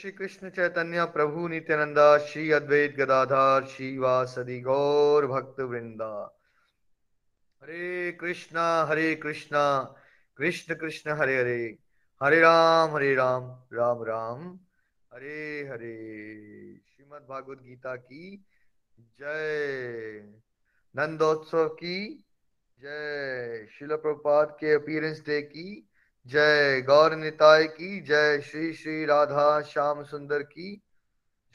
[0.00, 6.38] श्री कृष्ण चैतन्य प्रभु नित्यानंदा श्री अद्वैत गदाधार श्रीवासदि गौर भक्त वृंदा
[7.62, 9.94] हरे कृष्णा हरे कृष्णा,
[10.36, 11.78] कृष्ण कृष्ण, हरे हरे।
[12.22, 14.60] हरे राम हरे राम राम राम।
[15.14, 15.96] हरे हरे।
[16.76, 18.44] श्रीमद् भागवत गीता की
[19.00, 20.34] जय।
[20.96, 22.24] नंदोत्सव की
[22.80, 25.88] जय। शिल प्रपात के अपीयरेंस डे की
[26.26, 30.70] जय गौर निताय की, जय श्री श्री राधा श्याम सुंदर की।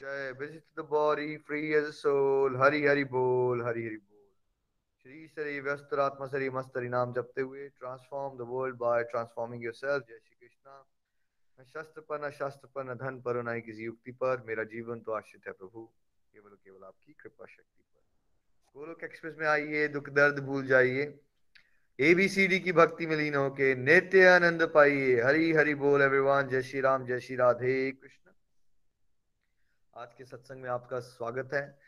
[0.00, 4.30] जय visit the body free as soul, Hari Hari बोल, हरि हरि बोल।
[5.02, 9.64] श्री सरी व्यस्त आत्मा सरी मस्त हरि नाम जपते हुए transform the world by transforming
[9.64, 10.78] yourself जय श्री कृष्णा।
[11.58, 15.00] न शस्त्र पर, न शास्त्र पर, न धन पर न किसी युक्ति पर। मेरा जीवन
[15.00, 15.84] तो आश्रित है प्रभु,
[16.34, 18.00] केवल केवल आपकी कृपा शक्ति पर।
[18.76, 21.06] गोलोक एक्सप्रेस में आइए, दुख दर्द भूल जाइए।
[21.98, 26.80] एबीसीडी की भक्ति में लीन होके नित्य आनंद पाइए। हरी हरि बोल एवरीवन जय श्री
[26.80, 28.30] राम, जय श्री राधे कृष्ण।
[29.94, 31.78] आज के सत्संग में आपका स्वागत है।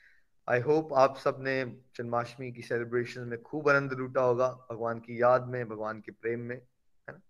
[0.49, 1.65] आई होप आप सबने
[1.97, 6.41] जन्माष्टमी की सेलिब्रेशन में खूब आनंद लूटा होगा, भगवान की याद में, भगवान के प्रेम
[6.41, 7.21] में, है ना?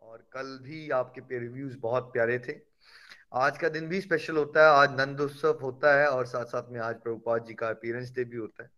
[0.00, 2.60] और कल भी आपके पे रिव्यूज़ बहुत प्यारे थे।
[3.32, 6.70] आज का दिन भी स्पेशल होता है, आज नंद उत्सव होता है और साथ साथ
[6.70, 8.70] में आज प्रभुपाद जी का अपीयरेंस डे भी होता है।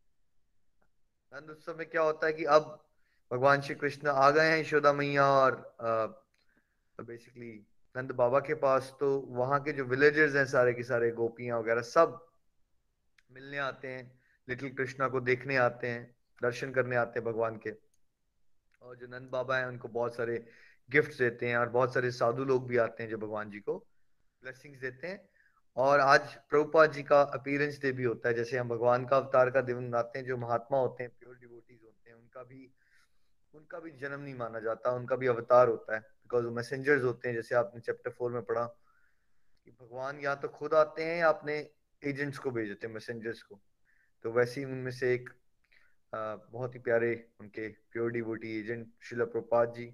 [1.32, 2.88] नंद उत्सव में क्या होता है कि अब
[3.32, 5.54] भगवान श्री कृष्ण आ गए हैं यशोदा मैया और
[6.98, 7.52] बेसिकली
[7.94, 11.82] नंद बाबा के पास तो वहाँ के जो विलेजर्स हैं सारे के सारे, गोपियाँ वगैरह
[11.82, 12.18] सब
[13.30, 16.02] मिलने आते हैं लिटिल कृष्णा को देखने आते हैं,
[16.40, 17.70] दर्शन करने आते हैं भगवान के।
[18.82, 20.36] और जो नंद बाबा हैं, उनको बहुत सारे
[20.90, 23.78] गिफ्ट देते हैं और बहुत सारे साधु लोग भी आते हैं जो भगवान जी को
[24.42, 25.20] ब्लेसिंग्स देते हैं।
[25.76, 29.50] और आज प्रभुपाद जी का अपीयरेंस डे भी होता है, जैसे हम भगवान का अवतार
[29.50, 32.70] का दिन मनाते हैं, जो महात्मा होते हैं प्योर डिवोटीज होते हैं, उनका भी
[33.54, 37.28] उनका भी जन्म नहीं माना जाता उनका भी अवतार होता है बिकॉज़ वो मैसेंजर्स होते
[37.28, 38.64] हैं जैसे आपने चैप्टर फोर में पढ़ा
[39.64, 41.70] कि भगवान या तो खुद आते हैं या अपने
[42.04, 43.60] एजेंट्स को भेजते हैं मैसेंजर्स को।
[44.22, 45.30] तो वैसे ही उनमें से एक
[46.14, 49.84] आ, बहुत ही प्यारे उनके प्योर डिवोटी एजेंट शिला प्रपात जी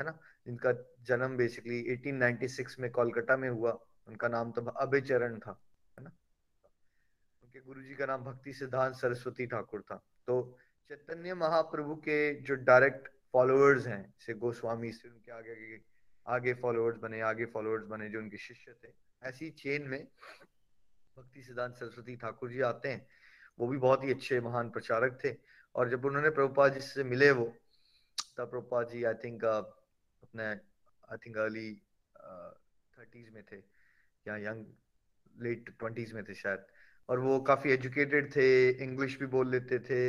[0.00, 0.18] है ना?
[0.46, 5.60] जिनका जन्म बेसिकली 1896 में कोलकाता में हुआ। उनका नाम तो अभय चरण था
[5.98, 6.10] है ना?
[7.42, 10.58] उनके गुरुजी का नाम भक्ति सिद्धांत सरस्वती ठाकुर था। तो
[10.90, 15.80] चैतन्य महाप्रभु के जो डायरेक्ट फॉलोअर्स हैं, जैसे गोस्वामी से उनके आगे आगे
[16.26, 18.88] आगे फॉलोअर्स बने, आगे फॉलोअर्स बने, जो उनके शिष्य थे,
[19.22, 20.06] ऐसी चेन में
[21.16, 23.06] भक्ति सिद्धांत सरस्वती ठाकुर जी आते हैं,
[23.58, 25.34] वो भी बहुत ही अच्छे, महान प्रचारक थे।
[25.74, 27.46] और जब उन्होंने प्रभुपा जी से मिले वो,
[28.36, 31.74] तब प्रभुपाद जी आई थिंक अपने आई थिंक अर्ली
[32.98, 33.56] थर्टीज में थे,
[34.26, 34.66] या यंग
[35.36, 36.66] लेट ट्वेंटीज में थे शायद।
[37.08, 38.48] और वो काफ़ी एजुकेटेड थे
[38.84, 40.02] इंग्लिश भी बोल लेते थे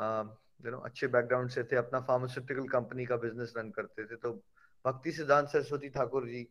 [0.00, 4.32] यू नो अच्छे बैकग्राउंड से थे, अपना फार्मास्यूटिकल कंपनी का बिज़नेस रन करते थे तो
[4.84, 6.42] भक्ति सिद्धांत सरस्वती ठाकुर जी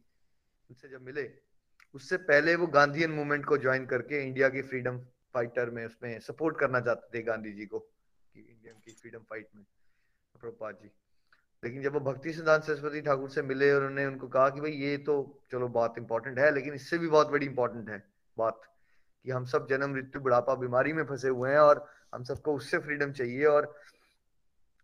[0.69, 1.29] उनसे जब मिले,
[1.95, 4.99] उससे पहले वो गांधीयन मूवमेंट को ज्वाइन करके इंडिया की फ्रीडम
[5.33, 9.47] फाइटर में उसमें सपोर्ट करना चाहते थे गांधी जी को, कि इंडियन की फ्रीडम फाइट
[9.55, 9.63] में,
[10.35, 10.91] प्रभुपाद जी।
[11.63, 14.71] लेकिन जब वो भक्ति सिद्धांत सरस्वती ठाकुर से मिले और उन्होंने उनको कहा कि भाई
[14.73, 15.15] ये तो
[15.51, 18.03] चलो बात इंपॉर्टेंट है, लेकिन इससे भी बहुत बड़ी इंपॉर्टेंट है
[18.37, 18.61] बात,
[19.25, 22.77] कि हम सब जन्म, मृत्यु, बुढ़ापा, बीमारी में फंसे हुए हैं और हम सबको उससे
[22.77, 23.73] फ्रीडम चाहिए और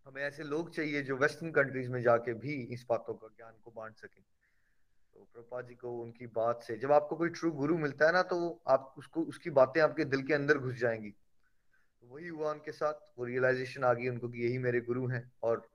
[0.06, 3.70] हमें ऐसे लोग चाहिए जो वेस्टर्न कंट्रीज़ में जाके भी इस बातों का ज्ञान को
[3.70, 8.06] बांट सके। तो प्रभा जी को उनकी बात से, जब आपको कोई ट्रू गुरु मिलता
[8.06, 12.28] है ना तो आप उसको, उसकी बातें आपके दिल के अंदर घुस जाएँगी। तो वही
[12.28, 15.68] हुआ उनके साथ, वो रियलाइजेशन आ गई उनको कि यही मेरे गुरु हैं और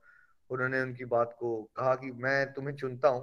[0.50, 3.22] उन्होंने उनकी बात को कहा कि मैं तुम्हें चुनता हूँ,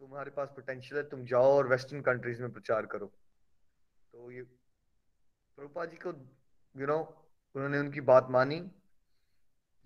[0.00, 5.84] तुम्हारे पास पोटेंशियल है, तुम जाओ और वेस्टर्न कंट्रीज़ में प्रचार करो। तो ये प्रभुपा
[5.84, 6.12] जी को
[6.74, 6.98] यू नो
[7.54, 8.60] उन्होंने उनकी बात मानी,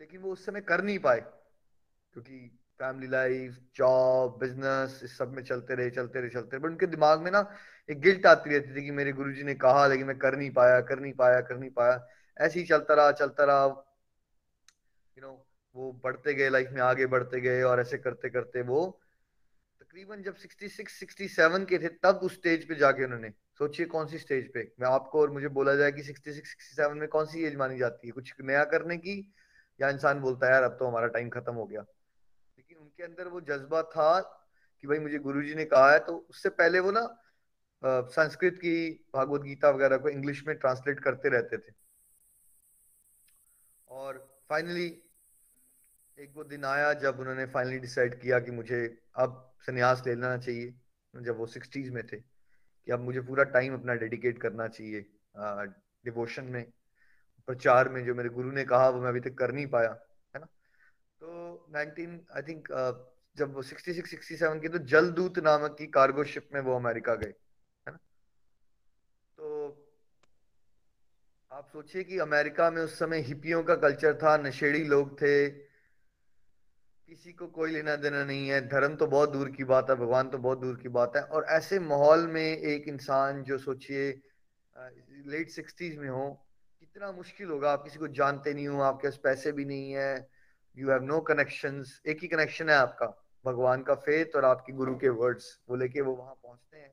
[0.01, 5.43] लेकिन वो उस समय कर नहीं पाए, क्योंकि फैमिली लाइफ जॉब बिज़नेस इस सब में
[5.43, 7.41] चलते रहे चलते रहे चलते रहे। बट उनके दिमाग में ना
[7.89, 10.81] एक गिल्ट आती रहती थी कि मेरे गुरुजी ने कहा, लेकिन मैं कर नहीं पाया,
[10.81, 13.65] कर नहीं पाया, कर नहीं पाया। ऐसे ही चलता रहा चलता रहा।
[15.17, 18.81] यू नो वो बढ़ते गए लाइफ में आगे बढ़ते गए और ऐसे करते करते वो
[19.81, 24.19] तकरीबन जब 66 67 के थे, तब उस स्टेज पे जाके उन्होंने सोचिए कौन सी
[24.19, 27.55] स्टेज पे। मैं आपको और मुझे बोला जाए कि 66 67 में कौन सी एज
[27.57, 28.13] मानी जाती है?
[28.13, 29.35] कुछ नया करने की?
[29.81, 33.29] या इंसान बोलता है, यार, अब तो हमारा टाइम खत्म हो गया। लेकिन उनके अंदर
[33.29, 34.21] वो जज्बा था
[34.83, 37.07] कि भाई, मुझे गुरुजी ने कहा है तो उससे पहले वो ना
[37.83, 38.75] संस्कृत की
[39.15, 41.73] भागवत गीता वगैरह को इंग्लिश में ट्रांसलेट करते रहते थे।
[43.89, 44.87] और फाइनली
[46.19, 48.81] एक वो दिन आया जब उन्होंने फाइनली डिसाइड किया कि मुझे
[49.17, 50.75] अब संन्यास लेना चाहिए,
[51.15, 52.34] जब वो सिक्सटीज में थे।
[52.87, 55.01] कि अब मुझे पूरा टाइम अपना डेडिकेट करना चाहिए
[56.05, 56.65] डिवोशन में,
[57.49, 59.91] प्रचार में, जो मेरे गुरु ने कहा, वो मैं अभी तक कर नहीं पाया,
[60.35, 60.47] है ना?
[61.21, 62.69] तो 19 आई थिंक
[63.37, 67.35] जब वो 66 67 की तो जलदूत नामक की कार्गो शिप में वो अमेरिका गए,
[67.87, 67.99] है ना?
[69.39, 69.47] तो
[71.51, 75.35] आप सोचिए कि अमेरिका में उस समय हिपियों का कल्चर था, नशेड़ी लोग थे
[77.09, 80.29] किसी को कोई लेना देना नहीं है। धर्म तो बहुत दूर की बात है भगवान
[80.29, 84.09] तो बहुत दूर की बात है। और ऐसे माहौल में एक इंसान जो सोचिए
[85.27, 86.29] लेट सिक्सटीज में हो
[86.81, 90.29] कितना मुश्किल होगा। आप किसी को जानते नहीं हो आपके पास पैसे भी नहीं है
[90.77, 93.07] यू हैव नो कनेक्शन एक ही कनेक्शन है आपका।
[93.45, 96.93] भगवान का फेथ और आपके गुरु के वर्ड्स वो लेके वो वहाँ पहुँचते हैं।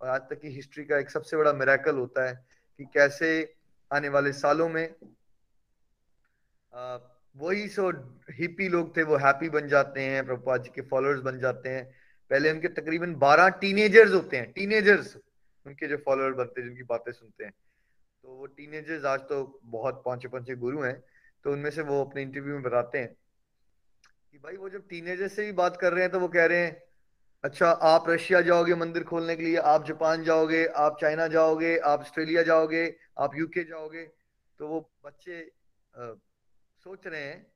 [0.00, 2.34] और आज तक की हिस्ट्री का एक सबसे बड़ा मेरेकल होता है
[2.80, 3.30] कि कैसे
[3.90, 4.84] आने वाले सालों में
[6.72, 6.96] आ,
[7.34, 7.90] वही सो
[8.30, 11.84] हिपी लोग थे, वो हैप्पी बन जाते हैं, प्रभुपाद जी के फॉलोअर्स बन जाते हैं।
[12.30, 15.16] पहले उनके तकरीबन बारह टीनेजर्स होते हैं टीनेजर्स
[15.66, 20.02] उनके जो फॉलोअर बनते हैं, जिनकी बातें सुनते हैं। तो वो टीनेजर्स आज तो बहुत
[20.04, 21.02] पांचे पांचे गुरु हैं
[21.44, 25.44] तो उनमें से वो अपने इंटरव्यू में बताते हैं कि भाई वो जब टीनेजर से
[25.44, 26.82] भी बात कर रहे हैं तो वो कह रहे हैं
[27.44, 32.00] अच्छा आप रशिया जाओगे मंदिर खोलने के लिए, आप जापान जाओगे, आप चाइना जाओगे, आप
[32.00, 32.84] ऑस्ट्रेलिया जाओगे,
[33.18, 34.04] आप यूके जाओगे।
[34.60, 35.40] तो वो बच्चे
[36.84, 37.52] सोच रहे हैं?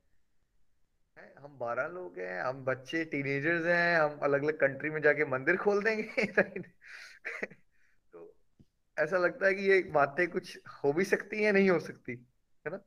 [1.37, 5.57] हम बारह लोग हैं, हम बच्चे टीनेजर्स हैं, हम अलग अलग कंट्री में जाके मंदिर
[5.57, 6.25] खोल देंगे।
[8.13, 8.35] तो
[8.99, 12.27] ऐसा लगता है कि ये बातें कुछ हो भी सकती है नहीं हो सकती,
[12.67, 12.77] है ना?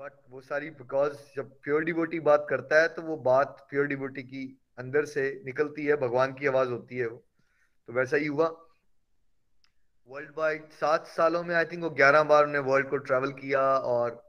[0.00, 4.22] बट वो सारी बिकॉज़ जब प्योर डिबोटी बात करता है तो वो बात प्योर डिबोटी
[4.22, 7.26] की अंदर से निकलती है, भगवान की आवाज़ होती है वो।
[7.86, 8.66] तो वैसा ही हुआ।
[10.06, 13.78] वर्ल्ड वाइड सात सालों में आई थिंक वो ग्यारह बार उन्हें वर्ल्ड को ट्रेवल किया
[13.78, 14.26] और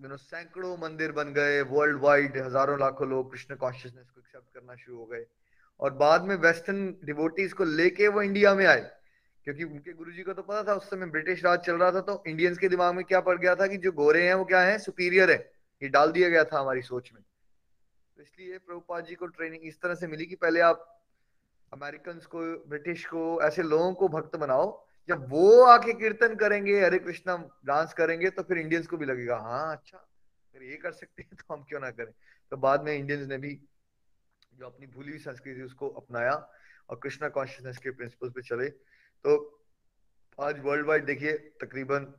[0.00, 4.54] यू नो सैकड़ों मंदिर बन गए वर्ल्ड वाइड हज़ारों लाखों लोग कृष्ण कॉन्शियसनेस को एक्सेप्ट
[4.54, 5.24] करना शुरू हो गए।
[5.80, 8.80] और बाद में वेस्टर्न डिवोटीज को लेके वो इंडिया में आए।
[9.44, 12.22] क्योंकि उनके गुरुजी को तो पता था, उस समय ब्रिटिश राज चल रहा था तो
[12.26, 14.78] इंडियंस के दिमाग में क्या पड़ गया था कि जो गोरे हैं, वो क्या है?
[14.78, 15.38] सुपीरियर है।
[15.82, 19.80] ये डाल दिया गया था हमारी सोच में। तो इसलिए प्रभुपाद जी को ट्रेनिंग इस
[19.82, 20.86] तरह से मिली कि पहले आप
[21.72, 24.70] अमेरिकन को ब्रिटिश को, ऐसे लोगों को भक्त बनाओ।
[25.08, 27.36] जब वो आके कीर्तन करेंगे, हरे कृष्णा
[27.66, 31.36] डांस करेंगे तो फिर इंडियंस को भी लगेगा हाँ अच्छा अगर ये कर सकते हैं
[31.36, 32.12] तो हम क्यों ना करें?
[32.52, 33.58] तो बाद में इंडियंस ने भी
[34.54, 36.32] जो अपनी भूली हुई संस्कृति उसको अपनाया
[36.88, 39.34] और कृष्णा कॉन्शियसनेस के प्रिंसिपल पे चले। तो
[40.38, 42.12] आज वर्ल्ड वाइड देखिए, तकरीबन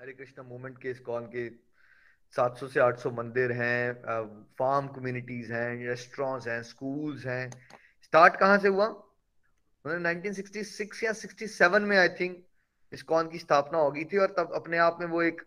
[0.00, 1.48] हरे कृष्णा मूवमेंट के कॉन के
[2.34, 3.94] 700 से 800 मंदिर हैं
[4.58, 7.50] फार्म कम्युनिटीज हैं रेस्टोरेंट्स हैं स्कूल्स हैं।
[8.02, 8.86] स्टार्ट कहाँ से हुआ?
[9.84, 12.44] उन्होंने 1966 या 67 में आई थिंक
[12.92, 15.42] इस कौन की स्थापना होगी थी और तब अपने आप में वो एक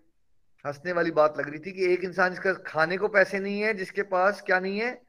[0.65, 3.73] हंसने वाली बात लग रही थी कि एक इंसान जिसका खाने को पैसे नहीं है,
[3.73, 5.01] जिसके पास क्या नहीं है,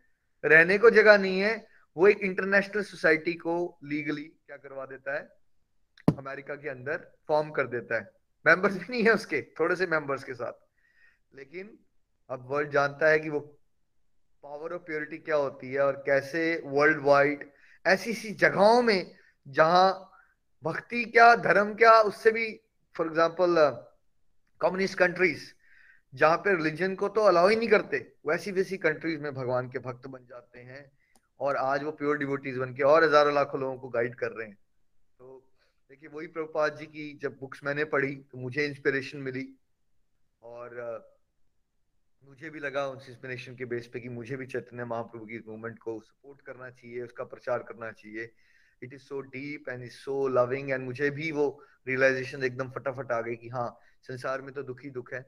[0.44, 5.28] रहने को जगह नहीं है, वो एक इंटरनेशनल सोसाइटी को लीगली क्या करवा देता है?
[6.18, 8.10] अमेरिका के अंदर फॉर्म कर देता है।
[8.46, 10.52] मेंबर्स भी नहीं है उसके, थोड़े से मेंबर्स के साथ।
[11.36, 11.78] लेकिन
[12.30, 13.40] अब वर्ल्ड जानता है कि वो
[14.42, 17.51] पावर ऑफ़ प्योरिटी क्या होती है और कैसे वर्ल्ड वाइड
[17.84, 19.14] ऐसी ऐसी जगहों में
[19.46, 20.10] जहाँ
[20.64, 22.46] भक्ति क्या, धर्म क्या, उससे भी
[22.94, 23.56] फॉर एग्ज़ाम्पल
[24.60, 25.50] कम्युनिस्ट कंट्रीज़
[26.12, 29.78] जहाँ पे रिलीजन को तो अलाउ ही नहीं करते वैसी वैसी कंट्रीज़ में भगवान के
[29.78, 30.90] भक्त बन जाते हैं
[31.40, 34.46] और आज वो प्योर डिवोटीज बन के और हज़ारों लाखों लोगों को गाइड कर रहे
[34.46, 34.56] हैं।
[35.18, 35.38] तो
[35.90, 39.46] देखिए, वही प्रभुपाद जी की जब बुक्स मैंने पढ़ी तो मुझे इंस्पिरेशन मिली
[40.42, 40.76] और
[42.22, 45.78] मुझे भी लगा उस इंस्पिरेशन के बेस पे कि मुझे भी चैतन्य महाप्रभु की मूवमेंट
[45.78, 48.30] को सपोर्ट करना चाहिए, उसका प्रचार करना चाहिए।
[48.82, 51.46] It is so deep and is so loving and मुझे भी वो
[51.86, 53.68] रियलाइजेशन एकदम फटाफट आ गई कि हाँ
[54.02, 55.24] संसार में तो दुख ही दुख है।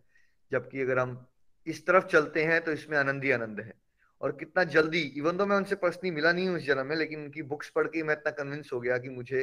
[0.50, 1.26] जबकि अगर हम
[1.66, 3.72] इस तरफ़ चलते हैं तो इसमें आनंद ही आनंद है।
[4.20, 7.24] और कितना जल्दी इवन तो मैं उनसे पर्सनली मिला नहीं हूँ इस जन्म में, लेकिन
[7.24, 9.42] उनकी बुक्स पढ़ के मैं इतना कन्विंस हो गया कि मुझे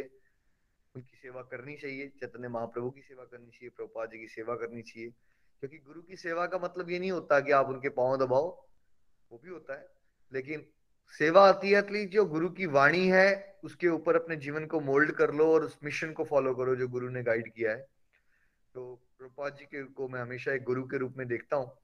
[0.96, 4.82] उनकी सेवा करनी चाहिए, चैतन्य महाप्रभु की सेवा करनी चाहिए प्रभुपा जी की सेवा करनी
[4.82, 5.14] चाहिए।
[5.64, 8.68] क्योंकि गुरु की सेवा का मतलब ये नहीं होता कि आप उनके पाँव दबाओ,
[9.32, 9.88] वो भी होता है।
[10.34, 10.66] लेकिन
[11.10, 15.12] सेवा आती है एटलीस्ट जो गुरु की वाणी है, उसके ऊपर अपने जीवन को मोल्ड
[15.12, 17.88] कर लो और उस मिशन को फॉलो करो जो गुरु ने गाइड किया है।
[18.74, 21.78] तो प्रपात जी के को मैं हमेशा एक गुरु के रूप में देखता हूँ।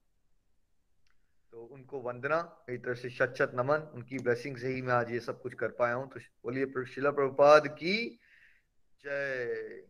[1.52, 5.12] तो उनको वंदना एक तरह से शत शत नमन, उनकी ब्लेसिंग से ही मैं आज
[5.12, 8.20] ये सब कुछ कर पाया हूँ। तो बोलिए शिला प्रभुपाद की
[9.06, 9.86] जय।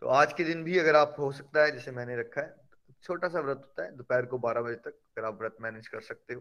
[0.00, 2.65] तो आज के दिन भी अगर आप, हो सकता है, जैसे मैंने रखा है
[3.06, 6.00] छोटा सा व्रत होता है दोपहर को बारह बजे तक अगर आप व्रत मैनेज कर
[6.00, 6.40] सकते हो।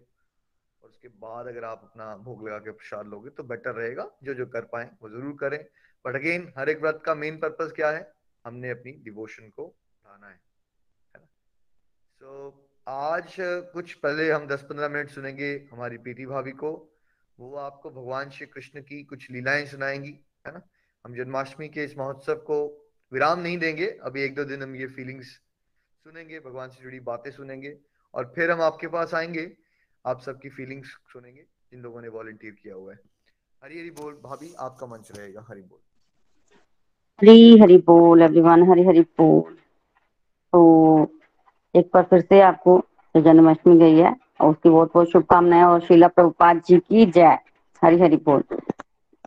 [0.84, 4.34] और उसके बाद अगर आप अपना भोग लगा के प्रसाद लोगे तो बेटर रहेगा। जो
[4.34, 5.63] जो कर पाए वो ज़रूर करें।
[6.05, 8.12] बट अगेन हर एक व्रत का मेन पर्पज क्या है?
[8.45, 10.39] हमने अपनी डिवोशन को बढ़ाना है।
[12.22, 12.53] सो so,
[12.88, 13.36] आज
[13.74, 16.72] कुछ पहले हम 10-15 मिनट सुनेंगे हमारी प्रीति भाभी को।
[17.39, 20.12] वो आपको भगवान श्री कृष्ण की कुछ लीलाएँ सुनाएँगी
[20.48, 20.62] है ना?
[21.05, 22.57] हम जन्माष्टमी के इस महोत्सव को
[23.12, 25.39] विराम नहीं देंगे। अभी एक दो दिन हम ये फीलिंग्स
[26.06, 27.78] सुनेंगे, भगवान से जुड़ी बातें सुनेंगे
[28.14, 29.52] और फिर हम आपके पास आएँगे।
[30.06, 33.00] आप सबकी फीलिंग्स सुनेंगे, जिन लोगों ने वॉलंटियर किया हुआ है।
[33.64, 35.80] हरी हरी बोल, भाभी, आपका मंच रहेगा। हरी बोल।
[37.22, 39.54] हरी हरी बोल एवरीवन हरी हरी बोल।
[40.54, 41.12] तो
[41.76, 42.86] एक बार फिर से आपको
[43.18, 47.40] जन्माष्टमी गई है और उसकी बहुत बहुत शुभकामनाएँ और शीला प्रभुपाद जी की जय।
[47.84, 48.42] हरी हरी बोल।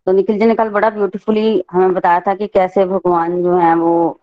[0.06, 3.74] तो निखिल जी ने कल बड़ा ब्यूटीफुली हमें बताया था कि कैसे भगवान जो है
[3.74, 4.20] वो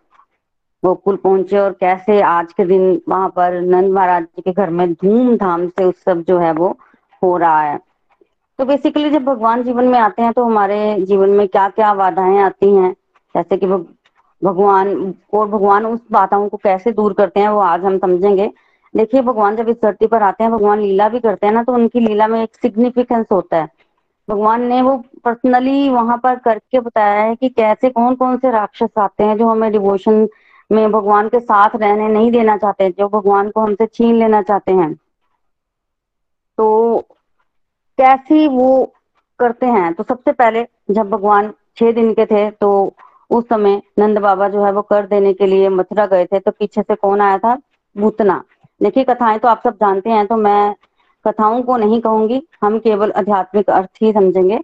[0.86, 4.92] गोकुल पहुँचे और कैसे आज के दिन वहाँ पर नंद महाराज जी के घर में
[4.92, 6.68] धूमधाम से उत्सव जो है वो
[7.22, 7.78] हो रहा है।
[8.58, 12.38] तो बेसिकली जब भगवान जीवन में आते हैं तो हमारे जीवन में क्या क्या बाधाएँ
[12.42, 12.92] आती हैं?
[13.34, 17.98] जैसे कि भगवान और भगवान उस बाधाओं को कैसे दूर करते हैं वो आज हम
[17.98, 18.50] समझेंगे।
[18.94, 21.72] देखिए, भगवान जब इस धरती पर आते हैं, भगवान लीला भी करते हैं ना तो
[21.72, 23.68] उनकी लीला में एक सिग्निफिकेंस होता है।
[24.28, 28.98] भगवान ने वो पर्सनली वहाँ पर करके बताया है कि कैसे कौन कौन से राक्षस
[28.98, 30.26] आते हैं जो हमें डिवोशन
[30.70, 34.72] में भगवान के साथ रहने नहीं देना चाहते, जो भगवान को हमसे छीन लेना चाहते
[34.72, 34.94] हैं।
[36.58, 37.00] तो
[37.98, 38.92] कैसी वो
[39.40, 39.92] करते हैं?
[39.94, 42.92] तो सबसे पहले जब भगवान छह दिन के थे तो
[43.30, 46.50] उस समय नंद बाबा जो है वो कर देने के लिए मथुरा गए थे तो
[46.50, 47.56] पीछे से कौन आया था?
[47.96, 48.42] भूतना।
[48.80, 50.74] देखिए, कथाएँ तो आप सब जानते हैं तो मैं
[51.24, 54.60] कथाओं को नहीं कहूँगी, हम केवल आध्यात्मिक अर्थ ही समझेंगे।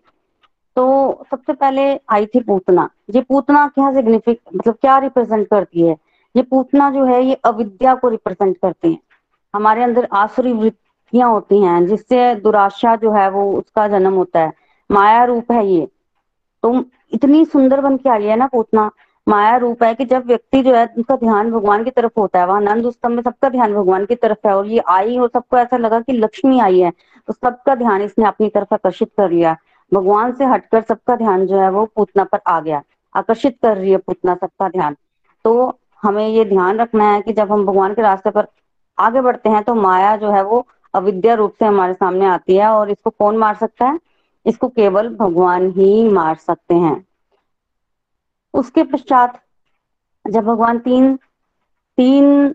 [0.77, 5.97] तो सबसे पहले आई थी पूतना। ये पूतना क्या सिग्निफिक मतलब क्या रिप्रेजेंट करती है?
[6.35, 8.99] ये पूतना जो है, ये अविद्या को रिप्रेजेंट करती है।
[9.55, 14.53] हमारे अंदर आसुरी वृत्तियाँ होती हैं, जिससे दुराशा जो है, वो उसका जन्म होता है।
[14.91, 15.87] माया रूप है ये।
[16.63, 18.91] तो इतनी सुंदर बन के आई है ना पूतना।
[19.27, 22.47] माया रूप है कि जब व्यक्ति जो है, उनका ध्यान भगवान की तरफ़ होता है,
[22.47, 25.59] वहाँ नंद उत्सव में सबका ध्यान भगवान की तरफ़ है, और ये आई, और सबको
[25.59, 26.93] ऐसा लगा कि लक्ष्मी आई है
[27.29, 29.57] तो सबका ध्यान इसने अपनी तरफ़ आकर्षित कर लिया।
[29.93, 32.83] भगवान से हटकर सबका ध्यान जो है वो पूतना पर आ गया,
[33.15, 34.97] आकर्षित कर रही है पूतना, सबका ध्यान।
[35.45, 38.47] तो हमें ये ध्यान रखना है कि जब हम भगवान के रास्ते पर
[38.99, 42.69] आगे बढ़ते हैं तो माया जो है वो अविद्या रूप से हमारे सामने आती है
[42.69, 43.99] और इसको कौन मार सकता है?
[44.47, 47.05] इसको केवल भगवान ही मार सकते हैं।
[48.55, 49.41] उसके पश्चात
[50.25, 51.15] जब भगवान तीन
[51.99, 52.55] तीन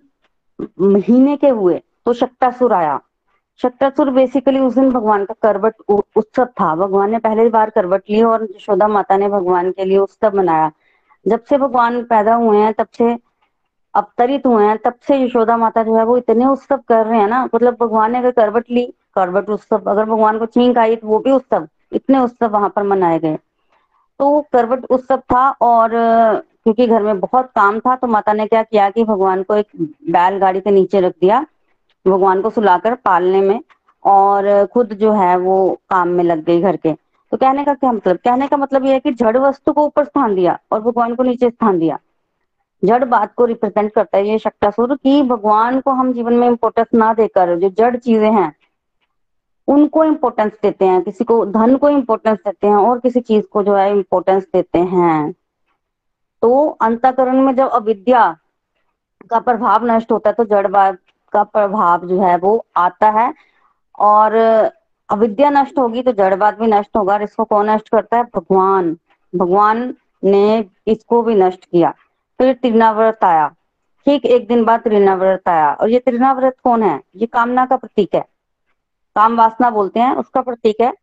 [0.81, 2.99] महीने के हुए तो शक्टासुर आया।
[3.59, 8.21] शक्टासुर बेसिकली उस दिन भगवान का करवट उत्सव था। भगवान ने पहली बार करवट ली
[8.23, 10.71] और यशोदा माता ने भगवान के लिए उत्सव मनाया।
[11.25, 13.17] जब से भगवान पैदा हुए हैं, तब से
[13.93, 17.27] अवतरित हुए हैं, तब से यशोदा माता जो है वो इतने उत्सव कर रहे हैं
[17.27, 18.85] ना। मतलब भगवान ने अगर करवट ली,
[19.15, 22.83] करवट उत्सव, अगर भगवान को छींक आई तो वो भी उत्सव, इतने उत्सव वहाँ पर
[22.83, 23.37] मनाए गए।
[24.19, 28.63] तो करवट उत्सव था और क्योंकि घर में बहुत काम था तो माता ने क्या
[28.63, 29.67] किया कि भगवान को एक
[30.11, 31.45] बैलगाड़ी के नीचे रख दिया।
[32.07, 33.59] भगवान को सुलाकर पालने में
[34.05, 35.57] और खुद जो है वो
[35.89, 36.93] काम में लग गई घर के।
[37.31, 38.17] तो कहने का क्या मतलब?
[38.17, 41.23] कहने का मतलब ये है कि जड़ वस्तु को ऊपर स्थान दिया और भगवान को
[41.23, 41.97] नीचे स्थान दिया।
[42.83, 46.87] जड़ बात को रिप्रेजेंट करता है ये शक्तासुर कि भगवान को हम जीवन में इम्पोर्टेंस
[46.93, 48.53] ना देकर जो जड़ चीज़ें हैं,
[49.67, 53.63] उनको इम्पोर्टेंस देते हैं, किसी को धन को इम्पोर्टेंस देते हैं और किसी चीज़ को
[53.63, 55.31] जो है इम्पोर्टेंस देते हैं।
[56.41, 58.29] तो अंतकरण में जब अविद्या
[59.29, 60.97] का प्रभाव नष्ट होता है तो जड़वाद
[61.33, 63.33] का प्रभाव जो है वो आता है।
[63.99, 64.35] और
[65.09, 68.23] अविद्या नष्ट होगी तो जड़वाद भी नष्ट होगा और इसको कौन नष्ट करता है?
[68.23, 68.97] भगवान।
[69.35, 69.93] भगवान
[70.23, 71.93] ने इसको भी नष्ट किया।
[72.39, 73.47] फिर त्रिनाव्रत आया।
[74.05, 77.01] ठीक एक दिन बाद त्रिनाव्रत आया। और ये त्रिनाव्रत कौन है?
[77.15, 78.21] ये कामना का प्रतीक है।
[79.15, 80.93] काम वासना बोलते हैं, उसका प्रतीक है।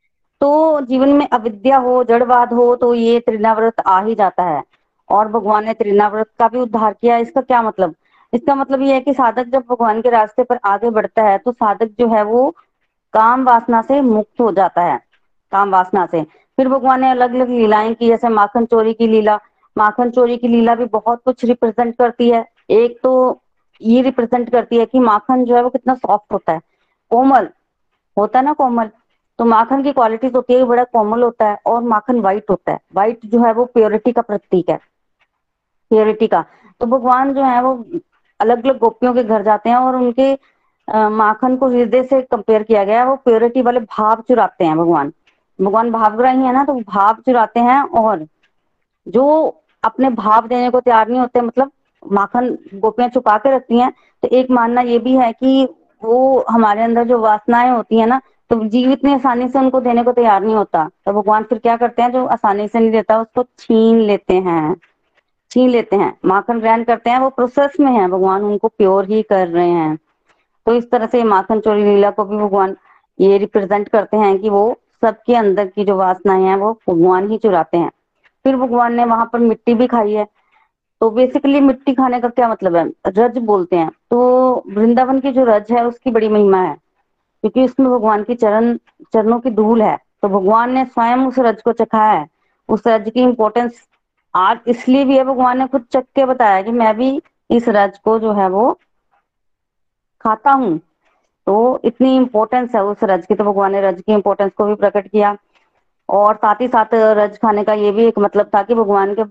[0.40, 4.62] तो जीवन में अविद्या हो, जड़वाद हो तो ये त्रिनाव्रत आ ही जाता है।
[5.08, 7.94] और भगवान ने त्रिनाव्रत का भी उद्धार किया। इसका क्या मतलब?
[8.34, 11.52] इसका मतलब ये है कि साधक जब भगवान के रास्ते पर आगे बढ़ता है तो
[11.52, 12.48] साधक जो है वो
[13.14, 14.98] काम वासना से मुक्त हो जाता है,
[15.52, 16.22] काम वासना से।
[16.58, 19.38] फिर भगवान ने अलग अलग लीलाएँ की, जैसे माखन चोरी की लीला।
[19.76, 23.40] माखन चोरी की लीला भी बहुत कुछ रिप्रेजेंट करती है। एक तो
[23.80, 26.60] ये रिप्रेजेंट करती है कि माखन जो है वो कितना सॉफ्ट होता है।
[27.10, 27.48] कोमल,
[28.16, 28.90] होता है ना कोमल?
[29.38, 32.78] तो माखन की क्वालिटीज होती है बड़ा कोमल होता है और माखन व्हाइट होता है।
[32.94, 34.76] व्हाइट जो है वो प्योरिटी का प्रतीक है।
[35.90, 36.44] प्योरिटी का।
[36.80, 37.74] तो भगवान जो है वो
[38.40, 40.32] अलग अलग गोपियों के घर जाते हैं और उनके
[41.10, 45.12] माखन को हृदय से कंपेयर किया गया है। वो प्योरिटी वाले भाव चुराते हैं भगवान।
[45.58, 48.26] भगवान भावग्राही है ना तो भाव चुराते हैं और
[49.06, 49.26] जो
[49.82, 51.70] अपने भाव देने को तैयार नहीं होते मतलब
[52.02, 55.64] माखन गोपियाँ छुपा के रखती हैं तो एक मानना ये भी है कि
[56.02, 60.02] वो हमारे अंदर जो वासनाएँ होती है ना तो जीव इतनी आसानी से उनको देने
[60.04, 63.20] को तैयार नहीं होता। तो भगवान फिर क्या करते हैं, जो आसानी से नहीं देता,
[63.20, 64.74] उसको छीन लेते हैं।
[65.54, 69.22] छीन लेते हैं, माखन ग्रहण करते हैं, वो प्रोसेस में है, भगवान उनको प्योर ही
[69.22, 69.98] कर रहे हैं।
[70.66, 72.76] तो इस तरह से माखन चोरी लीला को भी भगवान
[73.20, 77.38] ये रिप्रेजेंट करते हैं कि वो सबके अंदर की जो वासनाएँ हैं, वो भगवान ही
[77.38, 77.90] चुराते हैं।
[78.44, 80.26] फिर भगवान ने वहाँ पर मिट्टी भी खाई है।
[81.00, 82.92] तो बेसिकली मिट्टी खाने का क्या मतलब है?
[83.06, 84.18] रज बोलते हैं। तो
[84.68, 86.74] वृंदावन की जो रज है, उसकी बड़ी महिमा है।
[87.40, 91.62] क्योंकि उसमें भगवान की चरण, चरणों की धूल है। तो भगवान ने स्वयं उस रज
[91.62, 92.26] को चखा है।
[92.68, 93.88] उस रज की इम्पोर्टेंस
[94.34, 97.10] आज इसलिए भी है भगवान ने खुद चख के बताया कि मैं भी
[97.50, 98.72] इस रज को जो है वो
[100.20, 100.78] खाता हूँ।
[101.46, 104.74] तो इतनी इम्पोर्टेंस है उस रज की तो भगवान ने रज की इम्पोर्टेंस को भी
[104.74, 105.36] प्रकट किया।
[106.08, 109.22] और साथ ही साथ रज खाने का ये भी एक मतलब था कि भगवान के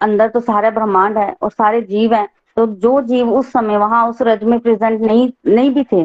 [0.00, 4.06] अंदर तो सारे ब्रह्मांड है और सारे जीव हैं। तो जो जीव उस समय वहाँ
[4.08, 6.04] उस रज में प्रेजेंट नहीं नहीं भी थे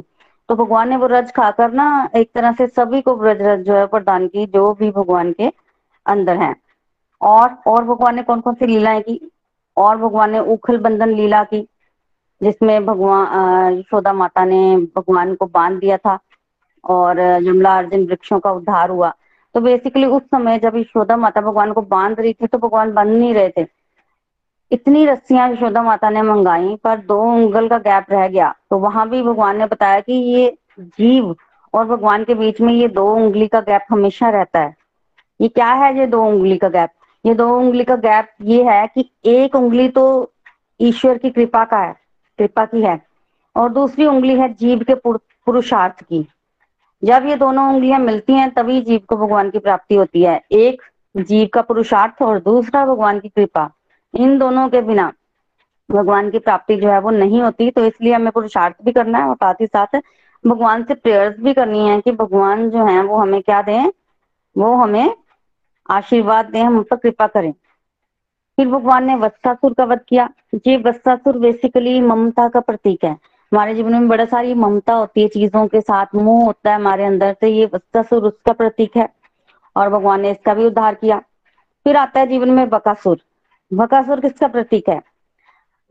[0.49, 3.75] तो भगवान ने वो रज खाकर ना एक तरह से सभी को ब्रज रज जो
[3.75, 5.51] है प्रदान की, जो भी भगवान के
[6.05, 6.53] अंदर है।
[7.25, 9.19] और और भगवान ने कौन कौन सी लीलाएँ की?
[9.77, 11.59] और भगवान ने उखल बंधन लीला की,
[12.41, 16.17] जिसमें भगवान यशोदा माता ने भगवान को बाँध दिया था
[16.83, 19.13] और यमला अर्जुन वृक्षों का उद्धार हुआ।
[19.55, 23.17] तो बेसिकली उस समय जब यशोदा माता भगवान को बाँध रही थी तो भगवान बंध
[23.17, 23.65] नहीं रहे थे।
[24.71, 29.07] इतनी रस्सियाँ यशोदा माता ने मंगाई, पर दो उंगल का गैप रह गया। तो वहाँ
[29.09, 31.35] भी भगवान ने बताया कि ये जीव
[31.73, 34.75] और भगवान के बीच में ये दो उंगली का गैप हमेशा रहता है।
[35.39, 36.89] ये क्या है, ये दो उंगली का गैप
[37.25, 40.31] ये दो उंगली का गैप ये है कि एक उंगली तो
[40.79, 41.93] ईश्वर की कृपा का है,
[42.39, 42.99] कृपा की है,
[43.55, 46.27] और दूसरी उंगली है जीव के पुरुषार्थ की।
[47.03, 50.81] जब ये दोनों उंगलियाँ मिलती हैं, तभी जीव को भगवान की प्राप्ति होती है। एक,
[51.15, 53.69] जीव का पुरुषार्थ और दूसरा, भगवान की कृपा।
[54.13, 55.11] इन दोनों के बिना
[55.89, 59.25] भगवान की प्राप्ति जो है वो नहीं होती तो इसलिए हमें पुरुषार्थ भी करना है
[59.25, 59.99] और साथ ही साथ
[60.43, 63.91] भगवान से प्रेयर्स भी करनी है कि भगवान जो है वो हमें क्या दें,
[64.55, 65.15] वो हमें
[65.89, 67.51] आशीर्वाद दें, हम पर कृपा करें।
[68.57, 70.29] फिर भगवान ने वत्सासुर का वध किया।
[70.67, 73.11] ये वत्सासुर बेसिकली ममता का प्रतीक है।
[73.51, 77.05] हमारे जीवन में बड़ा सारी ममता होती है चीज़ों के साथ। मोह होता है हमारे
[77.05, 79.09] अंदर से ये वत्सासुर उसका प्रतीक है।
[79.75, 81.17] और भगवान ने इसका भी उद्धार किया।
[81.85, 83.17] फिर आता है जीवन में बकासुर।
[83.73, 85.01] बकासुर किसका प्रतीक है?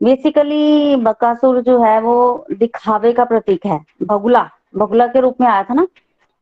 [0.03, 5.63] बेसिकली बकासुर जो है वो दिखावे का प्रतीक है। बगुला। बगुला के रूप में आया
[5.63, 5.87] था ना?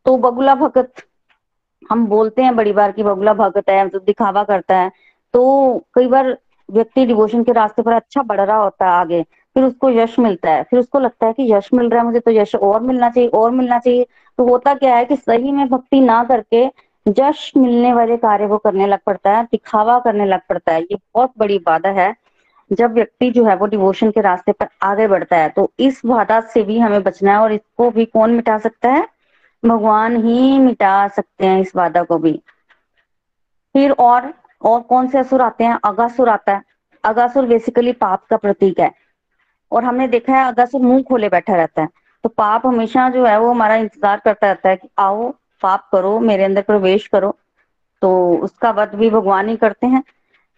[0.05, 0.93] तो बगुला भगत
[1.91, 4.91] हम बोलते हैं बड़ी बार की बगुला भगत है तो दिखावा करता है।
[5.33, 6.37] तो कई बार
[6.69, 9.21] व्यक्ति डिवोशन के रास्ते पर अच्छा बढ़ रहा होता है आगे,
[9.55, 12.19] फिर उसको यश मिलता है। फिर उसको लगता है कि यश मिल रहा है, मुझे
[12.19, 14.05] तो यश और मिलना चाहिए, और मिलना चाहिए।
[14.39, 16.63] तो होता क्या है कि सही में भक्ति ना करके
[17.05, 20.95] यश मिलने वाले कार्य को करने लग पड़ता है, दिखावा करने लग पड़ता है। ये
[20.95, 22.13] बहुत बड़ी बाधा है।
[22.71, 26.39] जब व्यक्ति जो है वो डिवोशन के रास्ते पर आगे बढ़ता है तो इस बाधा
[26.43, 29.05] से भी हमें बचना है और इसको भी कौन मिटा सकता है?
[29.65, 32.41] भगवान ही मिटा सकते हैं इस बाधा को भी।
[33.75, 35.79] फिर और और कौन से असुर आते हैं?
[35.85, 36.61] अगासुर आता है।
[37.03, 38.91] अगासुर बेसिकली पाप का प्रतीक है।
[39.71, 41.87] और हमने देखा है, अगासुर मुँह खोले बैठा रहता है।
[42.23, 45.29] तो पाप हमेशा जो है, वो हमारा इंतज़ार करता रहता है कि आओ,
[45.61, 47.37] पाप करो, मेरे अंदर प्रवेश करो।
[48.01, 50.03] तो उसका वध भी भगवान ही करते हैं।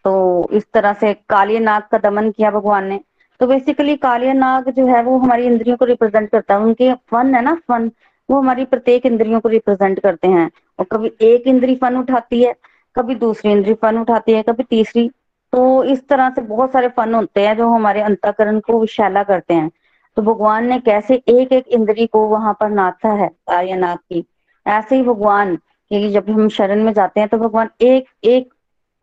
[0.06, 3.00] तो इस तरह से कालिय नाग का दमन किया भगवान ने।
[3.40, 7.36] तो बेसिकली कालिय नाग जो है, वो हमारी इंद्रियों को रिप्रेजेंट करता है। उनके फन
[7.36, 7.92] है ना फन
[8.30, 12.56] वो हमारी प्रत्येक इंद्रियों को रिप्रेजेंट करते हैं। और कभी एक इंद्री फन उठाती है,
[12.96, 15.10] कभी दूसरी इंद्री फन उठाती है, कभी तीसरी।
[15.54, 19.54] तो इस तरह से बहुत सारे फन होते हैं जो हमारे अंतकरण को विशाला करते
[19.54, 19.72] हैं।
[20.18, 24.26] तो भगवान ने कैसे एक एक इंद्री को वहाँ पर नाथा है, आर्यनाथ की?
[24.68, 28.54] ऐसे ही भगवान कि जब हम शरण में जाते हैं तो भगवान एक एक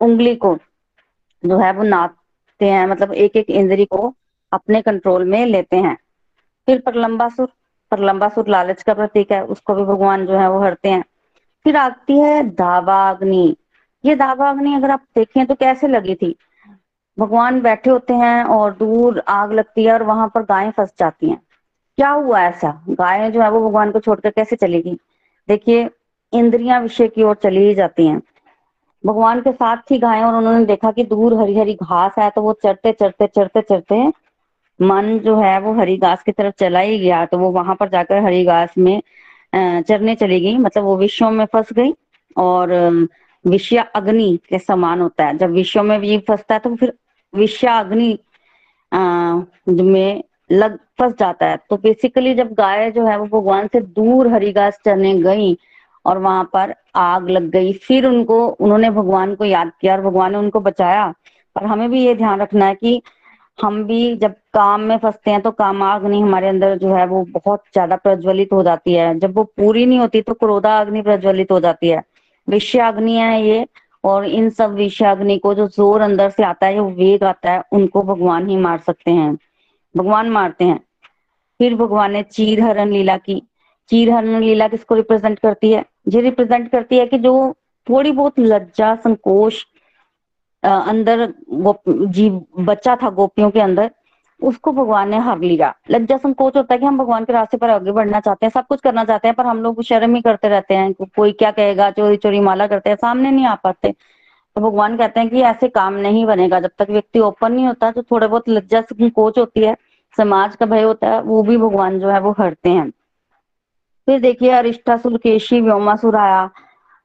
[0.01, 0.57] उंगली को
[1.45, 4.13] जो है वो नाथते हैं मतलब एक एक इंद्री को
[4.51, 5.95] अपने कंट्रोल में लेते हैं।
[6.67, 7.47] फिर प्रलंबासुर
[7.95, 11.03] प्रलंबासुर लालच का प्रतीक है, उसको भी भगवान जो है वो हरते हैं।
[11.65, 13.55] फिर आती है दावाग्नि।
[14.05, 16.35] ये दावाग्नि अगर आप देखें तो कैसे लगी थी?
[17.17, 21.29] भगवान बैठे होते हैं और दूर आग लगती है और वहाँ पर गायें फंस जाती
[21.29, 21.41] हैं।
[21.97, 22.83] क्या हुआ ऐसा?
[22.89, 24.97] गायें जो है वो भगवान को छोड़कर कैसे चलेगी
[25.49, 25.89] देखिए,
[26.33, 28.21] इंद्रियाँ विषय की ओर चली ही जाती हैं।
[29.03, 32.41] भगवान के साथ थी गायें और उन्होंने देखा कि दूर हरी हरी घास है तो
[32.41, 33.95] वो चढ़ते चढ़ते चढ़ते चढ़ते
[34.79, 37.89] मन जो है वो हरी घास की तरफ़ चला ही गया तो वो वहाँ पर
[37.89, 39.01] जाकर हरी घास में
[39.55, 41.93] चरने चली गई। मतलब वो विश्व में फंस गई
[42.35, 42.73] और
[43.45, 46.93] विषय अग्नि के समान होता है। जब विश्व में भी फंसता है तो फिर
[47.33, 48.17] विषय अग्नि
[48.91, 54.27] में लग, फंस जाता है। तो बेसिकली जब गाय जो है वो भगवान से दूर
[54.33, 55.55] हरी घास चरने गई
[56.05, 60.31] और वहाँ पर आग लग गई, फिर उनको, उन्होंने भगवान को याद किया और भगवान
[60.31, 61.13] ने उनको बचाया।
[61.55, 63.01] पर हमें भी ये ध्यान रखना है कि
[63.59, 67.63] हम भी जब काम में फंसते हैं तो कामाग्नि हमारे अंदर जो है वो बहुत
[67.73, 71.59] ज़्यादा प्रज्वलित हो जाती है। जब वो पूरी नहीं होती तो क्रोधा अग्नि प्रज्वलित हो
[71.59, 72.01] जाती है।
[72.47, 73.65] विषयाग्नि है ये,
[74.03, 77.63] और इन सब विषयाग्नि को जो ज़ोर अंदर से आता है, जो वेग आता है,
[77.71, 79.37] उनको भगवान ही मार सकते हैं।
[79.95, 80.79] भगवान मारते हैं।
[81.59, 83.41] फिर भगवान ने चीर हरण लीला की।
[83.89, 85.83] चीर हरण लीला किसको रिप्रेजेंट करती है?
[86.09, 87.53] ये रिप्रेजेंट करती है कि जो
[87.87, 89.65] थोड़ी बहुत लज्जा, संकोच
[90.63, 91.27] अंदर
[91.79, 93.89] जीव बच्चा था गोपियों के अंदर
[94.43, 97.69] उसको भगवान ने हर लिया। लज्जा संकोच होता है कि हम भगवान के रास्ते पर
[97.69, 100.47] आगे बढ़ना चाहते हैं सब कुछ करना चाहते हैं पर हम लोग शर्म ही करते
[100.47, 103.91] रहते हैं को, कोई क्या कहेगा चोरी चोरी माला करते हैं सामने नहीं आ पाते।
[104.55, 107.91] तो भगवान कहते हैं कि ऐसे काम नहीं बनेगा। जब तक व्यक्ति ओपन नहीं होता
[107.91, 109.75] तो थोड़े बहुत लज्जा संकोच होती है
[110.17, 112.89] समाज का भय होता है वो भी भगवान जो है वो हरते हैं।
[114.07, 116.49] फिर देखिए अरिष्ठा केशी व्योमासुर आया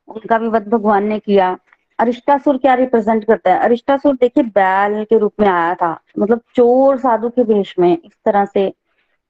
[0.09, 1.57] उनका भी वध भगवान ने किया।
[1.99, 3.59] अरिष्टासुर क्या रिप्रेजेंट करता है?
[3.59, 8.13] अरिष्टासुर देखिए, बैल के रूप में आया था। मतलब चोर साधु के वेश में इस
[8.25, 8.73] तरह से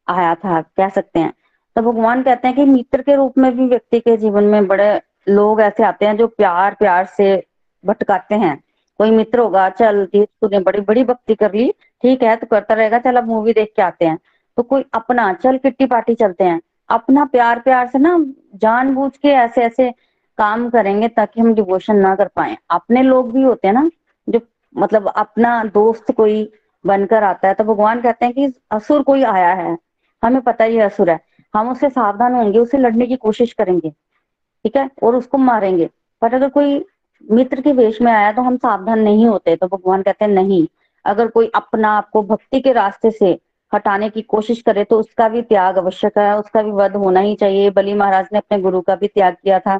[0.08, 1.32] आया था, कह सकते हैं।
[1.76, 5.00] तो भगवान कहते हैं कि मित्र के रूप में भी व्यक्ति के जीवन में बड़े
[5.28, 7.46] लोग ऐसे आते हैं जो प्यार प्यार से
[7.84, 8.62] भटकाते हैं।
[8.98, 12.98] कोई मित्र होगा, चल तूने बड़ी बड़ी भक्ति कर ली, ठीक है तो करता रहेगा,
[12.98, 14.18] चल, अब मूवी देख के आते हैं।
[14.56, 18.16] तो कोई अपना, चल, किट्टी पार्टी चलते हैं। अपना प्यार प्यार से ना
[18.54, 19.92] जानबूझ के ऐसे ऐसे
[20.38, 23.88] काम करेंगे ताकि हम डिवोशन ना कर पाए। अपने लोग भी होते हैं ना,
[24.28, 24.40] जो
[24.74, 26.50] मतलब अपना दोस्त कोई
[26.84, 29.76] बनकर आता है तो भगवान कहते हैं कि असुर कोई आया है,
[30.22, 31.18] हमें पता ही असुर है।
[31.54, 34.88] हम उससे सावधान होंगे, उसे लड़ने की कोशिश करेंगे, ठीक है?
[35.02, 35.88] और उसको मारेंगे।
[36.22, 36.84] पर अगर कोई
[37.24, 40.66] मित्र के वेश में आया तो हम सावधान नहीं होते तो भगवान कहते हैं, नहीं,
[41.04, 43.38] अगर कोई अपना आपको भक्ति के रास्ते से
[43.72, 47.34] हटाने की कोशिश करे तो उसका भी त्याग आवश्यक है उसका भी वध होना ही
[47.36, 49.78] चाहिए। बली महाराज ने अपने गुरु का भी त्याग किया था।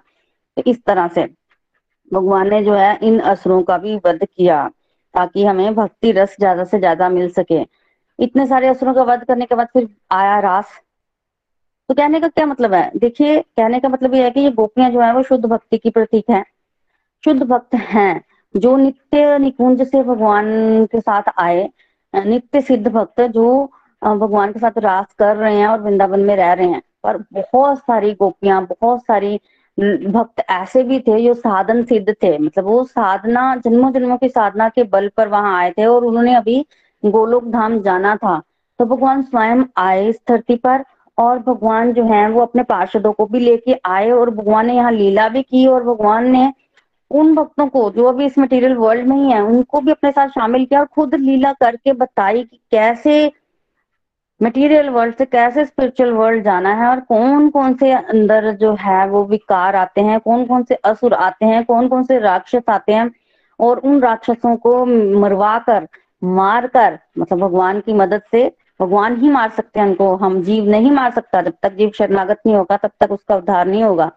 [0.59, 1.25] तो इस तरह से
[2.11, 4.66] भगवान ने जो है इन असुरों का भी वध किया
[5.14, 7.61] ताकि हमें भक्ति रस ज़्यादा से ज़्यादा मिल सके।
[8.18, 10.73] इतने सारे असुरों का वध करने के बाद फिर आया रास।
[11.88, 12.90] तो कहने का क्या मतलब है?
[12.97, 15.90] देखिए, कहने का मतलब यह है कि ये गोपियाँ जो है वो शुद्ध भक्ति की
[15.90, 16.44] प्रतीक है।
[17.25, 18.21] शुद्ध भक्त हैं,
[18.55, 21.68] जो नित्य निकुंज से भगवान के साथ आए,
[22.14, 23.64] नित्य सिद्ध भक्त जो
[24.03, 27.79] भगवान के साथ रास कर रहे हैं और वृंदावन में रह रहे हैं। पर बहुत
[27.79, 29.40] सारी गोपियाँ, बहुत सारी
[29.79, 34.69] भक्त ऐसे भी थे जो साधन सिद्ध थे। मतलब वो साधना जन्मों जन्मों की साधना
[34.69, 36.64] के बल पर वहाँ आए थे और उन्होंने अभी
[37.03, 38.38] गोलोक धाम जाना था।
[38.81, 40.85] तो भगवान स्वयं आए इस धरती पर
[41.19, 44.93] और भगवान जो है वो अपने पार्षदों को भी लेके आए और भगवान ने यहाँ
[44.93, 46.53] लीला भी की और भगवान ने
[47.11, 50.29] उन भक्तों को, जो अभी इस मटेरियल वर्ल्ड में ही है, उनको भी अपने साथ
[50.29, 53.31] शामिल किया और खुद लीला करके बताई कि कैसे
[54.40, 59.09] मटेरियल वर्ल्ड से कैसे स्पिरिचुअल वर्ल्ड जाना है और कौन कौन से अंदर जो है
[59.09, 62.92] वो विकार आते हैं कौन कौन से असुर आते हैं कौन कौन से राक्षस आते
[62.92, 63.11] हैं
[63.61, 64.85] और उन राक्षसों को
[65.20, 65.88] मरवा कर
[66.24, 70.64] मार कर मतलब भगवान की मदद से भगवान ही मार सकते हैं उनको। हम जीव
[70.64, 74.11] नहीं मार सकता। जब तक जीव शरणागत नहीं होगा, तब तक उसका उद्धार नहीं होगा।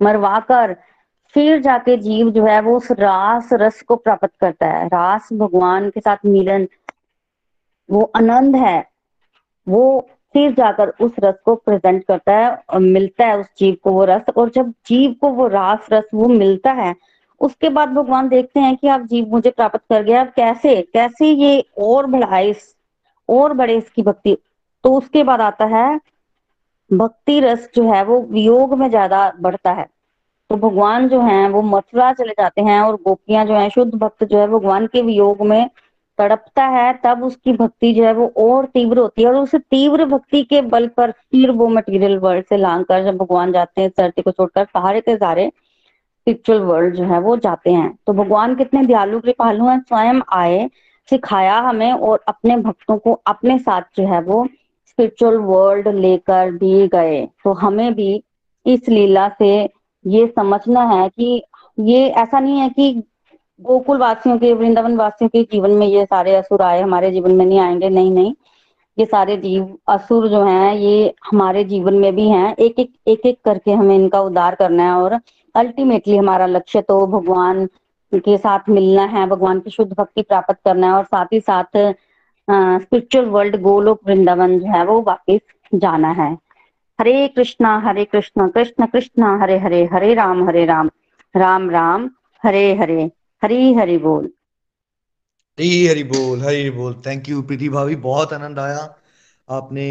[0.00, 0.76] मरवा कर
[1.34, 5.90] फिर जाके जीव जो है वो उस रास रस को प्राप्त करता है। रास भगवान
[5.90, 6.68] के साथ मिलन,
[7.90, 8.91] वो आनंद है।
[9.66, 13.92] वो फिर जाकर उस रस को प्रेजेंट करता है और मिलता है उस जीव को
[13.92, 16.94] वो रस और जब जीव को वो रास रस वो मिलता है,
[17.40, 21.30] उसके बाद भगवान देखते हैं कि आप जीव मुझे प्राप्त कर गया, अब कैसे कैसे
[21.30, 22.54] ये और बढ़ाए
[23.28, 24.36] और बढ़े इसकी भक्ति।
[24.84, 26.00] तो उसके बाद आता है,
[26.90, 29.86] भक्ति रस जो है वो वियोग में ज़्यादा बढ़ता है।
[30.50, 34.24] तो भगवान जो है वो मथुरा चले जाते हैं और गोपियाँ जो है, शुद्ध भक्त
[34.24, 35.68] जो है, भगवान के वियोग में
[36.18, 40.04] तड़पता है, तब उसकी भक्ति जो है वो और तीव्र होती है और उस तीव्र
[40.04, 43.90] भक्ति के बल पर फिर वो मटेरियल वर्ल्ड से लांग कर जब भगवान जाते हैं
[43.98, 48.54] धरती को छोड़कर सारे के सारे स्पिरिचुअल वर्ल्ड जो है वो जाते हैं। तो भगवान
[48.54, 50.68] कितने दयालु, कृपालु हैं, स्वयं आए,
[51.08, 54.46] सिखाया हमें और अपने भक्तों को अपने साथ जो है वो
[54.88, 58.22] स्पिरिचुअल वर्ल्ड लेकर भी गए। तो हमें भी
[58.66, 59.52] इस लीला से
[60.04, 61.42] ये समझना है कि
[61.78, 63.02] ये ऐसा नहीं है कि
[63.62, 67.46] गोकुल वासियों के वृंदावन वासियों के जीवन में ये सारे असुर आए, हमारे जीवन में
[67.46, 68.34] नहीं आएँगे, नहीं नहीं।
[68.98, 73.20] ये सारे जीव, असुर जो हैं, ये हमारे जीवन में भी हैं। एक एक एक
[73.26, 75.18] एक करके हमें इनका उद्धार करना है और
[75.54, 77.66] अल्टीमेटली हमारा लक्ष्य तो भगवान
[78.14, 81.94] के साथ मिलना है, भगवान की शुद्ध भक्ति प्राप्त करना है और साथ ही साथ
[82.50, 85.40] स्पिरिचुअल वर्ल्ड गोलोक वृंदावन जो है, वो वापिस
[85.74, 86.38] जाना है।
[87.00, 90.90] हरे कृष्णा हरे कृष्णा, कृष्ण, कृष्णा, हरे हरे हरे राम हरे राम।
[91.36, 92.10] राम राम,
[92.44, 93.10] हरे हरे।
[93.42, 94.24] हरी हरि बोल।
[95.58, 98.78] हरी हरि बोल, हरी बोल। थैंक यू प्रीति भाभी। बहुत आनंद आया।
[99.48, 99.86] आपने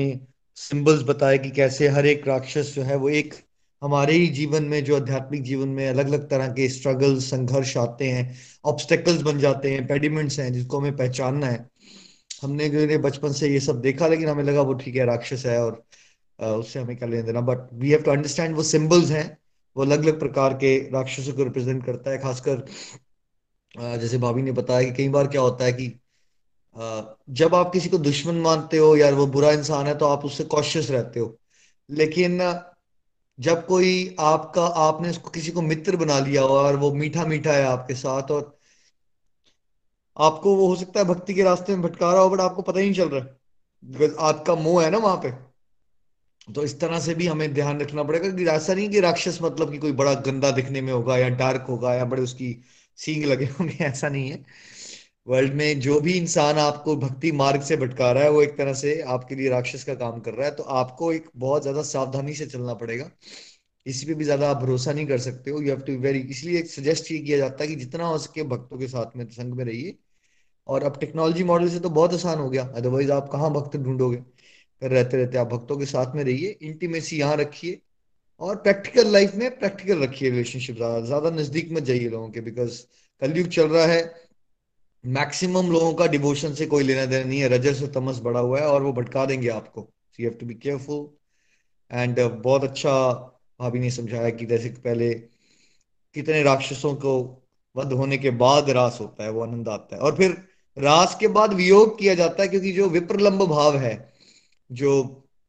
[0.57, 3.33] सिंबल्स बताए कि कैसे हर एक राक्षस जो है वो एक
[3.81, 8.09] हमारे ही जीवन में, जो आध्यात्मिक जीवन में अलग अलग तरह के स्ट्रगल संघर्ष आते
[8.09, 8.35] हैं
[8.65, 11.69] ऑब्स्टेकल्स बन जाते हैं पेडिमेंट्स हैं, जिसको हमें पहचानना है।
[12.43, 15.59] हमने जो बचपन से ये सब देखा, लेकिन हमें लगा वो ठीक है, राक्षस है
[15.63, 15.83] और
[16.39, 19.37] उससे हमें क्या लेना देना but we have to understand वो सिंबल्स हैं,
[19.75, 22.65] वो अलग अलग प्रकार के राक्षसों को रिप्रेजेंट करता है, खासकर
[23.75, 25.87] जैसे भाभी ने बताया कि कई बार क्या होता है कि
[27.29, 30.43] जब आप किसी को दुश्मन मानते हो यार वो बुरा इंसान है तो आप उससे
[30.43, 31.37] कॉशियस रहते हो।
[31.89, 32.37] लेकिन,
[33.39, 37.53] जब कोई आपका, आपने उसको किसी को मित्र बना लिया हो और वो मीठा मीठा
[37.53, 38.57] है आपके साथ और
[40.17, 42.79] आपको वो हो सकता है भक्ति के रास्ते में भटका रहा हो, बट आपको पता
[42.79, 43.25] ही नहीं चल रहा।
[44.01, 45.31] है आपका मोह है ना वहाँ पे।
[46.53, 49.71] तो इस तरह से भी हमें ध्यान रखना पड़ेगा कि ऐसा नहीं कि राक्षस मतलब
[49.71, 52.63] कि कोई बड़ा गंदा दिखने में होगा या डार्क होगा या बड़े उसकी
[52.97, 54.43] सींग लगे होंगे, ऐसा नहीं है।
[55.27, 58.73] वर्ल्ड में जो भी इंसान आपको भक्ति मार्ग से भटका रहा है, वो एक तरह
[58.75, 62.33] से आपके लिए राक्षस का काम कर रहा है तो आपको एक बहुत ज़्यादा सावधानी
[62.33, 63.09] से चलना पड़ेगा।
[63.85, 66.61] इसी पे भी ज़्यादा आप भरोसा नहीं कर सकते हो। यू हैव टू वेरी इसलिए
[66.67, 69.63] सजेस्ट ये किया जाता है कि जितना हो सके भक्तों के साथ में, संग में
[69.65, 69.95] रहिए।
[70.67, 74.17] और अब टेक्नोलॉजी मॉडल से तो बहुत आसान हो गया। अदरवाइज़ आप कहाँ भक्त ढूंढोगे?
[74.81, 77.79] रहते रहते आप भक्तों के साथ में रहिए। इंटीमेसी यहाँ रखिए।
[78.41, 82.81] और प्रैक्टिकल लाइफ में प्रैक्टिकल रखिए रिलेशनशिप ज़्यादा ज़्यादा नज़दीक में जाइए लोगों के बिकॉज़
[83.21, 84.01] कलयुग चल रहा है।
[85.03, 88.59] मैक्सिमम लोगों का डिवोशन से कोई लेना देना नहीं है। रजर से तमस बड़ा हुआ
[88.59, 89.87] है और वो भटका देंगे आपको।
[90.19, 91.07] You have to be careful
[91.91, 92.93] and बहुत अच्छा
[93.59, 95.13] भाभी ने समझाया कि जैसे पहले
[96.15, 97.13] कितने राक्षसों को
[97.75, 100.37] वध होने के बाद रास होता है, वो आनंद आता है। और फिर
[100.77, 104.13] रास के बाद वियोग किया जाता है क्योंकि जो विप्रलंब भाव है,
[104.69, 104.91] जो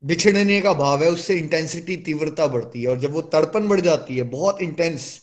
[0.02, 4.16] बिछड़ने का भाव है, उससे इंटेंसिटी तीव्रता बढ़ती है और जब वो तड़पन बढ़ जाती
[4.16, 5.22] है, बहुत इंटेंस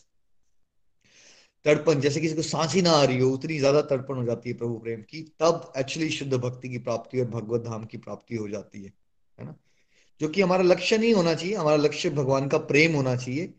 [1.64, 4.50] तड़पन, जैसे किसी को सांस ही ना आ रही हो, उतनी ज़्यादा तड़पन हो जाती
[4.50, 8.36] है प्रभु प्रेम की, तब एक्चुअली शुद्ध भक्ति की प्राप्ति और भगवत धाम की प्राप्ति
[8.36, 8.92] हो जाती है
[9.38, 9.54] है ना?
[10.20, 13.54] जो कि हमारा लक्ष्य नहीं होना चाहिए, हमारा लक्ष्य भगवान का प्रेम होना चाहिए,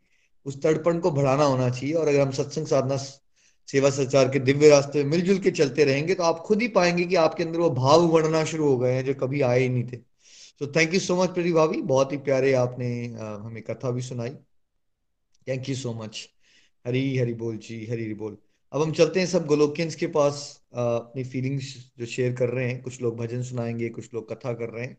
[0.46, 2.98] उस तड़पण को बढ़ाना होना चाहिए और अगर हम सत्संग साधना,
[3.68, 7.06] सेवा संचार के दिव्य रास्ते में मिलजुल के चलते रहेंगे तो आप खुद ही पाएँगे
[7.06, 9.84] कि आपके अंदर वो भाव बढ़ना शुरू हो गए हैं जो कभी आए ही नहीं
[9.84, 10.11] थे।
[10.62, 14.30] तो थैंक यू सो मच प्री भाभी बहुत ही प्यारे आपने हमें कथा भी सुनाई।
[15.48, 16.28] Thank you so much
[16.86, 18.38] Hari Hari बोल जी हरी हरी बोल।
[18.74, 20.44] अब हम चलते हैं सब गोलोकियंस के पास
[20.74, 24.70] अपनी फीलिंग्स जो शेयर कर रहे हैं। कुछ लोग भजन सुनाएँगे कुछ लोग कथा कर
[24.70, 24.98] रहे हैं।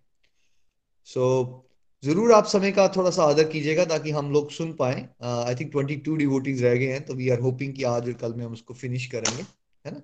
[1.07, 5.09] सो so, ज़रूर आप समय का थोड़ा सा आदर कीजिएगा ताकि हम लोग सुन पाए।
[5.23, 8.13] I think twenty two devotees रह गए हैं तो वी आर होपिंग कि आज और
[8.13, 9.43] कल में हम उसको फिनिश करेंगे
[9.85, 10.03] है ना?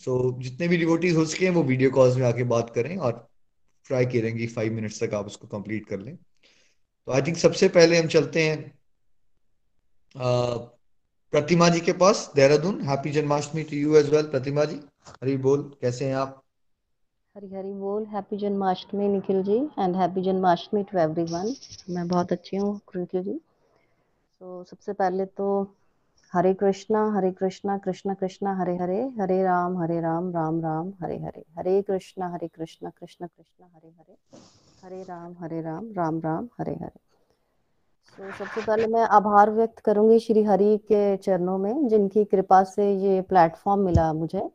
[0.00, 3.27] सो so, जितने भी डिवोटीज हो सके वो वीडियो कॉल्स में आके बात करें और
[3.88, 7.98] ट्राई करेंगे फाइव मिनट्स तक आप उसको कंप्लीट कर लें। तो आई थिंक सबसे पहले
[7.98, 8.58] हम चलते हैं
[11.32, 12.80] प्रतिमा जी के पास, Dehradun.
[12.82, 14.80] Happy Janmashtami to you as well Pratima ji.
[15.08, 16.42] Hari बोल, कैसे हैं आप?
[17.34, 21.54] हरी हरी बोल happy Janmashtami Nikhil ji and happy Janmashtami to everyone
[21.90, 25.46] मैं बहुत अच्छी हूँ निखिल जी। तो सबसे पहले तो
[26.32, 31.18] हरे कृष्णा हरे कृष्णा, कृष्ण कृष्ण, हरे हरे हरे राम हरे राम राम राम, हरे
[31.18, 34.16] हरे। हरे कृष्णा हरे कृष्णा, कृष्ण कृष्ण, हरे हरे।
[34.84, 37.08] हरे राम हरे राम राम राम, हरे हरे।
[38.18, 42.94] तो सबसे पहले मैं आभार व्यक्त करूँगी श्री हरि के चरणों में, जिनकी कृपा से
[42.94, 44.50] ये प्लेटफॉर्म मिला मुझे।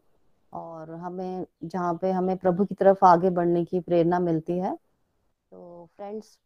[0.54, 4.76] और हमें, जहाँ पे हमें प्रभु की तरफ़ आगे बढ़ने की प्रेरणा मिलती है।
[5.52, 6.40] तो फ्रेंड्स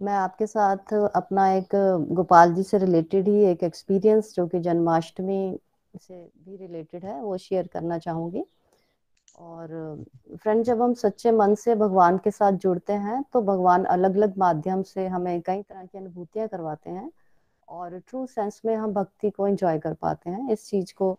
[0.00, 1.74] मैं आपके साथ अपना एक,
[2.10, 5.58] गोपाल जी से रिलेटेड ही एक एक्सपीरियंस जो कि जन्माष्टमी
[6.00, 8.44] से भी रिलेटेड है, वो शेयर करना चाहूँगी।
[9.38, 10.04] और
[10.42, 14.38] फ्रेंड जब हम सच्चे मन से भगवान के साथ जुड़ते हैं तो भगवान अलग अलग
[14.38, 17.10] माध्यम से हमें कई तरह की अनुभूतियाँ करवाते हैं
[17.68, 21.18] और ट्रू सेंस में हम भक्ति को एंजॉय कर पाते हैं। इस चीज़ को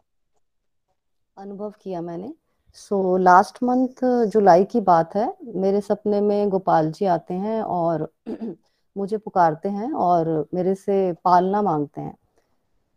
[1.37, 2.33] अनुभव किया मैंने।
[2.75, 8.13] सो लास्ट मंथ जुलाई की बात है। मेरे सपने में गोपाल जी आते हैं और
[8.97, 12.15] मुझे पुकारते हैं और मेरे से पालना मांगते हैं।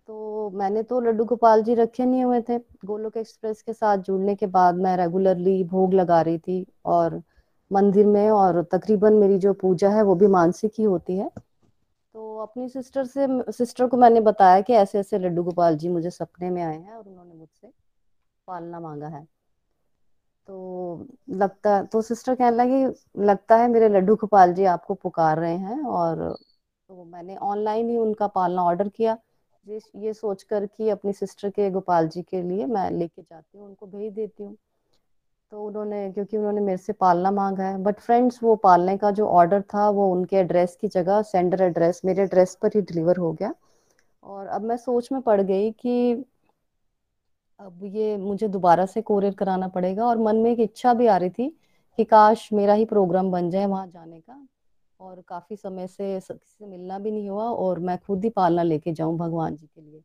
[0.06, 4.34] तो मैंने तो लड्डू गोपाल जी रखे नहीं हुए थे। गोलोक एक्सप्रेस के साथ जुड़ने
[4.34, 7.22] के बाद मैं रेगुलरली भोग लगा रही थी और
[7.72, 11.30] मंदिर में और तकरीबन मेरी जो पूजा है वो भी मानसिक ही होती है।
[12.14, 16.10] तो अपनी सिस्टर से सिस्टर को मैंने बताया कि ऐसे ऐसे लड्डू गोपाल जी मुझे
[16.10, 17.72] सपने में आए हैं और उन्होंने मुझसे
[18.46, 19.38] पालना मांगा है।
[20.48, 22.84] तो लगता तो सिस्टर कहने लगी,
[23.22, 26.16] लगता है मेरे लड्डू गोपाल जी आपको पुकार रहे हैं और
[26.90, 29.16] तो मैंने ऑनलाइन ही उनका पालना ऑर्डर किया।
[29.66, 33.58] ये ये सोच कर कि अपनी सिस्टर के गोपाल जी के लिए मैं लेके जाती
[33.58, 34.56] हूँ, उनको भेज देती हूँ।
[35.52, 39.26] तो उन्होंने, क्योंकि उन्होंने मेरे से पालना मांगा है बट फ्रेंड्स वो पालने का जो
[39.28, 43.32] ऑर्डर था, वो उनके एड्रेस की जगह सेंडर एड्रेस मेरे एड्रेस पर ही डिलीवर हो
[43.32, 43.54] गया।
[44.22, 46.24] और अब मैं सोच में पड़ गई कि
[47.60, 51.16] अब ये मुझे दोबारा से कोरियर कराना पड़ेगा और मन में एक इच्छा भी आ
[51.16, 51.48] रही थी
[51.98, 54.46] कि काश मेरा ही प्रोग्राम बन जाए वहाँ जाने का।
[55.00, 58.62] और काफ़ी समय से किसी से मिलना भी नहीं हुआ और मैं खुद ही पालना
[58.62, 60.00] लेके जाऊँ भगवान जी के लिए।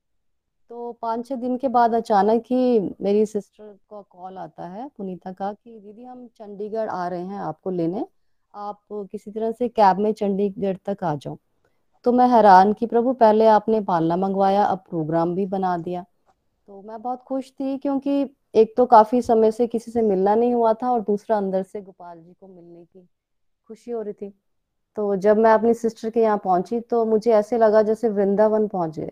[0.69, 5.31] तो पाँच छः दिन के बाद अचानक ही मेरी सिस्टर का कॉल आता है पुनीता
[5.31, 8.05] का कि दीदी हम चंडीगढ़ आ रहे हैं आपको लेने।
[8.53, 11.37] आप किसी तरह से कैब में चंडीगढ़ तक आ जाओ।
[12.05, 16.05] तो मैं हैरान कि प्रभु पहले आपने पालना मंगवाया, अब प्रोग्राम भी बना दिया।
[16.67, 20.53] तो मैं बहुत खुश थी क्योंकि एक तो काफ़ी समय से किसी से मिलना नहीं
[20.53, 23.07] हुआ था और दूसरा अंदर से गोपाल जी को मिलने की
[23.69, 24.33] खुशी हो रही थी।
[24.97, 29.11] तो जब मैं अपनी सिस्टर के यहाँ पहुँची तो मुझे ऐसे लगा जैसे वृंदावन पहुँचे।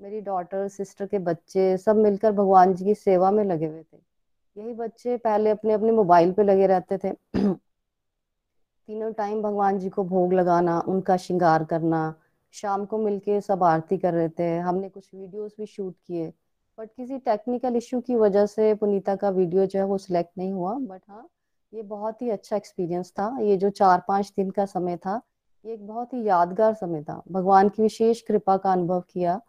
[0.00, 3.98] मेरी डॉटर सिस्टर के बच्चे सब मिलकर भगवान जी की सेवा में लगे हुए थे।
[4.56, 7.12] यही बच्चे पहले अपने अपने मोबाइल पे लगे रहते थे।
[8.88, 12.14] तीनों टाइम भगवान जी को भोग लगाना, उनका श्रृंगार करना,
[12.54, 16.32] शाम को मिलके सब आरती कर रहे थे। हमने कुछ वीडियोस भी शूट किए।
[16.78, 20.52] बट किसी टेक्निकल इशू की वजह से पुनीता का वीडियो जो है वो सिलेक्ट नहीं
[20.52, 21.26] हुआ। बट हाँ
[21.72, 25.20] ये बहुत ही अच्छा एक्सपीरियंस था। ये जो चार पाँच दिन का समय था,
[25.64, 29.40] ये एक बहुत ही यादगार समय था। भगवान की विशेष कृपा का अनुभव किया।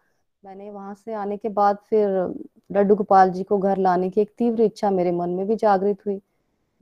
[0.44, 2.10] मैंने वहाँ से आने के बाद फिर
[2.72, 6.06] लड्डू गोपाल जी को घर लाने की एक तीव्र इच्छा मेरे मन में भी जागृत
[6.06, 6.22] हुई।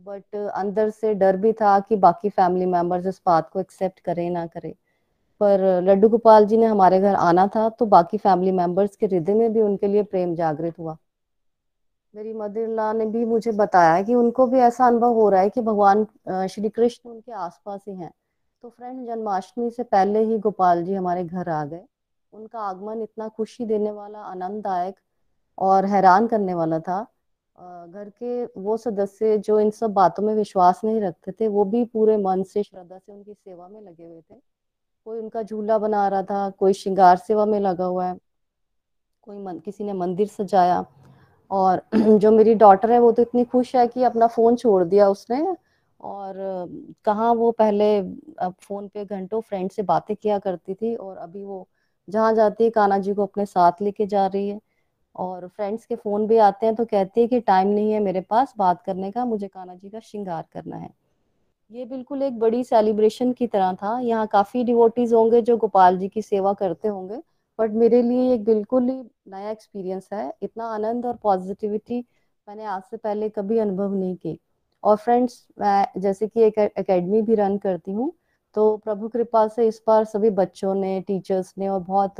[0.01, 4.29] बट अंदर से डर भी था कि बाकी फैमिली मेंबर्स इस बात को एक्सेप्ट करें,
[4.29, 4.73] ना करें।
[5.41, 9.33] पर लड्डू गोपाल जी ने हमारे घर आना था तो बाकी फैमिली मेंबर्स के हृदय
[9.33, 10.97] में भी उनके लिए प्रेम जागृत हुआ।
[12.13, 15.61] मेरी मदर ने भी मुझे बताया कि उनको भी ऐसा अनुभव हो रहा है कि
[15.61, 16.05] भगवान
[16.47, 18.11] श्री कृष्ण उनके आसपास ही हैं।
[18.63, 21.81] तो फ्रेंड जन्माष्टमी से पहले ही गोपाल जी हमारे घर आ गए।
[22.33, 24.95] उनका आगमन इतना खुशी देने वाला, आनंददायक
[25.57, 27.01] और हैरान करने वाला था।
[27.57, 31.83] घर के वो सदस्य जो इन सब बातों में विश्वास नहीं रखते थे, वो भी
[31.85, 34.35] पूरे मन से, श्रद्धा से उनकी सेवा में लगे हुए थे।
[35.05, 38.17] कोई उनका झूला बना रहा था कोई श्रृंगार सेवा में लगा हुआ है
[39.21, 40.85] कोई मन, किसी ने मंदिर सजाया
[41.51, 41.81] और
[42.19, 45.55] जो मेरी डॉटर है वो तो इतनी खुश है कि अपना फ़ोन छोड़ दिया उसने
[45.99, 46.35] और
[47.05, 51.43] कहाँ वो पहले अब फ़ोन पे घंटों फ्रेंड से बातें किया करती थी और अभी
[51.43, 51.67] वो
[52.09, 54.59] जहाँ जाती है कान्हा जी को अपने साथ लेके जा रही है
[55.15, 58.21] और फ्रेंड्स के फ़ोन भी आते हैं तो कहती है कि टाइम नहीं है मेरे
[58.21, 60.89] पास बात करने का मुझे कान्हा जी का श्रृंगार करना है।
[61.71, 66.07] ये बिल्कुल एक बड़ी सेलिब्रेशन की तरह था। यहाँ काफ़ी डिवोटीज होंगे जो गोपाल जी
[66.09, 67.17] की सेवा करते होंगे
[67.59, 72.03] बट मेरे लिए एक बिल्कुल ही नया एक्सपीरियंस है। इतना आनंद और पॉजिटिविटी
[72.47, 74.39] मैंने आज से पहले कभी अनुभव नहीं की।
[74.83, 78.11] और फ्रेंड्स मैं जैसे कि एक एकेडमी भी रन करती हूँ
[78.55, 82.15] तो प्रभु कृपा से इस बार सभी बच्चों ने टीचर्स ने और बहुत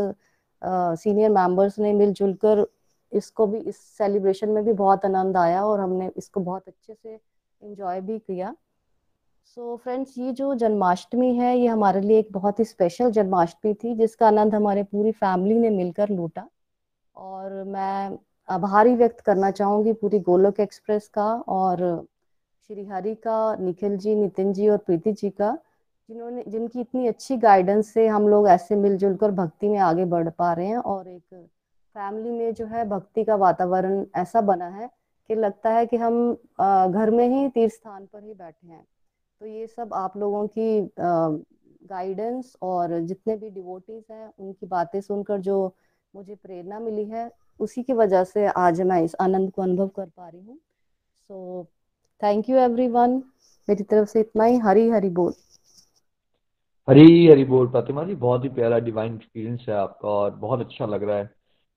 [1.00, 2.66] सीनियर मेंबर्स ने मिलजुल कर
[3.12, 7.20] इसको भी, इस सेलिब्रेशन में भी बहुत आनंद आया और हमने इसको बहुत अच्छे से
[7.62, 8.56] इंजॉय भी किया।
[9.46, 13.74] सो so, फ्रेंड्स ये जो जन्माष्टमी है ये हमारे लिए एक बहुत ही स्पेशल जन्माष्टमी
[13.74, 16.48] थी जिसका आनंद हमारे पूरी फैमिली ने मिलकर लूटा।
[17.16, 18.18] और मैं
[18.50, 22.08] आभारी व्यक्त करना चाहूँगी पूरी गोलोक एक्सप्रेस का और
[22.70, 25.58] श्री हरि का निखिल जी नितिन जी और प्रीति जी का
[26.10, 30.30] जिन्होंने जिनकी इतनी अच्छी गाइडेंस से हम लोग ऐसे मिलजुल कर भक्ति में आगे बढ़
[30.30, 31.48] पा रहे हैं और एक
[31.96, 34.90] फैमिली में जो है भक्ति का वातावरण ऐसा बना है
[35.30, 36.34] कि लगता है कि हम
[36.92, 38.84] घर में ही तीर्थ स्थान पर ही बैठे हैं।
[39.42, 40.90] तो ये सब आप लोगों की
[41.90, 45.76] गाइडेंस और जितने भी डिवोटीज हैं उनकी बातें सुनकर जो
[46.14, 50.06] मुझे प्रेरणा मिली है उसी की वजह से आज मैं इस आनंद को अनुभव कर
[50.06, 51.64] पा रही हूँ। सो
[52.24, 53.12] थैंक यू एवरीवन
[53.68, 55.34] मेरी तरफ़ से इतना ही। हरी हरी बोल।
[56.90, 60.86] हरी हरी बोल प्रतिमा जी। बहुत ही प्यारा डिवाइन एक्सपीरियंस है आपका और बहुत अच्छा
[60.86, 61.30] लग रहा है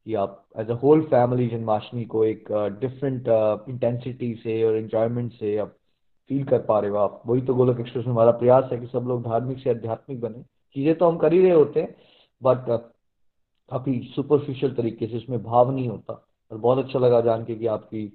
[0.06, 4.76] कि आप as a whole family Janmashtami को एक डिफरेंट uh, इंटेंसिटी uh, से और
[4.76, 5.77] एंजॉयमेंट से आप
[6.30, 8.86] फील कर पा रहे हो आप। वही तो गोलक एक्सप्रेस में हमारा प्रयास है कि
[8.86, 10.42] सब लोग धार्मिक से आध्यात्मिक बने।
[10.76, 11.94] चीज़ें तो हम कर ही रहे होते हैं
[12.42, 12.66] बट
[13.70, 16.12] काफ़ी सुपरफिशियल तरीके से उसमें भाव नहीं होता।
[16.50, 18.06] और बहुत अच्छा लगा जान के कि आपकी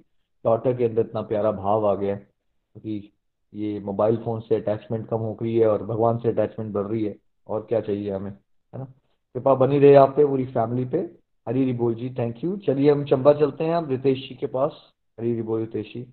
[0.44, 3.10] डॉटर के अंदर इतना प्यारा भाव आ गया क्योंकि
[3.52, 7.04] ये मोबाइल फ़ोन से अटैचमेंट कम हो गई है और भगवान से अटैचमेंट बढ़ रही
[7.04, 8.84] है। और क्या चाहिए हमें, है ना?
[8.84, 10.98] कृपा बनी रहे आप पे, पूरी फैमिली पे।
[11.46, 14.46] हरी हरी बोल जी थैंक यू चलिए हम चंबा चलते हैं हम रितेश जी के
[14.46, 14.80] पास।
[15.18, 16.06] हरी हरी बोल रितेश जी।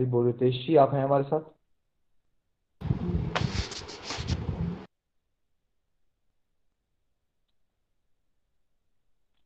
[0.00, 1.40] हरी बोल रितेश जी आप हैं हमारे साथ?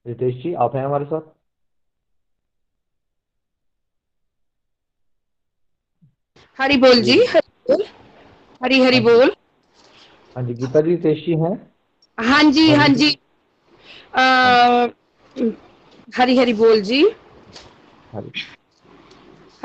[0.07, 1.21] रितेश जी आप हैं हमारे साथ?
[6.59, 7.19] हरी बोल जी
[8.63, 9.31] हरी हरी हाँ बोल।
[10.37, 11.55] हाँ जी गीता जी रितेश जी हैं
[12.19, 13.19] हाँ जी। हाँ जी।
[14.17, 14.87] आ,
[16.19, 17.03] हरी हरी बोल जी।
[18.13, 18.31] हरे।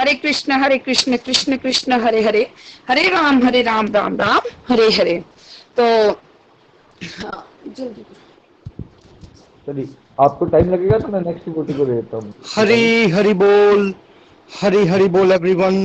[0.06, 2.45] कृष्ण हरे कृष्ण कृष्ण कृष्ण हरे हरे।
[2.89, 5.24] हरे राम हरे राम राम राम हरे हरे।
[5.80, 5.86] तो
[9.68, 9.88] चलिए
[10.20, 13.93] आपको टाइम लगेगा तो मैं नेक्स्ट डिवोटी को देता हूँ। हरी हरी बोल
[14.62, 15.76] हरी हरी बोल एवरीवन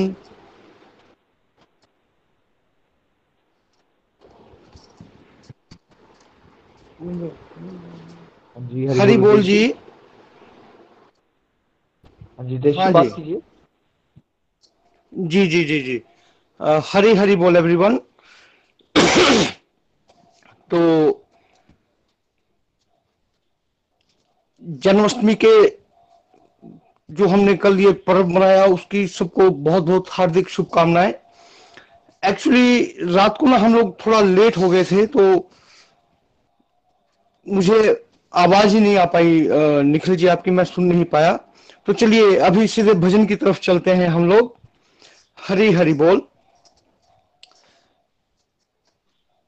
[8.56, 9.74] हाँ जी हरी बोल जी।
[12.38, 13.40] हाँ जी देश बात कीजिए
[15.14, 16.02] जी जी जी जी।
[16.92, 17.98] हरी हरी बोल एवरीवन
[20.70, 20.80] तो
[24.84, 25.54] जन्माष्टमी के
[27.08, 31.12] जो हमने कल ये पर्व मनाया, उसकी सबको बहुत बहुत हार्दिक शुभकामनाएँ।
[32.22, 35.22] एक्चुअली रात को ना हम लोग थोड़ा लेट हो गए थे तो
[37.46, 37.78] मुझे
[38.34, 39.46] आवाज़ ही नहीं आ पाई
[39.84, 41.32] निखिल जी, आपकी मैं सुन नहीं पाया।
[41.88, 44.54] तो चलिए, अभी सीधे भजन की तरफ़ चलते हैं हम लोग।
[45.44, 46.20] हरी हरी बोल।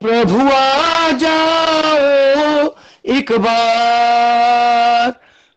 [0.00, 2.68] प्रभु आ जाओ
[3.14, 5.14] एक बार।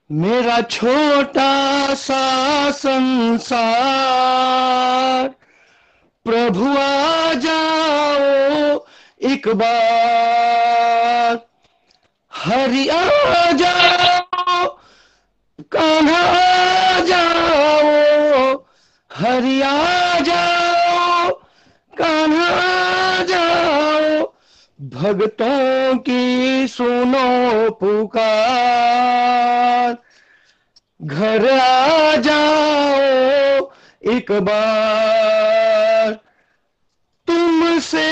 [0.09, 1.51] मेरा छोटा
[1.95, 2.23] सा
[2.71, 3.61] संसार,
[6.25, 8.85] प्रभु आ जाओ
[9.21, 11.50] एक बार।
[12.45, 14.67] हरि आ जाओ,
[15.71, 18.65] कान्हा जाओ,
[19.11, 21.31] हरि आ जाओ,
[21.93, 24.31] कान्हा जाओ
[24.79, 29.97] भक्तों की सुनो पुकार।
[31.01, 33.71] घर आ जाओ
[34.13, 36.13] एक बार,
[37.27, 38.09] तुमसे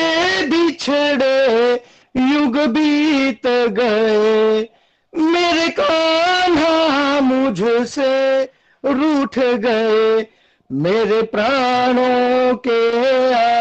[0.48, 1.76] बिछड़े
[2.20, 4.70] युग बीत गए।
[5.16, 8.50] मेरे कान्हा मुझसे
[8.86, 10.28] रूठ गए।
[10.72, 12.94] मेरे प्राणों के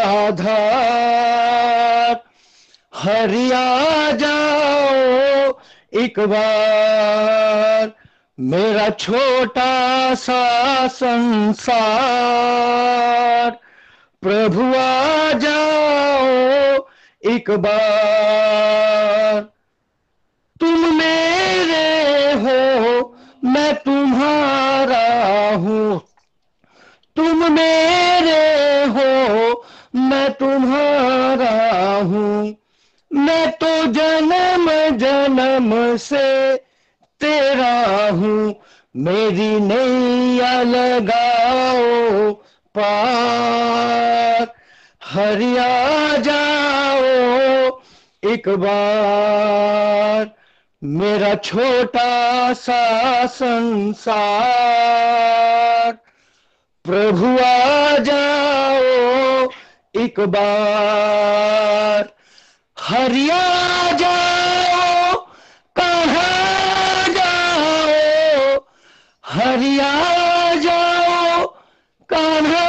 [0.03, 2.25] आधार।
[2.95, 5.59] हरिया जाओ
[6.03, 7.93] एक बार।
[8.41, 13.59] मेरा छोटा सा संसार।
[14.23, 16.88] प्रभु आ जाओ
[17.25, 19.41] एक बार।
[20.61, 26.01] तुम मेरे हो, मैं तुम्हारा हूँ।
[27.17, 29.65] तुम मेरे हो,
[29.97, 32.57] मैं तुम्हारा हूँ।
[33.13, 36.57] मैं तो जन्म जन्म से
[37.21, 38.55] तेरा हूँ।
[38.97, 42.33] मेरी नैया लगाओ
[42.79, 44.58] पार।
[45.09, 47.03] हरिया जाओ।
[48.33, 50.35] एक बार
[50.83, 55.93] मेरा छोटा सा संसार,
[56.85, 59.49] प्रभु आ जाओ।
[60.03, 62.13] एक बार
[62.77, 65.15] हरिया जाओ।
[65.77, 68.61] कहाँ जाओ?
[69.25, 71.47] हरिया जाओ।
[72.11, 72.68] कहाँ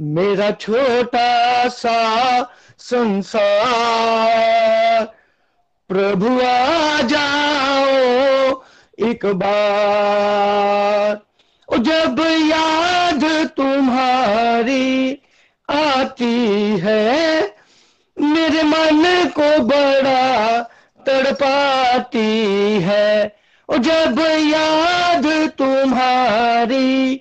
[0.00, 5.14] मेरा छोटा सा संसार।
[5.88, 8.62] प्रभु, आ जाओ
[9.08, 11.20] एक बार।
[11.78, 15.18] जब याद तुम्हारी
[15.70, 17.54] आती है,
[18.20, 20.62] मेरे मन को बड़ा
[21.06, 23.36] तड़पाती है।
[23.70, 27.20] जब याद तुम्हारी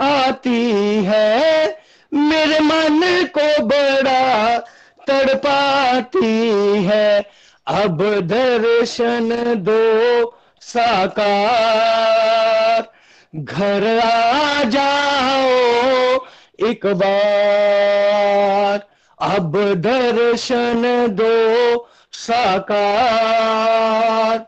[0.00, 1.79] आती है
[2.14, 4.58] मेरे मन को बड़ा
[5.06, 7.30] तड़पाती है।
[7.66, 12.92] अब दर्शन दो साकार।
[13.36, 16.18] घर आ जाओ
[16.68, 18.88] एक बार।
[19.20, 24.46] अब दर्शन दो साकार।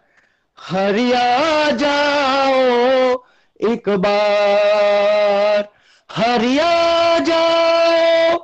[0.60, 3.24] हरिया जाओ
[3.70, 5.68] एक बार।
[6.16, 8.38] हरिया जाओ,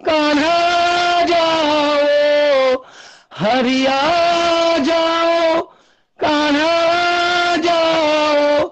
[0.00, 2.84] कान्हा जाओ,
[3.34, 5.60] हरिया जाओ,
[6.20, 8.70] कान्हा जाओ।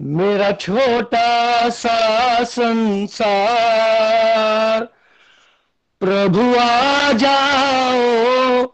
[0.00, 4.88] मेरा छोटा सा संसार,
[6.00, 8.66] प्रभु आ जाओ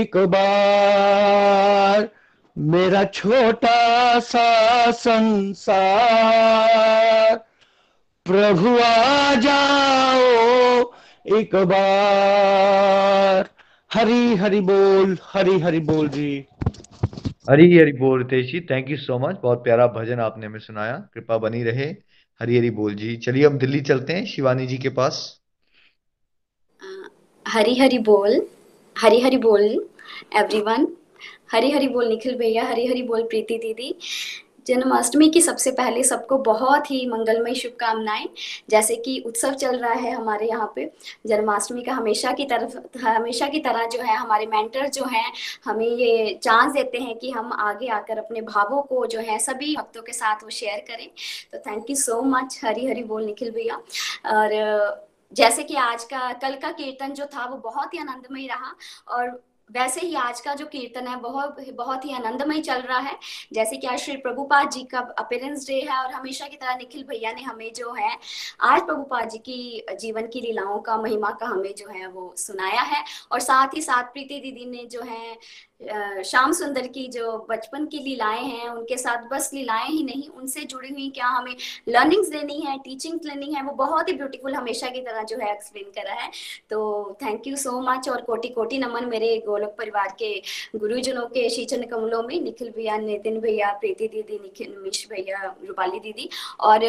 [0.00, 2.08] एक बार।
[2.56, 7.47] मेरा छोटा सा संसार
[8.28, 10.92] प्रभु आ जाओ
[11.26, 13.48] एक बार।
[13.90, 16.44] हरी हरी बोल हरी हरी बोल जी।
[17.50, 20.96] हरी हरी बोल Ritesh ji thank you so much बहुत प्यारा भजन आपने हमें सुनाया
[21.14, 21.86] कृपा बनी रहे।
[22.40, 25.40] हरी हरी बोल जी। चलिए हम दिल्ली चलते हैं शिवानी जी के पास।
[27.46, 28.40] हरी हरी बोल
[28.96, 29.62] हरी हरी बोल
[30.36, 30.86] एवरीवन
[31.52, 33.94] हरी हरी बोल निखिल भैया हरी हरी बोल प्रीति दीदी।
[34.68, 38.28] जन्माष्टमी की सबसे पहले सबको बहुत ही मंगलमय शुभकामनाएँ।
[38.70, 40.90] जैसे कि उत्सव चल रहा है हमारे यहाँ पे,
[41.26, 45.32] जन्माष्टमी का हमेशा की तरफ़, हमेशा की तरह जो है हमारे मेंटर जो हैं,
[45.64, 49.74] हमें ये चांस देते हैं कि हम आगे आकर अपने भावों को जो है सभी
[49.76, 51.08] भक्तों के साथ वो शेयर करें।
[51.52, 53.82] तो thank you so much Hari Hari बोल निखिल भैया।
[54.34, 55.06] और
[55.36, 58.74] जैसे कि आज का, कल का कीर्तन जो था वो बहुत ही आनंदमय रहा
[59.08, 59.28] और
[59.70, 63.18] वैसे ही आज का जो कीर्तन है, बहुत बहुत ही आनंदमय चल रहा है।
[63.52, 67.02] जैसे कि आज श्री प्रभुपाद जी का अपेरेंस डे है और हमेशा की तरह निखिल
[67.02, 68.16] भैया ने हमें जो है,
[68.60, 72.82] आज प्रभुपाद जी की जीवन की लीलाओं का, महिमा का हमें जो है वो सुनाया
[72.82, 75.36] है। और साथ ही साथ प्रीति दीदी ने जो है
[75.80, 80.60] श्याम सुंदर की जो बचपन की लीलाएँ हैं, उनके साथ बस लीलाएँ ही नहीं, उनसे
[80.60, 81.54] जुड़ी हुई क्या हमें
[81.88, 85.52] लर्निंग्स देनी है टीचिंग लेनी है, वो बहुत ही ब्यूटीफुल हमेशा की तरह जो है
[85.52, 86.30] एक्सप्लेन करा है।
[86.70, 86.78] तो
[87.22, 90.32] थैंक यू सो मच और कोटि कोटि नमन मेरे गोलक परिवार के
[90.76, 96.00] गुरुजनों के शीचन कमलों में, निखिल भैया, नितिन भैया, प्रीति दीदी, निखिल मिश भैया, रूपाली
[96.00, 96.28] दीदी
[96.60, 96.80] और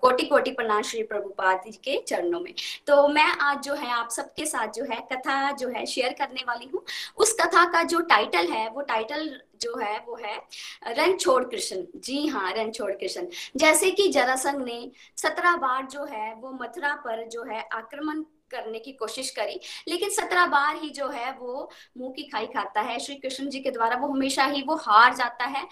[0.00, 2.52] कोटि कोटि प्रणाम श्री प्रभुपाद के चरणों में।
[2.86, 6.44] तो मैं आज जो है, आप सबके साथ जो है, कथा जो है शेयर करने
[6.48, 6.82] वाली हूँ।
[7.16, 10.38] उस कथा का जो टाइटल है, वो टाइटल जो है, वो है,
[10.86, 13.26] रण छोड़ कृष्ण। जी हाँ रण छोड़ कृष्ण।
[13.56, 18.78] जैसे कि जरासंघ ने सत्रह बार जो है, वो मथुरा पर जो है आक्रमण करने
[18.78, 22.98] की कोशिश करी, लेकिन सत्रह बार ही जो है, वो मुँह की खाई खाता है।
[22.98, 25.68] श्री कृष्ण जी के द्वारा वो हमेशा ही वो हार जाता है।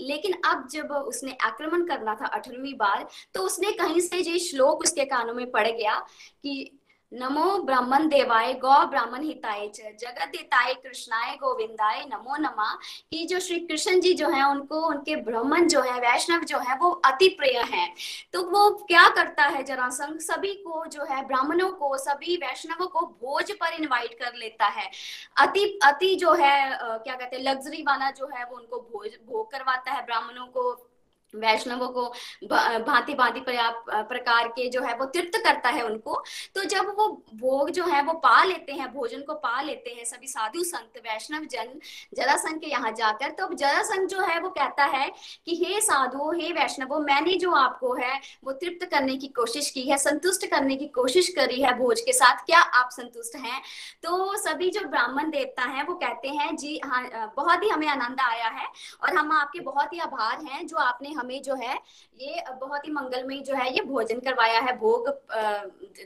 [0.00, 4.80] लेकिन अब जब उसने आक्रमण करना था अठारहवीं बार तो उसने कहीं से जो श्लोक
[4.80, 5.94] उसके कानों में पड़ गया
[6.42, 6.77] कि
[7.12, 12.74] नमो ब्राह्मण देवाय, गौ ब्राह्मण हिताय च। जगत हिताय, कृष्णाय, गोविंदाय, नमो नमा।
[13.10, 16.76] कि जो श्री कृष्ण जी जो है, उनको, उनके ब्राह्मण जो है, वैष्णव जो है,
[16.76, 17.94] वो अति प्रिय है।
[18.32, 23.00] तो वो क्या करता है जरासंघ सभी को जो है, ब्राह्मणों को, सभी वैष्णवों को
[23.00, 24.90] भोज पर इनवाइट कर लेता है।
[25.36, 29.50] अति अति जो है क्या कहते हैं लग्जरी वाला जो है, वो उनको भोज, भोग
[29.50, 30.87] करवाता है ब्राह्मणों को।
[31.34, 32.04] वैष्णवों को
[32.46, 36.22] भांति भांति प्रकार के जो है वो तृप्त करता है उनको।
[36.54, 40.04] तो जब वो भोग जो है वो पा लेते हैं, भोजन को पा लेते हैं,
[40.04, 41.78] सभी साधु संत, वैष्णव जन
[42.16, 45.08] जरासंघ के यहाँ जाकर तो जरासंघ जो है वो कहता है
[45.46, 49.82] कि, हे साधु, हे वैष्णवो, मैंने जो आपको है वो तृप्त करने की कोशिश की
[49.82, 53.60] है, संतुष्ट करने की कोशिश करी है भोज के साथ, क्या आप संतुष्ट हैं?
[54.02, 58.20] तो सभी जो ब्राह्मण देवता है वो कहते हैं, जी हाँ बहुत ही हमें आनंद
[58.22, 58.66] आया है
[59.02, 61.74] और हम आपके बहुत ही आभार हैं, जो आपने हमें जो है
[62.20, 65.08] ये बहुत ही मंगलमय जो है ये भोजन करवाया है, भोग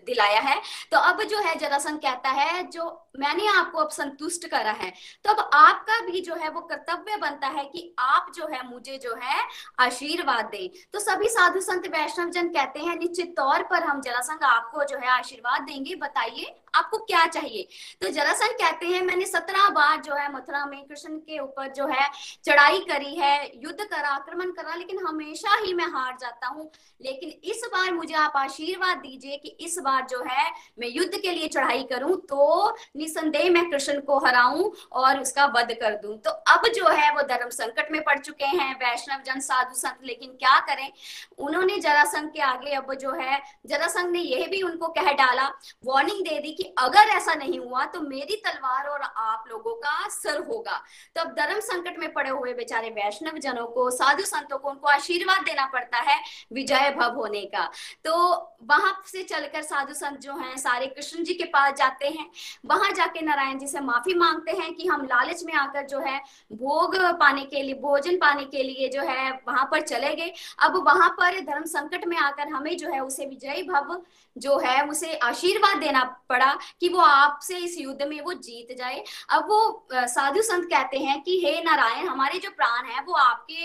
[0.06, 0.60] दिलाया है।
[0.92, 2.84] तो अब जो है जरासंघ कहता है, जो
[3.18, 4.92] मैंने आपको अब संतुष्ट करा है।
[5.24, 8.98] तो अब आपका भी जो है वो कर्तव्य बनता है कि आप जो है मुझे
[8.98, 9.40] जो है
[9.80, 14.42] आशीर्वाद दें। तो सभी साधु संत वैष्णव जन कहते हैं, निश्चित तौर पर हम जरासंघ
[14.44, 17.66] आपको जो है आशीर्वाद देंगे। बताइए आपको क्या चाहिए?
[18.02, 21.86] तो जरासंघ कहते हैं, मैंने सत्रह बार जो है मथुरा में कृष्ण के ऊपर जो
[21.86, 22.08] है
[22.44, 26.70] चढ़ाई करी है, युद्ध करा, आक्रमण करा, लेकिन हमेशा ही मैं हार जाता हूँ।
[27.00, 31.30] लेकिन इस बार मुझे आप आशीर्वाद दीजिए कि इस बार जो है मैं युद्ध के
[31.30, 36.30] लिए चढ़ाई करूँ तो निसंदेह मैं कृष्ण को हराऊं और उसका वध कर दूँ। तो
[36.30, 40.30] अब जो है वो धर्म संकट में पड़ चुके हैं, वैष्णव जन, साधु संत, लेकिन
[40.32, 40.90] क्या करें?
[41.38, 45.48] उन्होंने जरासंघ के आगे अब जो है, जरासंघ ने यह भी उनको कह डाला
[45.84, 50.08] वार्निंग दे दी कि अगर ऐसा नहीं हुआ तो मेरी तलवार और आप लोगों का
[50.08, 50.80] सर होगा।
[51.16, 54.88] तो अब धर्म संकट में पड़े हुए बेचारे वैष्णव जनों को, साधु संतों को, उनको
[54.88, 56.18] आशीर्वाद देना पड़ता है
[56.52, 57.64] विजय भव होने का।
[58.04, 58.14] तो
[58.62, 62.30] वहाँ से चलकर साधु संत जो हैं, सारे कृष्ण जी के पास जाते हैं।
[62.66, 66.18] वहाँ जाके नारायण जी से माफ़ी मांगते हैं कि हम लालच में आकर जो है,
[66.52, 70.76] भोग पाने के लिए, भोजन पाने के लिए जो है, वहाँ पर चले गए। अब
[70.86, 74.00] वहाँ पर धर्म संकट में आकर हमें जो है, उसे विजय भव
[74.36, 79.04] जो है, उसे आशीर्वाद देना पड़ा। कि वो आपसे इस युद्ध में वो जीत जाए।
[79.30, 83.62] अब वो साधु संत कहते हैं कि, हे नारायण, हमारे जो प्राण है, वो आपके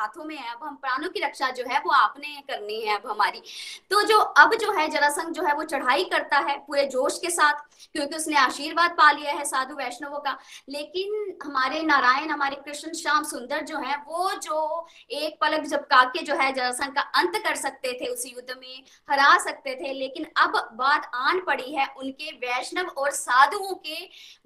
[0.00, 3.10] हाथों में है। अब हम प्राणों की रक्षा जो है, वो आपने करनी है अब
[3.10, 3.42] हमारी।
[3.90, 7.30] तो जो, अब जो है जरासंघ जो है, वो चढ़ाई करता है पूरे जोश के
[7.30, 7.54] साथ,
[7.92, 10.38] क्योंकि उसने आशीर्वाद पा लिया है साधु वैष्णवों का।
[10.68, 16.22] लेकिन हमारे नारायण, हमारे कृष्ण श्याम सुंदर जो है, वो जो एक पलक जब काके
[16.22, 20.26] जो है जरासंघ का अंत कर सकते थे उस युद्ध में, हरा सकते थे। लेकिन
[20.36, 24.04] अब बात आन पड़ी है उनके वैष्णव और साधुओं के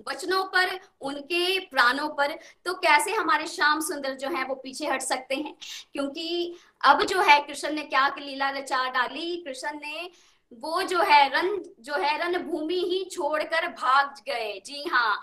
[0.09, 5.03] वचनों पर, उनके प्राणों पर तो कैसे हमारे श्याम सुंदर जो है वो पीछे हट
[5.03, 5.55] सकते हैं?
[5.93, 6.55] क्योंकि
[6.85, 9.37] अब जो है कृष्ण ने क्या लीला रचा डाली?
[9.39, 10.11] कृष्ण ने
[10.53, 15.21] वो जो है रन, जो है रन भूमि ही छोड़कर भाग गए। जी हाँ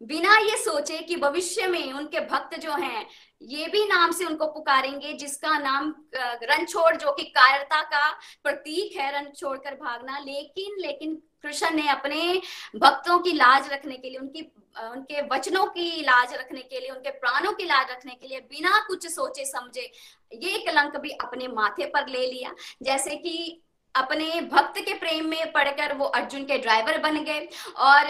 [0.00, 3.06] बिना ये सोचे कि भविष्य में उनके भक्त जो हैं,
[3.42, 8.10] ये भी नाम से उनको पुकारेंगे, जिसका नाम रणछोड़ जो कि कायरता का
[8.44, 12.40] प्रतीक है, रण छोड़कर भागना। लेकिन लेकिन कृष्ण ने अपने
[12.76, 14.50] भक्तों की लाज रखने के लिए, उनकी
[14.82, 18.78] उनके वचनों की लाज रखने के लिए, उनके प्राणों की लाज रखने के लिए बिना
[18.86, 19.90] कुछ सोचे समझे,
[20.32, 23.62] ये कलंक भी अपने माथे पर ले लिया। जैसे कि
[23.94, 28.06] अपने भक्त के प्रेम में पढ़कर वो अर्जुन के ड्राइवर बन गए। और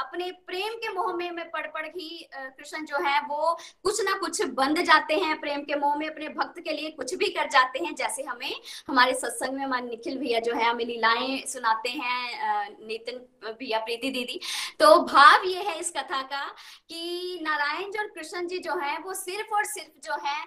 [0.00, 3.52] अपने प्रेम के मोह में, में पढ़ पढ़ ही कृष्ण जो है वो
[3.84, 7.14] कुछ ना कुछ बंध जाते हैं प्रेम के मोह में अपने भक्त के लिए कुछ
[7.14, 8.54] भी कर जाते हैं जैसे हमें
[8.88, 14.10] हमारे सत्संग में हमारे निखिल भैया जो है हमें लीलाएँ सुनाते हैं नितिन भैया प्रीति
[14.10, 14.40] दीदी।
[14.80, 16.44] तो भाव ये है इस कथा का
[16.88, 20.42] कि नारायण जी और कृष्ण जी जो है वो सिर्फ़ और सिर्फ़ जो है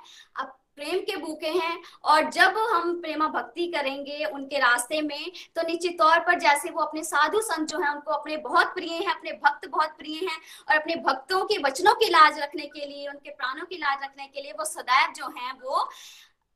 [0.78, 5.98] प्रेम के भूखे हैं और जब हम प्रेमा भक्ति करेंगे उनके रास्ते में तो निश्चित
[6.00, 9.32] तौर पर जैसे वो अपने साधु संत जो है, उनको अपने बहुत प्रिय हैं, अपने
[9.44, 10.38] भक्त बहुत प्रिय हैं
[10.70, 14.28] और अपने भक्तों के वचनों की लाज रखने के लिए, उनके प्राणों की लाज रखने
[14.28, 15.90] के लिए वो सदैव जो है, वो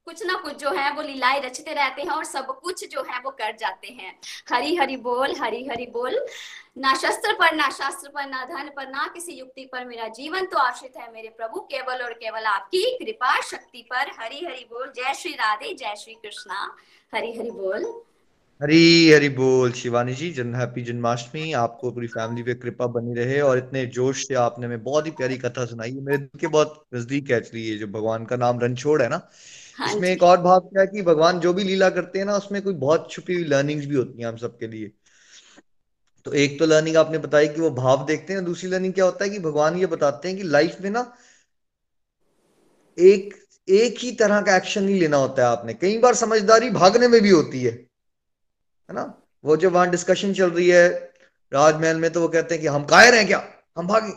[0.08, 3.20] कुछ ना कुछ जो है वो लीलाएँ रचते रहते हैं और सब कुछ जो है
[3.20, 6.26] वो कर जाते हैं। हरी हरी बोल, हरी हरी बोल।
[6.78, 10.46] ना शस्त्र पर, ना शास्त्र पर, ना धन पर, ना किसी युक्ति पर मेरा जीवन
[10.46, 14.94] तो आश्रित है मेरे प्रभु। केवल और केवल आपकी कृपा शक्ति पर। हरी हरी बोल।
[14.96, 16.76] जय श्री राधे, जय श्री कृष्णा।
[17.16, 18.02] हरी हरी बोल।
[18.64, 23.42] हरी हरी बोल। शिवानी जी, जन, हैप्पी जन्माष्टमी। आपको पूरी फैमिली पे कृपा बनी रहे
[23.42, 26.86] और इतने जोश से आपने में बहुत ही प्यारी कथा सुनाई। मेरे दिल के बहुत
[26.96, 29.30] नज़दीक है ये जो भगवान का नाम रणछोड़ है ना।
[29.78, 32.36] हाँ इसमें एक और भाव क्या है कि भगवान जो भी लीला करते हैं ना
[32.38, 34.92] उसमें कोई बहुत छुपी हुई लर्निंग्स भी होती हैं हम सबके लिए।
[36.26, 39.24] तो एक तो लर्निंग आपने बताई कि वो भाव देखते हैं दूसरी लर्निंग क्या होता
[39.26, 41.02] है कि भगवान ये बताते हैं कि लाइफ में ना
[42.98, 43.34] एक
[43.68, 47.22] एक ही तरह का एक्शन नहीं लेना होता है आपने। कई बार समझदारी भागने में
[47.22, 49.04] भी होती है है ना?
[49.44, 50.88] वो जब वहाँ डिस्कशन चल रही है
[51.52, 53.44] राजमहल में तो वो कहते हैं कि हम कायर हैं क्या?
[53.78, 54.12] हम भागे।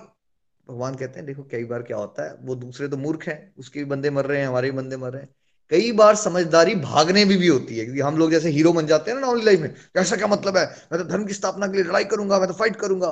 [0.66, 3.78] भगवान कहते हैं देखो कई बार क्या होता है वो दूसरे तो मूर्ख हैं उसके
[3.78, 5.28] भी बंदे मर रहे हैं हमारे भी बंदे मर रहे हैं।
[5.71, 9.18] कई बार समझदारी भागने में भी होती है हम लोग जैसे हीरो बन जाते हैं
[9.18, 10.64] ना नॉर्मल लाइफ में ऐसा क्या मतलब है?
[10.93, 13.11] मैं तो धर्म की स्थापना के लिए लड़ाई करूँगा, मैं तो फाइट करूँगा।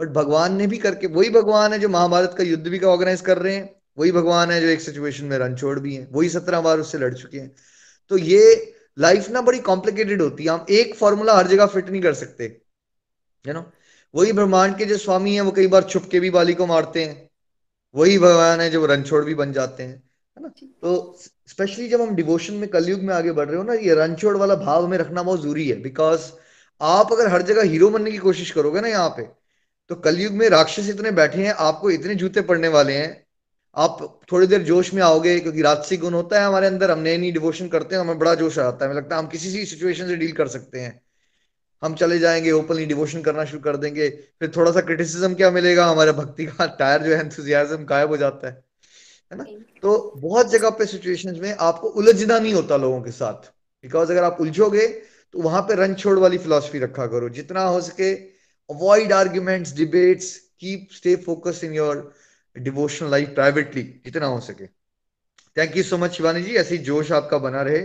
[0.00, 3.20] बट भगवान ने भी करके, वही भगवान है जो महाभारत का युद्ध भी का ऑर्गेनाइज
[3.20, 6.60] कर रहे हैं, वही भगवान है जो एक सिचुएशन में रणछोड़ भी है, वही सत्रह
[6.60, 7.54] बार उससे लड़ चुके हैं।
[8.10, 12.02] तो ये लाइफ ना बड़ी कॉम्प्लिकेटेड होती है, हम एक फॉर्मूला हर जगह फिट नहीं
[12.02, 12.44] कर सकते
[13.44, 13.64] यू नो
[14.14, 17.04] वही ब्रह्मांड के जो स्वामी है, वो कई बार छुप के भी बाली को मारते
[17.04, 17.28] हैं,
[17.94, 20.02] वही भगवान है जो रणछोड़ भी बन जाते हैं।
[20.36, 20.48] है ना?
[20.82, 21.18] तो
[21.48, 24.54] स्पेशली जब हम डिवोशन में कलयुग में आगे बढ़ रहे हो ना ये रणछोड़ वाला
[24.54, 26.30] भाव हमें रखना बहुत ज़रूरी है बिकॉज़
[26.80, 29.22] आप अगर हर जगह हीरो बनने की कोशिश करोगे ना यहाँ पे
[29.90, 33.10] तो कलयुग में राक्षस इतने बैठे हैं आपको इतने जूते पड़ने वाले हैं
[33.76, 33.98] आप
[34.32, 37.68] थोड़ी देर जोश में आओगे क्योंकि राजसी गुण होता है हमारे अंदर हमने नहीं डिवोशन
[37.68, 40.16] करते हैं हमें बड़ा जोश आता है हमें लगता है हम किसी भी सिचुएशन से
[40.16, 41.00] डील कर सकते हैं।
[41.82, 44.08] हम चले जाएँगे ओपनली डिवोशन करना शुरू कर देंगे
[44.40, 45.86] फिर थोड़ा सा क्रिटिसिज्म क्या मिलेगा?
[45.86, 48.63] हमारे भक्ति का टायर जो है एंथुजियाज्म गायब हो जाता है।
[49.34, 49.44] है ना?
[49.82, 53.50] तो बहुत जगह पे सिचुएशंस में आपको उलझना नहीं होता लोगों के साथ।
[53.84, 54.86] बिकॉज़ अगर आप उलझोगे
[55.34, 58.12] तो वहाँ पे रन छोड़ वाली फिलोसफी रखा करो। जितना हो सके
[58.70, 62.12] avoid arguments debates keep stay focus in your
[62.56, 64.66] devotional life privately जितना हो सके।
[65.56, 66.54] Thank you so much Shivani ji.
[66.56, 67.78] ऐसी जोश आपका बना रहे।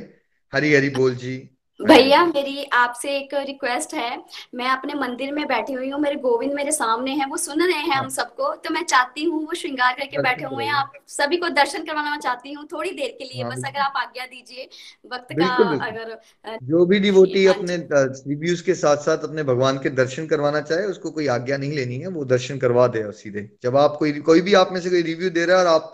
[0.53, 4.17] हरी हरी बोल जी। भैया मेरी आपसे एक रिक्वेस्ट है।
[4.55, 7.77] मैं अपने मंदिर में बैठी हुई हूँ मेरे गोविंद मेरे सामने हैं वो सुन रहे
[7.79, 11.37] हैं हम। सबको तो मैं चाहती हूँ वो श्रृंगार करके बैठे हुए हैं। आप सभी
[11.37, 14.67] को दर्शन करवाना चाहती हूँ थोड़ी देर के लिए हाँ, बस अगर आप आज्ञा दीजिए
[15.13, 15.47] वक्त का
[15.87, 16.17] अगर
[16.63, 21.11] जो भी डिवोटी अपने रिव्यूज़ के साथ साथ अपने भगवान के दर्शन करवाना चाहे उसको
[21.11, 24.53] कोई आज्ञा नहीं लेनी है वो दर्शन करवा दे सीधे। जब आप कोई कोई भी
[24.55, 25.93] आप में से कोई रिव्यू दे रहा है और आप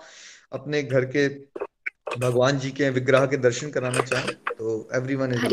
[0.53, 1.27] अपने घर के
[2.07, 5.45] भगवान जी के विग्रह के दर्शन कराना चाहें तो everyone is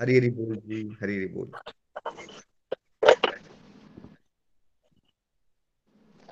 [0.00, 1.50] Hari Hari बोल जी हरी हरी बोल।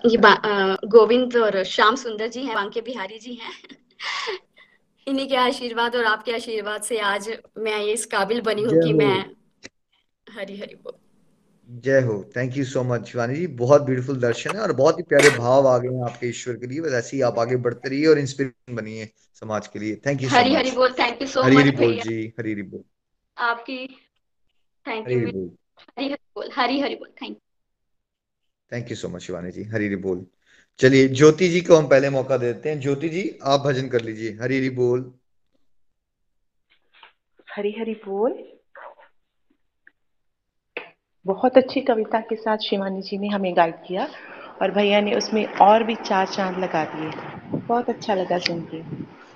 [0.04, 0.18] ये
[0.88, 3.52] गोविंद और श्याम सुंदर जी हैं बांके बिहारी जी हैं।
[5.06, 7.28] इन्हीं के आशीर्वाद और आपके आशीर्वाद से आज
[7.58, 9.18] मैं इस काबिल बनी हूँ कि मैं
[10.26, 10.92] हरी हरी बोल।
[11.68, 13.46] जय हो। Thank you so much Shivani ji.
[13.56, 16.66] बहुत ब्यूटीफुल दर्शन है और बहुत ही प्यारे भाव आ गए हैं आपके ईश्वर के
[16.66, 19.08] लिए। बस ऐसे ही आप आगे बढ़ते रहिए और इंस्पिरेशन बनिए
[19.40, 21.98] समाज के लिए। थैंक यू हरी हरी बोल। Thank you so much Hari Hari बोल
[22.00, 22.84] जी। हरी हरी बोल।
[23.36, 23.86] आपकी
[24.86, 27.38] थैंक यू हरी हरी बोल। हरी हरी बोल thank
[28.72, 29.64] thank you so much Shivani ji.
[29.64, 30.26] Hari Hari बोल।
[30.78, 34.38] चलिए ज्योति जी को हम पहले मौका देते हैं। ज्योति जी आप भजन कर लीजिए।
[34.42, 35.12] हरी हरी बोल।
[37.56, 38.32] हरी हरी बोल।
[41.26, 44.08] बहुत अच्छी कविता के साथ शिवानी जी ने हमें गाइड किया
[44.62, 47.10] और भैया ने उसमें और भी चार चाँद लगा दिए।
[47.58, 48.82] बहुत अच्छा लगा सुन के।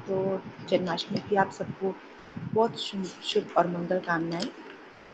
[0.06, 1.94] तो जन्माष्टमी की आप सबको
[2.54, 2.78] बहुत
[3.24, 4.46] शुभ और मंगल कामनाएँ।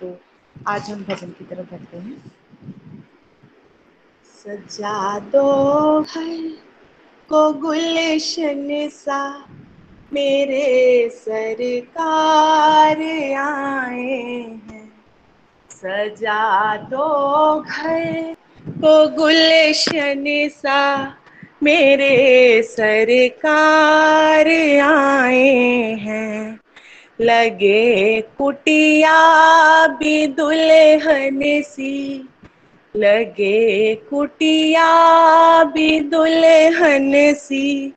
[0.01, 0.18] तो
[0.66, 2.22] आज हम भजन की तरफ़ बढ़ते हैं।
[4.45, 6.49] सजा दो घर
[7.31, 9.45] को गुलशन सा,
[10.12, 13.03] मेरे सरकार
[13.37, 14.20] आए
[14.68, 14.76] हैं।
[15.87, 18.34] सजा दो घर।
[18.68, 21.14] को गुलशन सा,
[21.62, 24.47] मेरे सरकार
[24.80, 25.49] आए
[26.01, 26.59] हैं।
[27.20, 29.18] लगे कुटिया
[29.87, 32.28] भी दुल्हन सी।
[32.97, 34.84] लगे कुटिया
[35.64, 37.93] भी दुल्हन सी।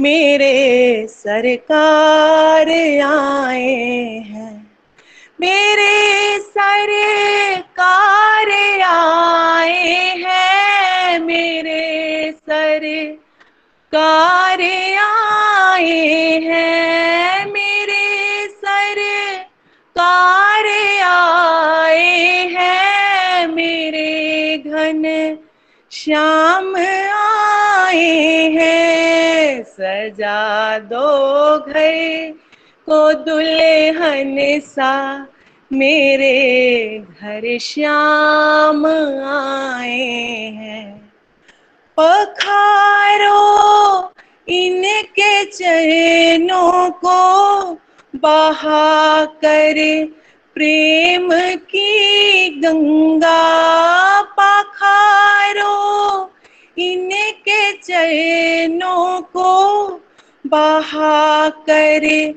[0.00, 2.68] मेरे सरकार
[3.02, 3.74] आए
[4.18, 4.61] हैं।
[5.40, 8.50] मेरे सरकार
[8.86, 14.60] आए हैं, मेरे सरकार
[15.02, 20.66] आए हैं, मेरे सरकार
[21.02, 25.02] आए हैं, मेरे घन
[25.92, 32.41] श्याम आए हैं, सजा दो घर।
[32.88, 35.26] को दुल्हन सा,
[35.72, 36.34] मेरे
[36.98, 38.86] घर श्याम
[39.26, 40.08] आए
[40.56, 41.12] हैं।
[42.00, 43.40] पखारो
[44.48, 47.18] इनके चरणों को
[48.16, 49.74] बहा कर
[50.54, 53.42] प्रेम की गंगा।
[54.22, 55.74] पखारो
[56.78, 59.50] इनके चरणों को
[60.46, 62.34] बहा कर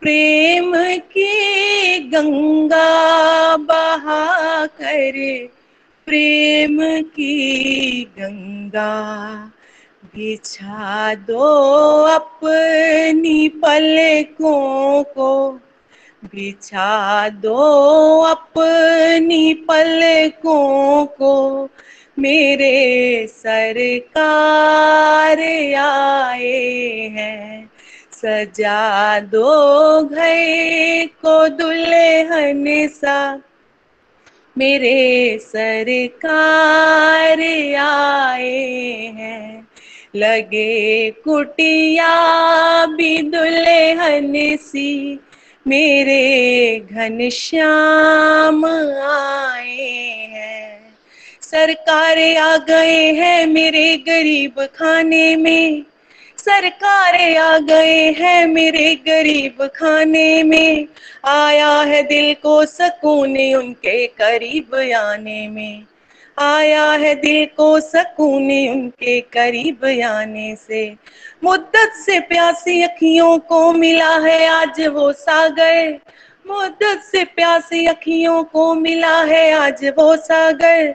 [0.00, 5.48] प्रेम की गंगा बहा कर,
[6.06, 9.52] प्रेम की गंगा
[10.04, 15.58] बिछा दो अपनी पलकों को,
[16.24, 21.68] बिछा दो अपनी पलकों को।
[22.18, 27.70] मेरे सरकार आए हैं
[28.22, 33.42] सजा दो घर को दुल्हन सा।
[34.58, 37.40] मेरे सरकार
[37.78, 38.66] आए
[39.16, 39.68] हैं।
[40.16, 42.12] लगे कुटिया
[42.86, 45.20] भी दुल्हन सी।
[45.66, 49.96] मेरे घन श्याम आए
[50.32, 50.94] हैं।
[51.42, 55.82] सरकार आ गए हैं मेरे गरीब खाने में।
[56.48, 60.86] सरकार आ गए हैं मेरे गरीब खाने में।
[61.24, 65.84] आया है दिल को सकून उनके करीब आने में।
[66.38, 70.96] आया है दिल को सकून उनके करीब आने से।
[71.44, 75.98] मुद्दत से प्यासी अखियों को मिला है आज वो सागर।
[76.46, 80.94] मुद्दत से प्यासी अखियों को मिला है आज वो सागर।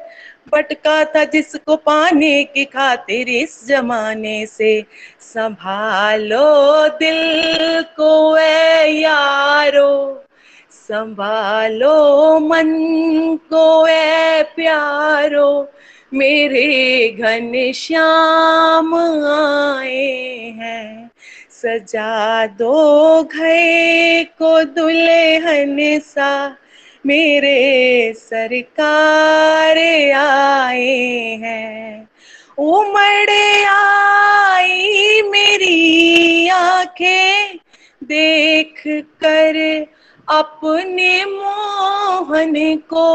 [0.53, 4.85] भटका था जिसको पाने की खातिर इस जमाने से।
[5.21, 10.23] संभालो दिल को ए यारो,
[10.71, 12.69] संभालो मन
[13.49, 15.69] को ए प्यारो।
[16.13, 21.11] मेरे घन श्याम आए हैं,
[21.51, 26.57] सजा दो घर को दुल्हन सा।
[27.05, 29.77] मेरे सरकार
[30.15, 32.07] आए हैं।
[32.57, 33.29] उमड़
[33.69, 37.57] आई मेरी आँखें,
[38.03, 38.81] देख
[39.23, 39.57] कर
[40.27, 42.53] अपने मोहन
[42.89, 43.07] को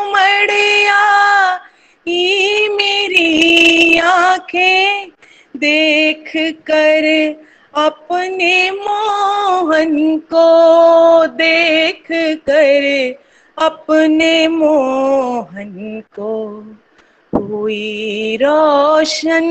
[0.00, 0.50] उमड़
[0.90, 5.10] आई मेरी आँखें,
[5.56, 6.32] देख
[6.70, 7.04] कर
[7.74, 12.06] अपने मोहन को देख
[12.48, 13.14] कर,
[13.58, 16.60] अपने मोहन को
[17.36, 19.44] हुई रोशन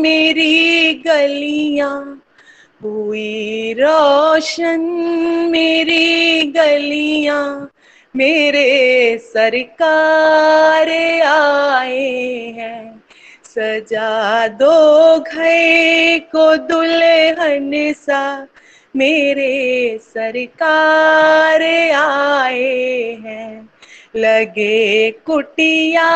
[0.00, 2.22] मेरी गलियाँ,
[2.82, 4.80] हुई रोशन
[5.50, 7.70] मेरी गलियाँ,
[8.16, 10.90] मेरे सरकार
[11.26, 12.12] आए
[12.58, 13.05] हैं।
[13.58, 18.46] सजा दो घर को दुल्हन सा।
[18.96, 21.62] मेरे सरकार
[21.96, 23.68] आए हैं।
[24.16, 26.10] लगे कुटिया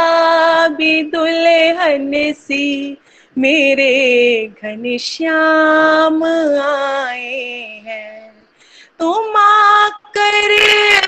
[0.68, 2.96] भी दुल्हन सी।
[3.38, 6.24] मेरे घन श्याम
[6.60, 8.32] आए हैं।
[8.98, 10.56] तुम आकर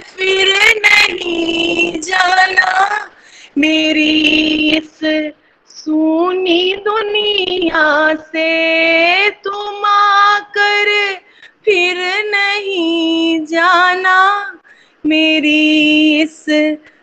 [0.00, 3.06] फिर नहीं जाना।
[3.58, 4.20] मेरी
[4.70, 5.30] इस
[7.72, 10.88] दुनिया से तुम आकर
[11.64, 14.18] फिर नहीं जाना।
[15.04, 16.44] मेरी इस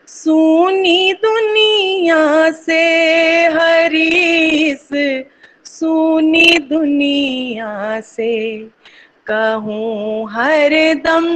[0.07, 2.81] सुनी दुनिया से
[3.53, 4.89] हरीस
[5.65, 8.33] सुनी दुनिया से
[9.27, 10.73] कहूँ हर
[11.05, 11.27] दम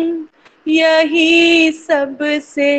[0.68, 2.74] यही सबसे।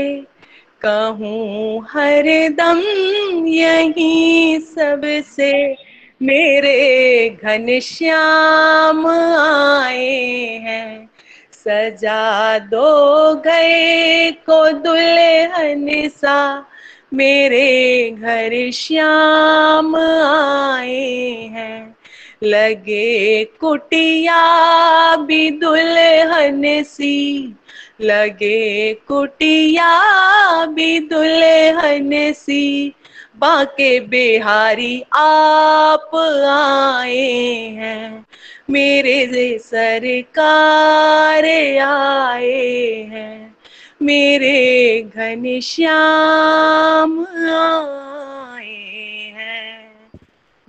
[0.82, 2.80] कहूँ हर दम
[3.46, 5.52] यही सबसे।
[6.24, 9.06] मेरे घनश्याम
[9.86, 11.10] आए हैं।
[11.52, 16.66] सजा दो गए को दुल्हन सा।
[17.14, 21.96] मेरे घर श्याम आए हैं।
[22.42, 24.42] लगे कुटिया
[25.16, 27.54] भी दुल्हन सी।
[28.00, 30.00] लगे कुटिया
[30.66, 32.92] भी दुल्हन सी।
[33.44, 36.10] बाके बिहारी आप
[36.48, 38.26] आए हैं।
[38.70, 41.44] मेरे सरकार
[41.78, 43.56] आए हैं।
[44.02, 50.00] मेरे घनश्याम आए हैं।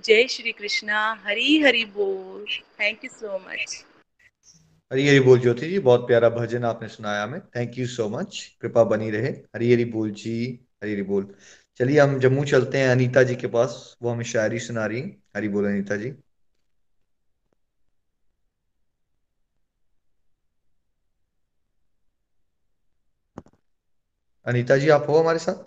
[0.04, 2.46] जय श्री कृष्णा, हरी हरी बोल।
[2.80, 3.84] Thank you so much
[4.92, 8.56] Hari Hari बोल ज्योति जी, बहुत प्यारा भजन आपने सुनाया हमें। थैंक यू सो मच
[8.60, 11.34] कृपा बनी रहे। हरी हरी बोल जी, हरी हरी बोल।
[11.76, 15.02] चलिए हम जम्मू चलते हैं अनीता जी के पास, वो हमें शायरी सुना रही
[15.36, 16.14] हरी बोल अनीता जी।
[24.46, 25.64] अनीता जी, आप हो हमारे साथ?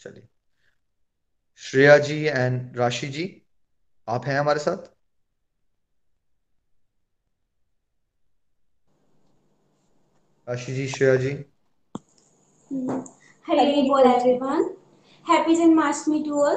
[0.00, 0.28] चलिए।
[1.56, 3.42] श्रेया जी एंड राशि जी,
[4.08, 4.90] आप हैं हमारे साथ?
[10.48, 11.44] राशि जी, श्रेया जी।
[13.50, 14.64] हरे बोल everyone
[15.26, 16.56] happy Janmashtami to all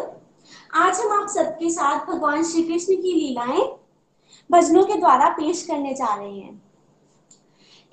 [0.76, 3.62] आज हम आप सबके साथ भगवान श्री कृष्ण की लीलाएँ
[4.50, 6.62] भजनों के द्वारा पेश करने जा रहे हैं।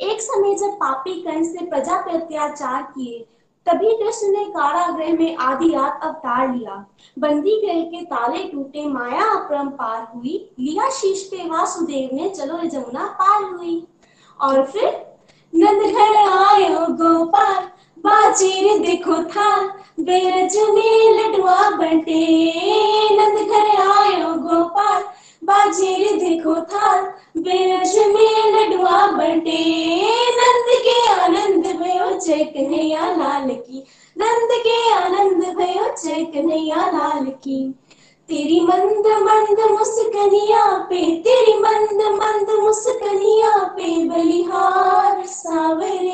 [0.01, 3.21] एक समय जब पापी कंस ने प्रजा पर अत्याचार किए
[3.67, 6.85] तभी कृष्ण ने कारागृह में आधी रात अवतार लिया।
[7.19, 13.07] बंदी गृह के ताले टूटे माया अपरंपार हुई। लिया शीश पे वासुदेव ने चलो जमुना
[13.21, 13.83] पार हुई।
[14.41, 14.89] और फिर
[15.53, 17.69] नंद घर आयो गोपाल
[18.05, 19.49] बाजीर देखो था
[20.01, 22.25] बेरज में लडुआ बटे,
[23.17, 25.03] नंद घर आयो गोपाल।
[25.45, 26.91] बाजीर देखो था
[27.37, 29.63] बेरज में लडुआ बटे,
[30.31, 33.85] नंद के आनंद भयो जय कन्हैया लाल की।
[34.17, 37.61] नंद के आनंद भयो जय कन्हैया लाल की।
[38.29, 46.08] तेरी मंद मंद मुस्कनिया पे, तेरी मंद मंद मुस्कनिया पे बलिहार सावरे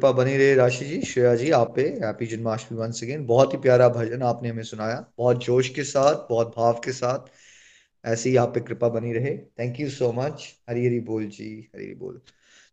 [0.00, 3.58] कृपा बनी रहे राशि जी। श्रेया जी, आप पे हैप्पी जन्माष्टमी वंस अगेन बहुत ही
[3.58, 7.26] प्यारा भजन आपने हमें सुनाया। बहुत जोश के साथ, बहुत भाव के साथ
[8.04, 11.70] ऐसे ही आप पे कृपा बनी रहे। Thank you so much Hari Hari बोल जी,
[11.74, 12.20] हरी हरी बोल।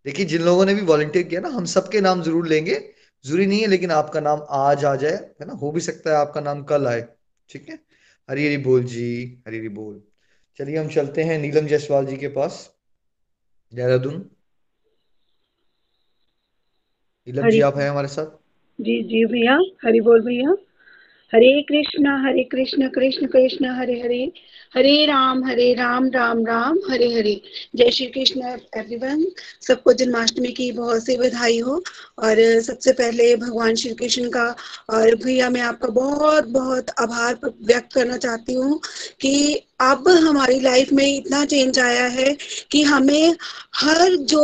[0.06, 2.80] देखिए, जिन लोगों ने भी वॉलंटियर किया ना, हम सबके नाम ज़रूर लेंगे।
[3.26, 5.54] ज़रूरी नहीं है, लेकिन आपका नाम आज आ जाए, है ना?
[5.54, 7.06] हो भी सकता है आपका नाम कल आए,
[7.50, 7.80] ठीक है?
[8.30, 10.02] हरी हरी बोल जी, हरी हरी बोल।
[10.60, 12.70] चलिए, हम चलते हैं नीलम जायसवाल जी के पास।
[13.74, 14.37] देहरादून।
[17.28, 18.26] नीलम जी आप हैं हमारे साथ?
[18.82, 20.56] जी जी भैया हरी बोल भैया।
[21.34, 24.32] हरे कृष्णा, हरे कृष्ण कृष्ण कृष्ण, हरे हरे।
[24.76, 27.42] हरे राम हरे राम राम राम, हरे हरे।
[27.76, 28.42] जय श्री कृष्ण
[28.78, 29.26] एवरीवन
[29.68, 31.76] सबको जन्माष्टमी की बहुत सी बधाई हो।
[32.20, 34.46] और सबसे पहले भगवान श्री कृष्ण का
[34.90, 38.80] और भैया, मैं आपका बहुत बहुत आभार व्यक्त करना चाहती हूँ
[39.22, 42.36] कि अब हमारी लाइफ में इतना चेंज आया है
[42.72, 43.36] कि हमें
[43.76, 44.44] हर जो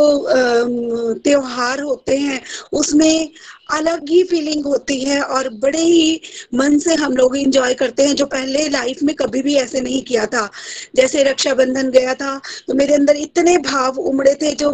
[1.24, 2.42] त्योहार होते हैं,
[2.74, 3.30] उसमें
[3.74, 6.20] अलग ही फीलिंग होती है और बड़े ही
[6.56, 10.02] मन से हम लोग इंजॉय करते हैं जो पहले लाइफ में कभी भी ऐसे नहीं
[10.04, 10.50] किया था।
[10.96, 14.72] जैसे रक्षाबंधन गया था तो मेरे अंदर इतने भाव उमड़े थे जो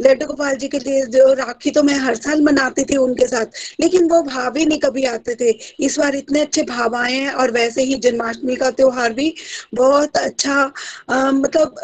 [0.00, 3.58] लड्डू गोपाल जी के लिए जो राखी तो मैं हर साल मनाती थी उनके साथ
[3.80, 7.32] लेकिन वो भाव ही नहीं कभी आते थे। इस बार इतने अच्छे भाव आए हैं
[7.34, 9.34] और वैसे ही जन्माष्टमी का त्योहार भी
[9.74, 10.62] बहुत अच्छा
[11.08, 11.80] अ, मतलब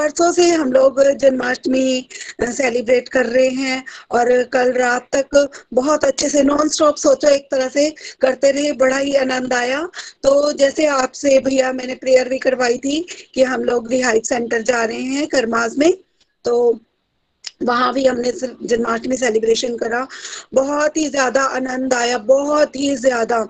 [0.00, 2.08] परसों से हम लोग जन्माष्टमी
[2.42, 7.48] सेलिब्रेट कर रहे हैं और कल रात तक बहुत अच्छे से नॉन स्टॉप सोचो, एक
[7.50, 7.88] तरह से
[8.20, 9.84] करते रहे, बड़ा ही आनंद आया।
[10.22, 13.00] तो जैसे आपसे भैया मैंने प्रेयर भी करवाई थी
[13.34, 15.92] कि हम लोग रिहाइट सेंटर जा रहे हैं करमाज में।
[16.44, 16.56] तो
[17.62, 20.06] वहाँ भी हमने जन्माष्टमी सेलिब्रेशन करा।
[20.54, 23.46] बहुत ही ज़्यादा आनंद आया, बहुत ही ज़्यादा।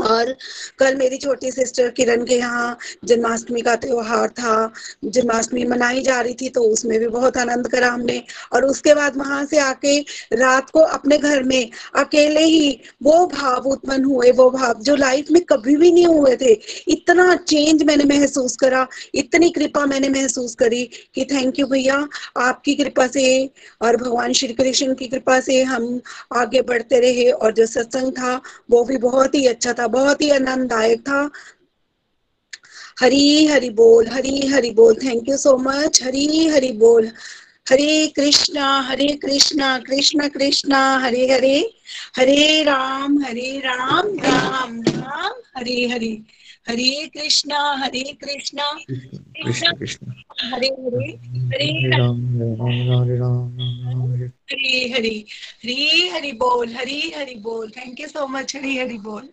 [0.00, 0.34] और
[0.78, 4.72] कल मेरी छोटी सिस्टर किरण के यहाँ जन्माष्टमी का त्योहार था।
[5.06, 8.22] जन्माष्टमी मनाई जा रही थी तो उसमें भी बहुत आनंद करा हमने।
[8.52, 9.98] और उसके बाद वहाँ से आके
[10.34, 15.30] रात को अपने घर में अकेले ही वो भाव उत्पन्न हुए, वो भाव जो लाइफ
[15.30, 16.52] में कभी भी नहीं हुए थे।
[16.88, 20.84] इतना चेंज मैंने महसूस करा, इतनी कृपा मैंने महसूस करी
[21.14, 21.96] कि थैंक यू भैया,
[22.38, 23.24] आपकी कृपा से
[23.82, 26.00] और भगवान श्री कृष्ण की कृपा से हम
[26.36, 28.40] आगे बढ़ते रहे। और जो सत्संग था
[28.70, 31.30] वो भी बहुत ही अच्छा था बहुत ही आनंददायक था।
[33.00, 37.10] हरी हरि बोल हरी हरि बोल thank you so much Hari Hari बोल
[37.70, 41.58] हरे कृष्णा हरे कृष्णा कृष्ण कृष्णा हरे हरे
[42.16, 46.10] हरे राम हरे राम राम राम हरे हरे
[46.68, 50.12] हरे कृष्णा हरे कृष्णा कृष्ण कृष्ण।
[50.54, 51.06] हरे हरे
[51.48, 55.16] हरे राम हरे राम हरे हरे
[55.64, 59.28] हरे। हरि बोल हरे हरि बोल thank you so much Hare Hari बोल।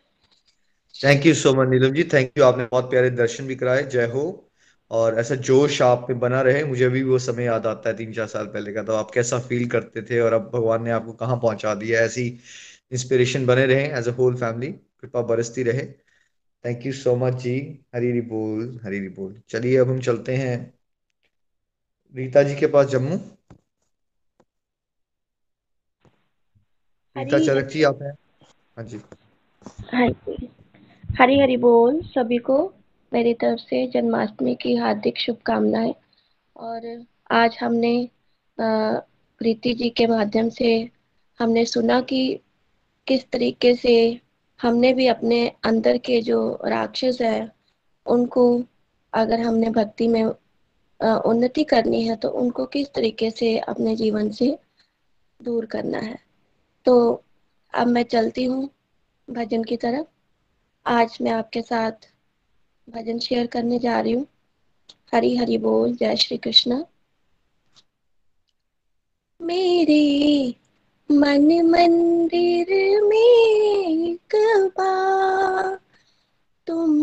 [1.03, 3.83] Thank you so much Neelam ji thank you आपने बहुत प्यारे दर्शन भी कराए.
[3.83, 4.41] जय हो.
[4.91, 6.63] और ऐसा जोश आप में बना रहे.
[6.63, 8.83] मुझे भी वो समय याद आता है तीन चार साल पहले का.
[8.83, 12.39] तो आप कैसा फील करते थे और अब भगवान ने आपको कहाँ पहुँचा दिया ऐसी
[12.91, 15.85] इंस्पिरेशन बने रहे एज अ होल फैमिली कृपा बरसती रहे.
[16.65, 17.85] थैंक यू सो मच जी.
[17.95, 18.79] हरी बोल.
[18.83, 19.41] हरी बोल.
[19.49, 20.73] चलिए अब हम चलते हैं
[22.15, 23.19] रीता जी के पास जम्मू.
[27.15, 28.11] रीता चरक जी आप हैं?
[28.77, 29.01] हाँ जी.
[29.93, 30.49] हाँ जी.
[31.16, 32.57] हरी हरी बोल सभी को
[33.11, 35.93] मेरी तरफ़ से जन्माष्टमी की हार्दिक शुभकामनाएँ।
[36.55, 37.93] और आज हमने
[38.57, 40.72] प्रीति जी के माध्यम से
[41.39, 42.20] हमने सुना कि
[43.07, 43.95] किस तरीके से
[44.59, 47.51] हमने भी अपने अंदर के जो राक्षस है,
[48.05, 48.45] उनको
[49.13, 50.24] अगर हमने भक्ति में
[50.99, 54.57] उन्नति करनी है तो उनको किस तरीके से अपने जीवन से
[55.39, 56.18] दूर करना है?
[56.86, 57.24] तो
[57.74, 58.70] अब मैं चलती हूँ
[59.28, 60.05] भजन की तरफ़।
[60.88, 61.91] आज मैं आपके साथ
[62.89, 64.27] भजन शेयर करने जा रही हूँ।
[65.13, 66.83] हरी हरी बोल, जय श्री कृष्ण।
[69.41, 70.55] मेरे
[71.11, 74.17] मन मंदिर में
[76.67, 76.93] तुम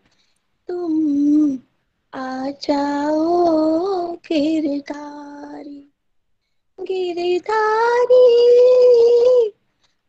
[0.67, 1.32] तुम
[2.13, 5.79] आ जाओ गिरधारी
[6.79, 8.27] गिरधारी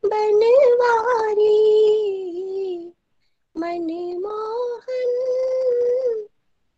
[0.05, 1.57] बनवारी।
[3.57, 3.89] मन
[4.23, 5.13] मोहन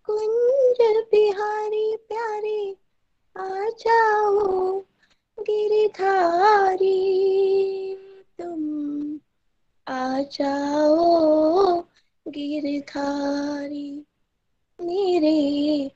[0.07, 0.79] कुंज
[1.11, 2.77] बिहारी प्यारे,
[3.37, 4.81] आ जाओ
[5.39, 6.95] गिरधारी
[8.41, 8.63] तुम
[9.89, 11.81] आ जाओ
[12.29, 14.06] गिरधारी
[14.87, 15.91] मेरे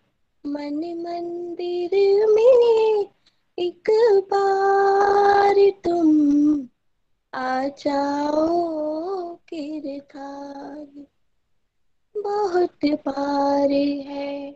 [0.47, 1.91] मन मंदिर
[2.27, 3.07] में
[3.59, 3.91] एक
[4.31, 6.11] बार तुम
[7.35, 8.49] आ जाओ
[9.35, 11.07] गिरधारी
[12.17, 13.71] बहुत बार
[14.07, 14.53] है,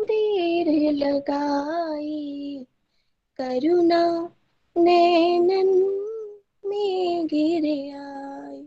[0.00, 2.66] देर लगाई
[3.38, 4.30] करुणा
[4.76, 5.68] नैनन
[6.66, 7.64] में गिर
[7.96, 8.62] आई।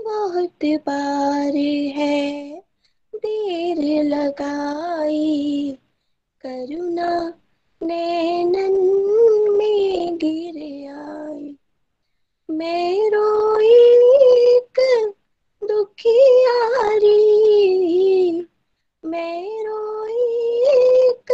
[0.00, 1.56] बहुत बार
[1.96, 2.57] है
[3.18, 5.78] देर लगाई।
[6.46, 7.32] करुणा
[7.82, 8.76] नैनन
[9.58, 10.56] में गिर
[10.92, 11.56] आई।
[12.50, 13.74] मैं रोई
[14.46, 14.80] एक
[15.64, 17.18] दुखियारी
[19.04, 20.22] मैं रोई
[20.68, 21.32] एक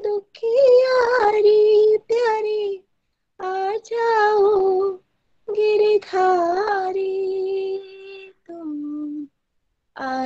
[0.00, 1.69] दुखियारी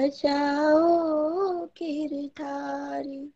[0.01, 3.32] जाओ गिरधारी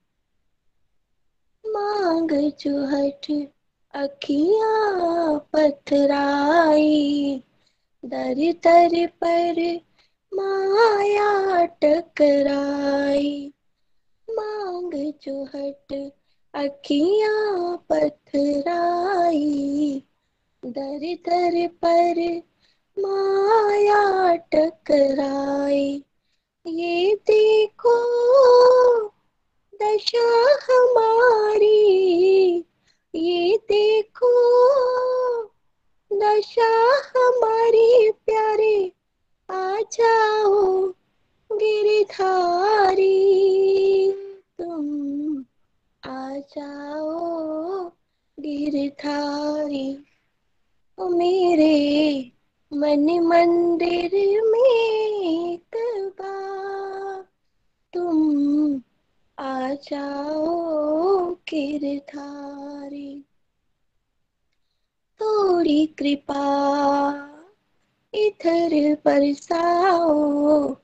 [1.65, 3.49] मांग चुहट
[3.95, 7.43] अखिया पथराई।
[8.05, 9.81] दर दर पर
[10.35, 13.53] माया टकराई।
[14.31, 16.13] मांग चुहट
[16.55, 20.03] अखिया पथराई।
[20.67, 22.43] दर दर पर
[22.97, 26.05] माया टकराई।
[26.67, 27.95] ये देखो
[29.75, 30.29] दशा
[30.71, 32.59] हमारी।
[33.15, 34.33] ये देखो
[36.13, 36.69] दशा
[37.17, 38.93] हमारी प्यारे
[39.51, 40.89] आ जाओ
[41.53, 43.13] गिरधारी।
[44.59, 45.45] तुम
[46.05, 47.85] आ जाओ
[48.41, 50.05] गिरधारी
[51.01, 51.75] मेरे
[52.73, 54.11] मन मंदिर
[54.45, 55.77] में एक
[56.21, 57.29] बार
[57.93, 58.81] तुम
[59.39, 63.25] आ जाओ गिरधारी
[65.21, 66.45] थोड़ी कृपा
[68.15, 70.75] इधर बरसाओ,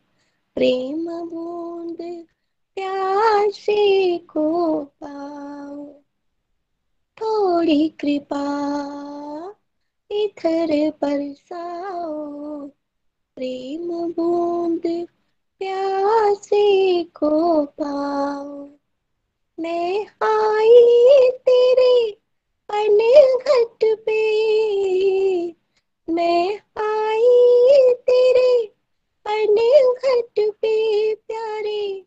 [0.54, 2.26] प्रेम बूंद
[2.74, 5.86] प्यासे को पाओ।
[7.20, 8.44] थोड़ी कृपा
[10.10, 12.66] इधर बरसाओ
[13.36, 14.82] प्रेम बूंद
[15.58, 18.68] प्यासे को पाओ।
[19.60, 22.10] मैं आई तेरे
[22.70, 22.98] अन
[23.46, 24.20] घट पे।
[26.10, 28.66] मैं आई तेरे
[29.26, 29.56] अन
[30.04, 30.74] घट पे।
[31.14, 32.04] प्यारे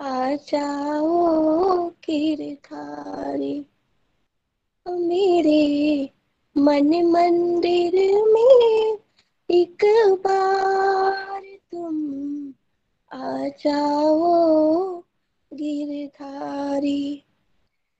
[0.01, 3.67] आ जाओ गिरधारी
[4.89, 6.11] मेरे
[6.57, 7.93] मन मंदिर
[8.25, 8.99] में
[9.51, 9.85] एक
[10.27, 11.43] बार
[11.73, 11.97] तुम
[13.13, 14.97] आ जाओ
[15.55, 17.25] गिरधारी।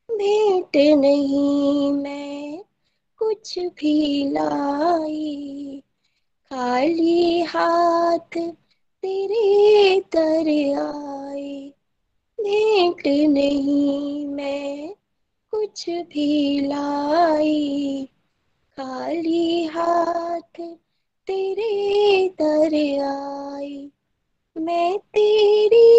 [0.09, 2.65] भेंट नहीं मैं
[3.19, 5.83] कुछ भी लाई।
[6.51, 8.39] खाली हाथ
[9.03, 10.49] तेरे दर
[10.81, 11.30] आई
[12.41, 14.95] भेंट नहीं मैं
[15.51, 18.09] कुछ भी लाई।
[18.77, 20.61] खाली हाथ
[21.27, 22.75] तेरे दर
[23.05, 23.91] आई
[24.57, 25.91] मैं तेरी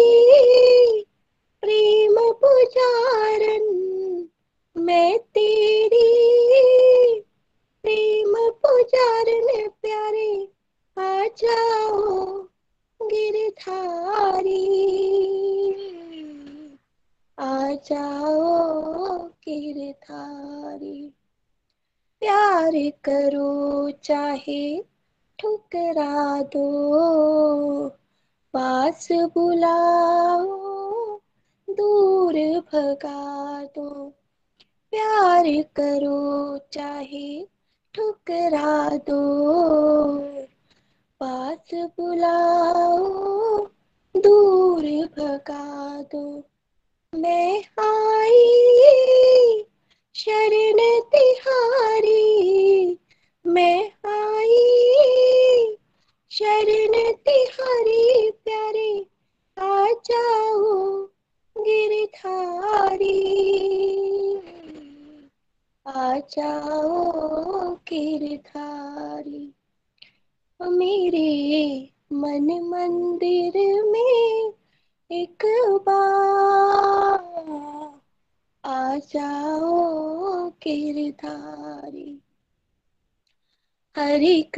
[1.60, 3.66] प्रेम पुजारन।
[4.76, 6.08] मैं तेरी
[7.82, 10.48] प्रेम पुजारन, प्यारे
[10.98, 12.26] आ जाओ
[13.02, 14.62] गिरधारी।
[17.42, 21.14] आ जाओ गिरधारी
[22.20, 22.72] प्यार
[23.04, 24.84] करो, चाहे
[25.38, 27.88] ठुकरा दो।
[28.52, 30.46] पास बुलाओ,
[31.70, 34.10] दूर भगा दो।
[34.90, 37.48] प्यार करो, चाहे
[37.94, 39.22] ठुकरा दो।
[41.20, 42.98] पास बुलाओ,
[44.16, 44.82] दूर
[45.18, 46.51] भगा दो।
[47.14, 49.64] मैं आई
[50.14, 52.98] शरण तिहारी।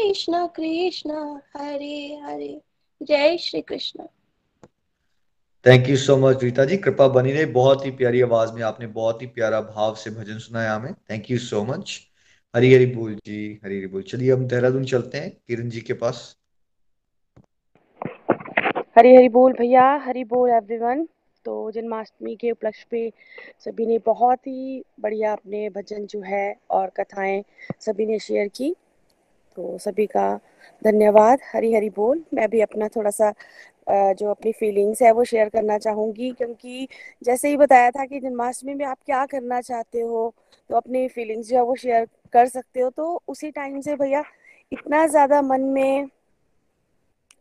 [0.00, 1.10] कृष्ण कृष्ण
[1.56, 2.60] हरे हरे।
[3.02, 4.04] जय Shri Krishna.
[5.66, 8.86] Thank you so much Rita ji कृपा बनी रहे। बहुत ही प्यारी आवाज़ में आपने
[8.86, 12.00] बहुत ही प्यारा भाव से भजन सुनाया हमें। Thank you so much
[12.56, 15.92] Hari Hari बोल जी हरी हरी बोल। चलिए हम देहरादून चलते हैं किरण जी के
[15.92, 16.36] पास।
[18.98, 21.08] हरी हरी बोल भैया हरी बोल एवरीवन
[21.44, 23.12] तो जन्माष्टमी के उपलक्ष्य पे
[23.58, 27.44] सभी ने बहुत ही बढ़िया अपने भजन जो है और कथाएँ
[27.80, 28.76] सभी ने शेयर की।
[29.56, 30.28] तो सभी का
[30.82, 33.32] धन्यवाद। हरी हरी बोल। मैं भी अपना थोड़ा सा
[34.14, 36.86] जो अपनी फीलिंग्स है वो शेयर करना चाहूँगी क्योंकि
[37.22, 40.32] जैसे ही बताया था कि जन्माष्टमी में आप क्या करना चाहते हो
[40.70, 44.22] तो अपनी फीलिंग्स जो है वो शेयर कर सकते हो। तो उसी टाइम से भैया
[44.72, 46.08] इतना ज़्यादा मन में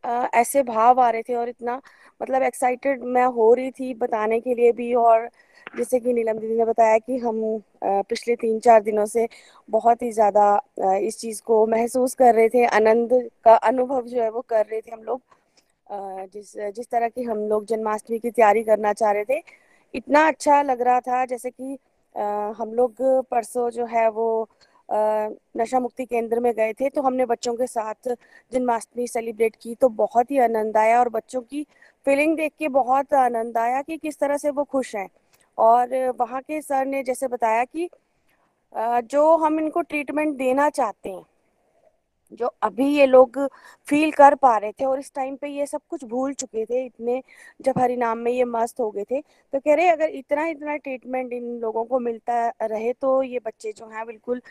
[0.04, 1.82] आ, ऐसे भाव आ रहे थे और इतना
[2.22, 5.30] मतलब एक्साइटेड मैं हो रही थी बताने के लिए भी और
[5.74, 7.42] जैसे कि नीलम दीदी ने बताया कि हम
[7.84, 9.28] पिछले तीन चार दिनों से
[9.70, 10.46] बहुत ही ज़्यादा
[11.00, 13.14] इस चीज़ को महसूस कर रहे थे, आनंद
[13.46, 15.22] का अनुभव जो है वो कर रहे थे हम लोग।
[16.34, 19.42] जिस जिस तरह की हम लोग जन्माष्टमी की तैयारी करना चाह रहे थे।
[19.94, 21.78] इतना अच्छा लग रहा था जैसे कि
[22.60, 23.02] हम लोग
[23.32, 24.28] परसों जो है वो
[24.90, 28.10] नशा मुक्ति केंद्र में गए थे तो हमने बच्चों के साथ
[28.52, 31.66] जन्माष्टमी सेलिब्रेट की तो बहुत ही आनंद आया और बच्चों की
[32.06, 35.08] फीलिंग देख के बहुत आनंद आया कि किस तरह से वो खुश हैं।
[35.60, 37.90] और वहाँ के सर ने जैसे बताया कि
[39.06, 41.26] जो हम इनको ट्रीटमेंट देना चाहते हैं
[42.32, 43.38] जो अभी ये लोग
[43.88, 46.84] फील कर पा रहे थे और इस टाइम पे ये सब कुछ भूल चुके थे
[46.86, 47.22] इतने,
[47.60, 50.76] जब हरि नाम में ये मस्त हो गए थे। तो कह रहे अगर इतना इतना
[50.78, 54.42] ट्रीटमेंट इन लोगों को मिलता रहे तो ये बच्चे जो हैं बिल्कुल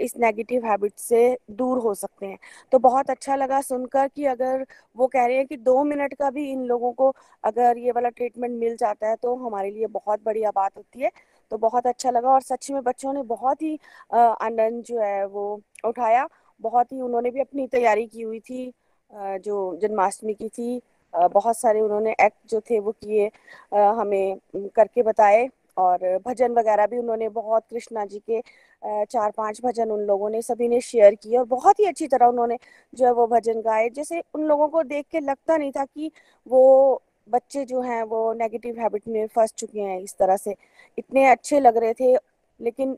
[0.00, 2.38] इस नेगेटिव हैबिट से दूर हो सकते हैं।
[2.72, 4.64] तो बहुत अच्छा लगा सुनकर कि अगर
[4.96, 7.12] वो कह रहे हैं कि दो मिनट का भी इन लोगों को
[7.44, 11.10] अगर ये वाला ट्रीटमेंट मिल जाता है तो हमारे लिए बहुत बढ़िया बात होती है।
[11.52, 13.78] तो बहुत अच्छा लगा और सच में बच्चों ने बहुत ही
[14.12, 16.26] आनंद जो है वो उठाया।
[16.60, 18.72] बहुत ही उन्होंने भी अपनी तैयारी की हुई थी
[19.12, 20.80] जो जन्माष्टमी की थी।
[21.14, 23.30] बहुत सारे उन्होंने एक्ट जो थे वो किए
[23.74, 24.36] हमें
[24.76, 28.40] करके बताए और भजन वगैरह भी उन्होंने, बहुत कृष्णा जी के
[28.82, 32.26] चार पाँच भजन उन लोगों ने सभी ने शेयर किए और बहुत ही अच्छी तरह
[32.26, 32.58] उन्होंने
[32.92, 36.10] जो है वो भजन गाए। जैसे उन लोगों को देख के लगता नहीं था कि
[36.46, 40.54] वो बच्चे जो हैं वो नेगेटिव हैबिट में फंस चुके हैं इस तरह से।
[40.98, 42.14] इतने अच्छे लग रहे थे,
[42.60, 42.96] लेकिन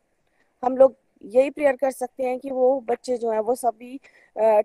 [0.63, 3.97] हम लोग यही प्रेयर कर सकते हैं कि वो बच्चे जो हैं, वो सभी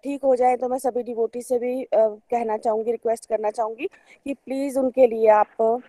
[0.04, 3.88] ठीक हो जाए तो मैं सभी डिवोटी से भी कहना चाहूँगी रिक्वेस्ट करना चाहूँगी
[4.26, 5.82] कि प्लीज़ उनके लिए आप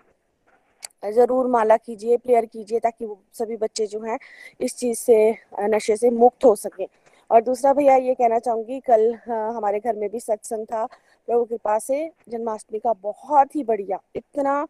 [1.06, 4.18] ज़रूर माला कीजिए, प्रेयर कीजिए, ताकि वो सभी बच्चे जो हैं,
[4.60, 5.16] इस चीज़ से
[5.64, 6.86] नशे से मुक्त हो सकें।
[7.30, 10.84] और दूसरा भैया ये कहना चाहूँगी, कल हमारे घर में भी सत्संग था,
[11.28, 14.66] प्रभु कृपा से जन्माष्टमी का बहुत ही बढ़िया, इतना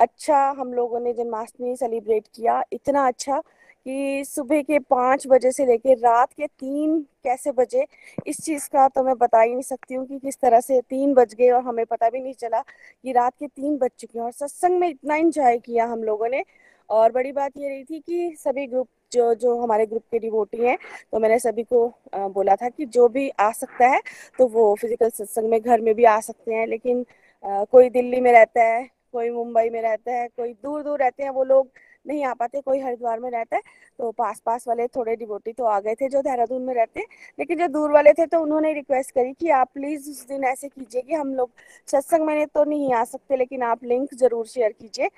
[0.00, 3.42] अच्छा हम लोगों ने जन्माष्टमी सेलिब्रेट किया, इतना अच्छा
[3.86, 7.86] कि सुबह के पाँच बजे से लेकर रात के तीन कैसे बजे,
[8.26, 11.14] इस चीज़ का तो मैं बता ही नहीं सकती हूँ कि किस तरह से तीन
[11.14, 14.24] बज गए और हमें पता भी नहीं चला कि रात के तीन बज चुके हैं
[14.24, 16.44] और सत्संग में इतना इंजॉय किया हम लोगों ने।
[16.90, 20.58] और बड़ी बात ये रही थी कि सभी ग्रुप जो जो हमारे ग्रुप के डिवोटी
[20.58, 20.76] हैं
[21.12, 24.00] तो मैंने सभी को बोला था कि जो भी आ सकता है
[24.38, 27.04] तो वो फ़िज़िकल सत्संग में, घर में भी आ सकते हैं। लेकिन
[27.44, 31.30] कोई दिल्ली में रहता है, कोई मुंबई में रहता है, कोई दूर दूर रहते हैं
[31.30, 31.68] वो लोग
[32.04, 33.62] नहीं आ पाते, कोई हरिद्वार में रहता है
[33.98, 37.06] तो पास पास वाले थोड़े डिबोटी तो आ गए थे जो देहरादून में रहते हैं,
[37.38, 40.68] लेकिन जो दूर वाले थे तो उन्होंने रिक्वेस्ट करी कि आप प्लीज़ उस दिन ऐसे
[40.68, 41.50] कीजिए कि हम लोग,
[41.88, 45.08] सत्संग में तो नहीं आ सकते, लेकिन आप लिंक ज़रूर शेयर कीजिए।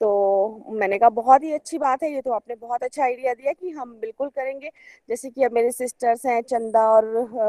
[0.00, 3.52] तो मैंने कहा, बहुत ही अच्छी बात है, ये तो आपने बहुत अच्छा आइडिया दिया
[3.52, 4.70] कि हम बिल्कुल करेंगे।
[5.08, 7.06] जैसे कि अब मेरे सिस्टर्स हैं चंदा और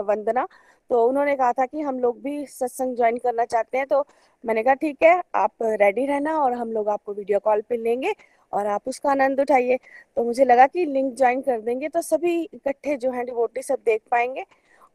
[0.07, 0.47] वंदना
[0.89, 4.05] तो उन्होंने कहा था कि हम लोग भी सत्संग ज्वाइन करना चाहते हैं तो
[4.43, 8.13] मैंने कहा, ठीक है, आप रेडी रहना और हम लोग आपको वीडियो कॉल पे लेंगे
[8.53, 9.77] और आप उसका आनंद उठाइए।
[10.17, 13.79] तो मुझे लगा कि लिंक ज्वाइन कर देंगे तो सभी इकट्ठे जो है डिवोटी सब
[13.85, 14.45] देख पाएँगे।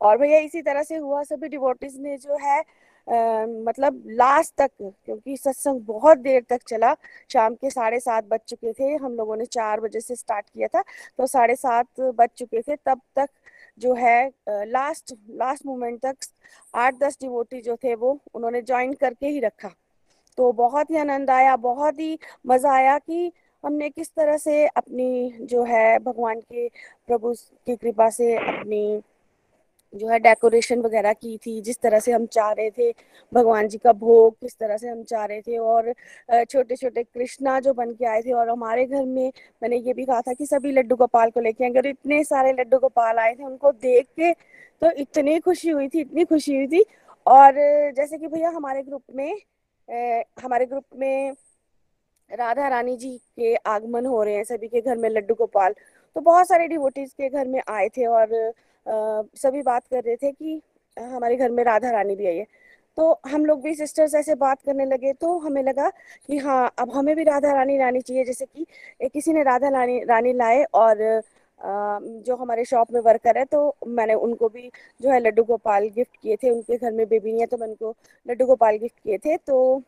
[0.00, 2.62] और भैया इसी तरह से हुआ सभी डिवोटीज ने जो है
[3.06, 6.94] आ, मतलब लास्ट तक क्योंकि सत्संग बहुत देर तक चला।
[7.30, 10.68] शाम के साढ़े सात बज चुके थे। हम लोगों ने चार बजे से स्टार्ट किया
[10.68, 10.82] था।
[11.18, 13.28] तो साढ़े सात बज चुके थे। तब तक
[13.78, 16.16] जो है लास्ट लास्ट मोमेंट तक
[16.74, 19.70] आठ दस डिवोटी जो थे वो उन्होंने ज्वाइन करके ही रखा।
[20.38, 23.32] तो बहुत ही आनंद आया बहुत ही मज़ा आया कि
[23.66, 26.68] हमने किस तरह से अपनी जो है भगवान के
[27.08, 27.32] प्रभु
[27.66, 29.00] की कृपा से अपनी
[29.92, 32.90] जो है डेकोरेशन वगैरह की थी, जिस तरह से हम चाह रहे थे
[33.32, 35.92] भगवान जी का भोग, किस तरह से हम चाह रहे थे और
[36.44, 39.32] छोटे छोटे कृष्णा जो बन के आए थे और हमारे घर में
[39.62, 42.78] मैंने ये भी कहा था कि सभी लड्डू गोपाल को लेके अगर इतने सारे लड्डू
[42.78, 44.32] गोपाल आए थे उनको देख के
[44.82, 46.84] तो इतनी खुशी हुई थी, इतनी खुशी हुई थी।
[47.26, 47.54] और
[47.96, 49.36] जैसे कि भैया हमारे ग्रुप में
[50.42, 51.32] हमारे ग्रुप में
[52.30, 55.74] राधा रानी जी के आगमन हो रहे हैं सभी के घर में लड्डू गोपाल।
[56.16, 58.34] तो बहुत सारे डिवोटीज के घर में आए थे और
[58.86, 60.60] आ, सभी बात कर रहे थे कि
[60.96, 62.46] हमारे घर में राधा रानी भी आई है।
[62.98, 65.88] तो हम लोग भी सिस्टर्स ऐसे बात करने लगे तो हमें लगा
[66.28, 69.98] कि हाँ अब हमें भी राधा रानी लानी चाहिए जैसे कि किसी ने राधा रानी
[70.04, 71.22] रानी लाए और
[72.26, 74.70] जो हमारे शॉप में वर्कर है तो मैंने उनको भी
[75.00, 77.68] जो है लड्डू गोपाल गिफ्ट किए थे उनके घर में बेबी नहीं है तो मैं
[77.68, 77.94] उनको
[78.26, 79.82] लड्डू गोपाल गिफ्ट किए थे तो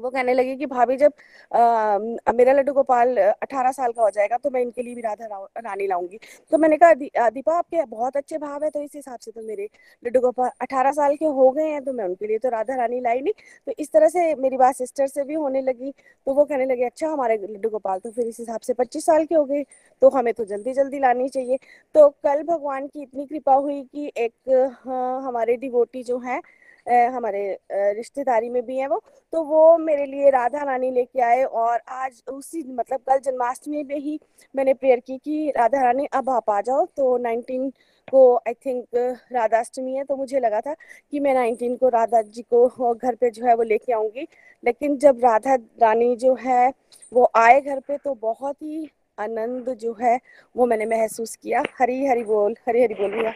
[0.00, 1.12] वो कहने लगी कि भाभी जब
[1.52, 1.98] आ,
[2.32, 5.26] मेरा लड्डू गोपाल अठारह साल का हो जाएगा तो मैं इनके लिए भी राधा
[5.58, 6.18] रानी लाऊँगी।
[6.52, 9.42] तो मैंने कहा दी, दीपा आपके बहुत अच्छे भाव है तो इस हिसाब से तो
[9.42, 9.68] मेरे
[10.02, 13.00] लड्डू गोपाल अठारह साल के हो गए हैं तो मैं उनके लिए तो राधा रानी
[13.00, 13.32] लाई नहीं।
[13.66, 15.92] तो इस तरह से मेरी बात सिस्टर से भी होने लगी।
[16.26, 19.24] तो वो कहने लगे अच्छा हमारे लड्डू गोपाल तो फिर इस हिसाब से पच्चीस साल
[19.24, 19.64] के हो गए
[20.02, 21.58] तो हमें तो जल्दी जल्दी लानी चाहिए।
[21.94, 24.82] तो कल भगवान की इतनी कृपा हुई कि एक
[25.24, 26.40] हमारे डिवोटी जो है
[26.88, 29.02] हमारे रिश्तेदारी में भी है वो।
[29.32, 33.96] तो वो मेरे लिए राधा रानी लेके आए और आज उसी मतलब कल जन्माष्टमी में
[33.96, 34.18] ही
[34.54, 37.70] मैंने प्रेयर की कि राधा रानी, अब आप आ जाओ। तो नाइनटीन
[38.08, 38.86] को आई थिंक
[39.32, 40.74] राधाष्टमी है तो मुझे लगा था
[41.12, 44.26] कि मैं नाइनटीन को राधा जी को घर पे जो है वो लेके आऊँगी।
[44.64, 46.72] लेकिन जब राधा रानी जो है,
[47.12, 48.88] वो आए घर पे तो बहुत ही
[49.18, 50.18] आनंद जो है,
[50.54, 53.32] वो मैंने महसूस किया। हरी हरी बोल हरी हरी बोल भैया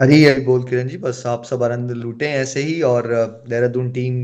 [0.00, 3.06] हरी हरी बोल, किरण जी, बस आप सब आनंद लूटे ऐसे ही और
[3.48, 4.14] देहरादून टीम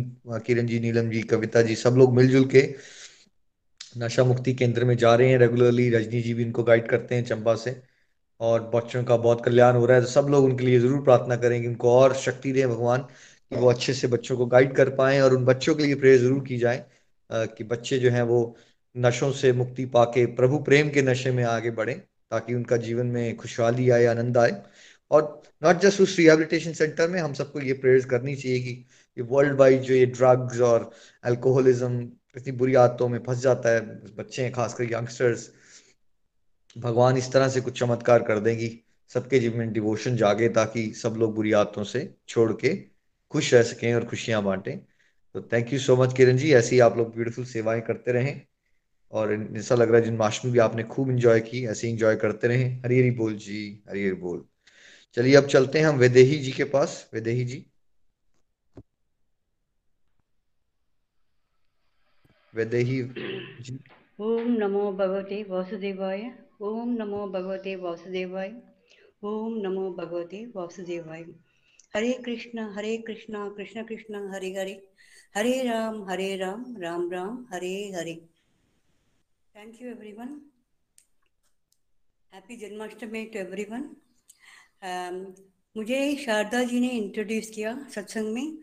[0.46, 2.62] किरण जी, नीलम जी, कविता जी, सब लोग मिलजुल के
[3.98, 7.24] नशा मुक्ति केंद्र में जा रहे हैं। रेगुलरली रजनी जी भी इनको गाइड करते हैं
[7.24, 7.76] चंबा से
[8.40, 11.36] और बच्चों का बहुत कल्याण हो रहा है। तो सब लोग उनके लिए ज़रूर प्रार्थना
[11.36, 14.90] करें कि उनको और शक्ति दें भगवान कि वो अच्छे से बच्चों को गाइड कर
[14.96, 16.84] पाए और उन बच्चों के लिए प्रेयर ज़रूर की जाए
[17.30, 18.40] कि बच्चे जो हैं वो
[18.94, 21.94] नशों से मुक्ति पाके, प्रभु प्रेम के नशे में आगे बढ़े
[22.30, 24.62] ताकि उनका जीवन में खुशहाली आए, आनंद आए।
[25.10, 28.70] और नॉट जस्ट उस रिहेबिलिटेशन सेंटर में हम सबको ये प्रेयर्स करनी चाहिए कि
[29.18, 30.90] ये वर्ल्ड वाइड जो ये ड्रग्स और
[31.24, 33.80] अल्कोहलिज्म इतनी बुरी आदतों में फंस जाता है,
[34.16, 35.50] बच्चे हैं, खासकर यंगस्टर्स
[36.78, 41.14] भगवान इस तरह से कुछ चमत्कार कर देंगी, सबके जीवन में डिवोशन जागे ताकि सब
[41.18, 42.76] लोग बुरी आदतों से छोड़ के
[43.30, 44.78] खुश रह सकें और खुशियाँ बांटें।
[45.34, 48.42] तो thank you so much Kiran ji ऐसी आप लोग ब्यूटीफुल सेवाएँ करते रहें।
[49.12, 52.80] और ऐसा लग रहा है जन्माष्टमी भी आपने खूब इंजॉय की, ऐसे इंजॉय करते रहें।
[52.80, 54.44] हरी हरी बोल जी हरी हरी बोल।
[55.16, 57.66] चलिए अब चलते हैं हम वेदेही जी के पास। वेदेही जी।
[62.54, 63.02] वेदेही
[63.60, 63.78] जी।
[64.20, 68.62] ओम नमो भगवते वासुदेवाय, ओम नमो भगवते वासुदेवाय,
[69.22, 71.22] ओम नमो भगवते वासुदेवाय।
[71.96, 74.88] Hare Krishna Hare Krishna Krishna Krishna, Hare Hare.
[75.34, 78.14] Hare Ram Hare Ram Ram Ram, Hare Hare.
[79.56, 80.40] Thank you everyone
[82.34, 83.96] happy Janmashtami to everyone
[85.76, 88.58] मुझे शारदा जी ने इंट्रोड्यूस किया सत्संग में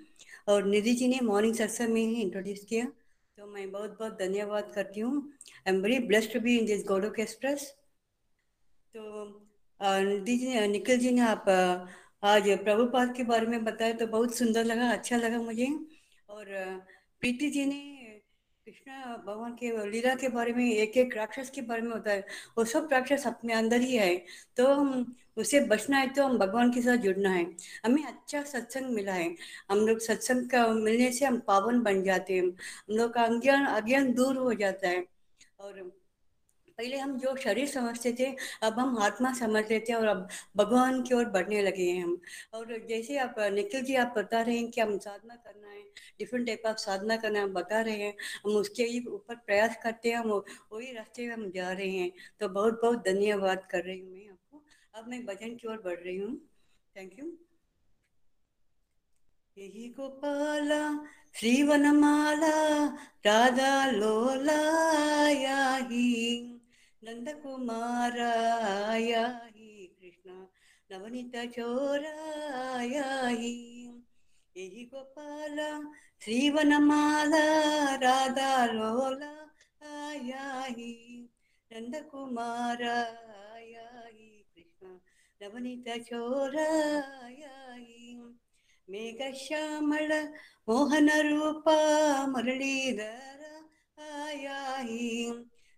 [0.47, 2.85] और निधि जी ने मॉर्निंग सत्संग में ही इंट्रोड्यूस किया।
[3.37, 5.21] तो मैं बहुत बहुत धन्यवाद करती हूँ।
[5.67, 7.73] I am very blessed to be in this Golok Express
[8.95, 9.01] तो
[9.79, 11.49] निधि जी ने निखिल जी ने आप
[12.23, 15.67] आज प्रभुपाद के बारे में बताया तो बहुत सुंदर लगा अच्छा लगा मुझे।
[16.29, 16.45] और
[17.21, 17.79] प्रीति जी ने
[18.68, 22.26] कृष्णा भगवान के लीला के बारे में एक एक राक्षस के बारे में होता है,
[22.57, 24.15] वो सब राक्षस अपने अंदर ही है।
[24.57, 27.44] तो हम उसे बचना है तो हम भगवान के साथ जुड़ना है।
[27.85, 29.27] हमें अच्छा सत्संग मिला है।
[29.72, 33.65] हम लोग सत्संग का मिलने से हम पावन बन जाते हैं। हम लोग का अज्ञान
[33.65, 35.06] अज्ञान दूर हो जाता है।
[35.60, 35.81] और
[36.77, 41.01] पहले हम जो शरीर समझते थे, अब हम आत्मा समझ लेते हैं और अब भगवान
[41.03, 42.21] की ओर बढ़ने लगे हैं हम।
[42.53, 45.83] और जैसे आप, निखिल जी, आप बता रहे हैं कि हम साधना करना है
[46.19, 48.13] डिफरेंट टाइप ऑफ़ साधना करना हम बता रहे हैं,
[48.45, 50.29] हम उसके ही ऊपर प्रयास करते हैं, हम
[50.73, 54.29] वही रास्ते में हम जा रहे हैं। तो बहुत बहुत धन्यवाद कर रही हूँ मैं
[54.29, 54.63] आपको।
[54.95, 56.37] अब मैं भजन की ओर बढ़ रही हूँ।
[56.97, 57.37] थैंक यू
[59.57, 62.85] यही गोपाला, श्रीवनमाला,
[63.25, 64.61] राधा लोला
[67.05, 68.25] नन्दकुमाराया
[69.55, 69.71] हि
[70.01, 70.30] कृष्ण
[70.91, 72.07] नवनीतचोराया
[73.39, 73.53] हि
[74.55, 75.57] यही गोपाल,
[76.23, 77.43] श्रीवनमाला
[78.03, 79.25] राधालोलाया
[80.77, 80.91] हि
[81.71, 82.88] नन्दकुमाराया
[84.07, 84.85] हि कृष्ण
[85.41, 86.65] नवनीतचोराया
[87.73, 87.99] हि
[88.88, 90.11] मेघश्यामळ
[90.67, 91.80] मोहनरूपा
[93.97, 95.03] आया हि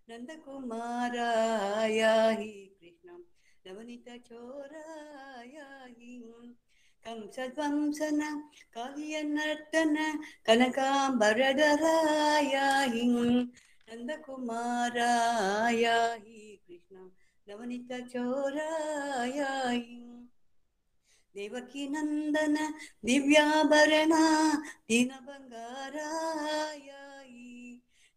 [0.09, 2.51] नंदकुमाराया हि
[2.81, 3.09] कृष्ण।
[3.65, 6.13] नवनीत चोरायाहि
[7.05, 8.21] कंसध्वंसन
[8.73, 9.95] काव्यनर्तन
[10.45, 13.05] कनकाम्बरधरायाहि
[13.87, 16.95] नन्दकुमारायाहि कृष्ण।
[17.47, 19.97] नवनीत चोरायाहि
[21.35, 22.55] देवकी नन्दन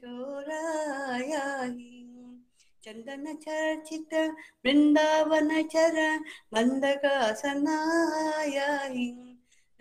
[2.84, 4.12] चंदन चर्चित
[4.64, 5.96] वृंदावन चर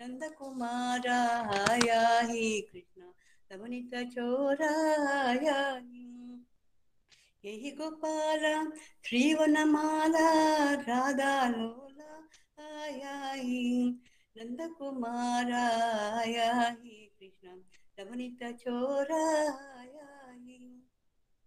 [0.00, 3.02] नंदकुमारायाहि कृष्ण
[3.50, 6.44] नवनीत चोरायाहि
[7.44, 8.72] यही गोपाल
[9.04, 12.28] श्रीवनमाला राधा लोला
[12.64, 13.94] आयाहि
[14.36, 17.62] नंदकुमारायाहि कृष्ण
[17.98, 20.82] नवनीत चोरायाहि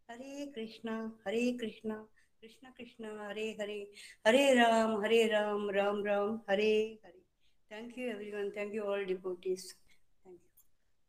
[0.09, 2.05] Hare Krishna Hare Krishna
[2.41, 3.91] Krishna Krishna, Hare Hare.
[4.27, 7.22] Hare Ram Hare Ram Ram Ram, Hare Hare.
[7.73, 9.73] Thank you everyone thank you all devotees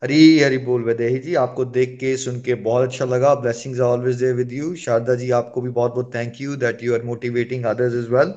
[0.03, 3.87] Hari Hari बोल वैदेही जी, आपको देख के, सुन के बहुत अच्छा लगा। Blessings are
[3.87, 7.03] always there with you Sharda ji, आपको भी बहुत बहुत thank you that you are
[7.03, 8.29] motivating others as well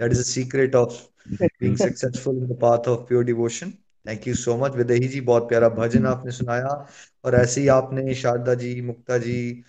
[0.00, 1.00] that is the secret of
[1.60, 3.70] being successful in the path of pure devotion
[4.06, 6.74] thank you so much Videhi ji, बहुत प्यारा भजन आपने सुनाया।
[7.24, 9.64] और ऐसे ही आपने शारदा जी, मुक्ता जी,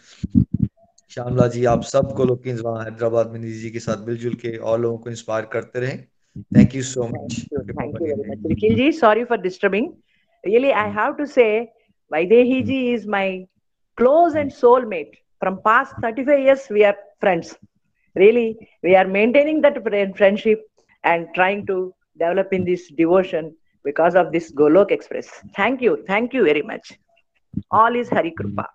[1.11, 4.97] श्यामला जी, आप सबको लोग हैदराबाद में निधि जी के साथ मिलजुल के और लोगों
[4.97, 6.16] को इंस्पायर करते रहें।
[6.53, 7.45] Thank you so much.
[7.77, 8.39] Thank you very much.
[8.39, 9.97] Nikhilji, sorry for disturbing.
[10.45, 11.71] Really, I have to say,
[12.13, 12.95] Vaidehiji hmm.
[12.95, 13.45] is my
[13.95, 15.13] close and soulmate.
[15.39, 17.55] From past 35 years, we are friends.
[18.15, 19.77] Really, we are maintaining that
[20.17, 20.63] friendship
[21.03, 25.29] and trying to develop in this devotion because of this Golok Express.
[25.55, 26.03] Thank you.
[26.07, 26.97] Thank you very much.
[27.71, 28.65] All is Hari Krupa.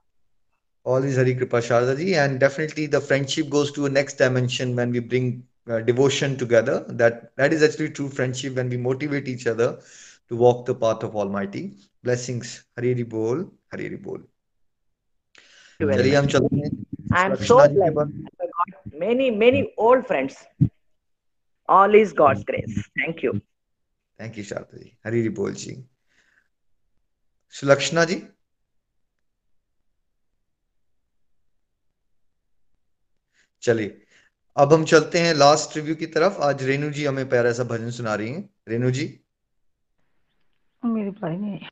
[0.84, 4.90] all is Hari Krupa, Shardaji, and definitely the friendship goes to a next dimension when
[4.90, 6.77] we bring uh, devotion together.
[7.03, 9.69] That that is actually true friendship when we motivate each other
[10.31, 11.63] to walk the path of Almighty.
[12.03, 14.19] Blessings, Hari Hari Bol, Hari Hari Bol.
[15.79, 16.33] you very चलिए हम much.
[16.33, 16.71] चलते हैं
[17.17, 17.95] I am so रचना जी के blessed.
[17.95, 18.13] बाद
[18.45, 20.37] I got many, many old friends.
[21.69, 22.79] All is God's grace.
[23.03, 23.33] Thank you.
[24.21, 25.73] Thank you Sharda ji Hari Hari बोल जी
[27.53, 28.15] सुलक्षणा जी
[33.61, 34.00] चलिए
[34.56, 37.90] अब हम चलते हैं लास्ट रिव्यू की तरफ़। आज रेणु जी हमें प्यारा सा भजन
[37.90, 39.04] सुना रही हैं। रेणु जी?
[40.84, 41.68] मेरी नहीं आई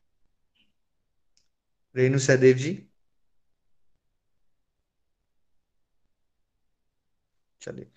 [1.95, 2.73] रेणु सहदेव जी?
[7.61, 7.87] चलिए।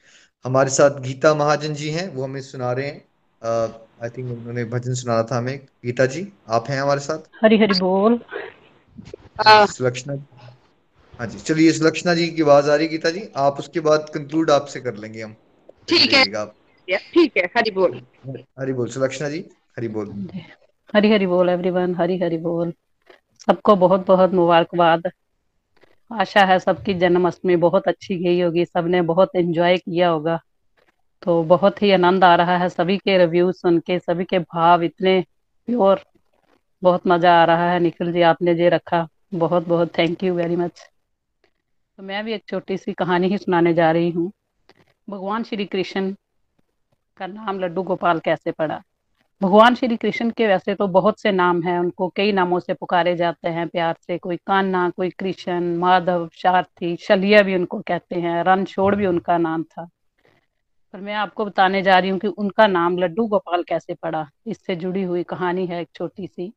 [0.45, 3.09] हमारे साथ गीता महाजन जी हैं वो हमें सुना रहे हैं।
[4.03, 7.19] आई थिंक उन्होंने भजन सुनाना था हमें। गीता जी आप हैं हमारे साथ?
[7.45, 8.21] हरी हरी बोल।
[9.47, 10.15] सुलक्षणा
[11.19, 14.51] हाँ जी चलिए सुलक्षणा जी की आवाज़ आ रही गीता जी आप उसके बाद कंक्लूड
[14.51, 15.35] आपसे कर लेंगे हम।
[15.89, 16.25] ठीक है।
[16.89, 18.01] ठीक है हरि बोल।
[18.61, 19.45] हरी बोल सुलक्षणा जी
[19.79, 20.11] हरी बोल।
[20.95, 22.73] हरी हरी बोल एवरीवन हरी हरी बोल।
[23.47, 25.11] सबको बहुत बहुत मुबारकबाद।
[26.11, 30.39] आशा है सबकी जन्माष्टमी बहुत अच्छी गई होगी सबने बहुत एंजॉय किया होगा।
[31.23, 34.83] तो बहुत ही आनंद आ रहा है सभी के रिव्यू सुन के सभी के भाव
[34.83, 35.21] इतने
[35.69, 36.01] प्योर
[36.83, 40.57] बहुत मज़ा आ रहा है। निखिल जी आपने जे रखा बहुत बहुत थैंक यू वेरी
[40.57, 40.83] मच
[41.99, 44.33] तो मैं भी एक छोटी सी कहानी ही सुनाने जा रही हूँ।
[45.11, 46.15] भगवान श्री कृष्ण
[47.17, 48.83] का नाम लड्डू गोपाल कैसे पड़ा?
[49.43, 53.17] भगवान श्री कृष्ण के वैसे तो बहुत से नाम हैं, उनको कई नामों से पुकारे
[53.17, 58.45] जाते हैं, प्यार से। कोई कान्ना कोई कृष्ण, माधव, सारथी, शलिया भी उनको कहते हैं,
[58.45, 59.89] रणछोड़ भी उनका नाम था।
[60.93, 64.77] पर मैं आपको बताने जा रही हूँ कि उनका नाम लड्डू गोपाल कैसे पड़ा। इससे
[64.77, 66.53] जुड़ी हुई कहानी है एक छोटी सी।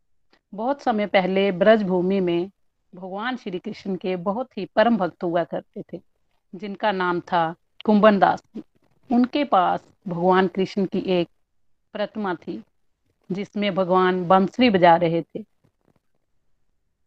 [0.53, 2.49] बहुत समय पहले ब्रज भूमि में
[2.93, 5.99] भगवान श्री कृष्ण के बहुत ही परम भक्त हुआ करते थे,
[6.53, 7.53] जिनका नाम था
[7.85, 8.43] कुंभन दास
[9.09, 11.27] उनके पास भगवान कृष्ण की एक
[11.93, 12.61] प्रतिमा थी,
[13.30, 15.43] जिसमें भगवान बंसरी बजा रहे थे।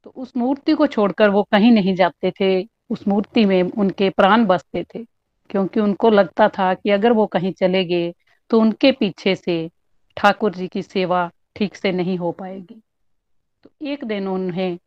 [0.05, 4.45] तो उस मूर्ति को छोड़कर वो कहीं नहीं जाते थे, उस मूर्ति में उनके प्राण
[4.47, 5.05] बसते थे,
[5.51, 8.13] क्योंकि उनको लगता था कि अगर वो कहीं चले गए
[8.51, 9.71] तो उनके पीछे से
[10.17, 12.81] ठाकुर जी की सेवा ठीक से नहीं हो पाएगी।
[13.65, 14.79] तो एक दिन उन्हें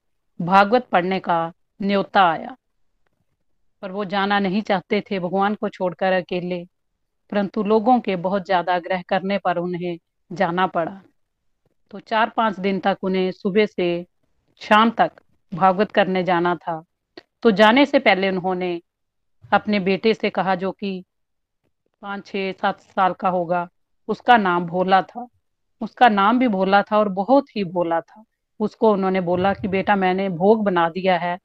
[0.41, 2.55] भागवत पढ़ने का न्योता आया।
[3.81, 6.63] पर वो जाना नहीं चाहते थे, भगवान को छोड़कर अकेले।
[7.31, 9.97] परंतु लोगों के बहुत ज़्यादा आग्रह करने पर उन्हें
[10.31, 11.01] जाना पड़ा।
[11.91, 14.05] तो चार पाँच दिन तक उन्हें सुबह से
[14.61, 15.11] शाम तक
[15.51, 16.83] भागवत करने जाना था।
[17.43, 18.81] तो जाने से पहले उन्होंने
[19.53, 21.03] अपने बेटे से कहा, जो कि
[22.01, 23.67] पाँच छः सात साल का होगा,
[24.07, 25.27] उसका नाम भोला था।
[25.81, 28.23] उसका नाम भी भोला था और बहुत ही भोला था।
[28.59, 31.37] उसको उन्होंने बोला कि बेटा मैंने भोग बना दिया है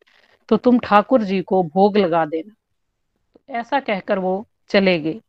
[0.48, 5.20] तो तुम ठाकुर जी को भोग लगा देना। ऐसा कहकर वो चले गए।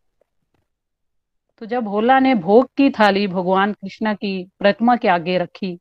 [1.62, 5.78] तो जब भोला ने भोग की थाली भगवान कृष्णा की प्रतिमा के आगे रखी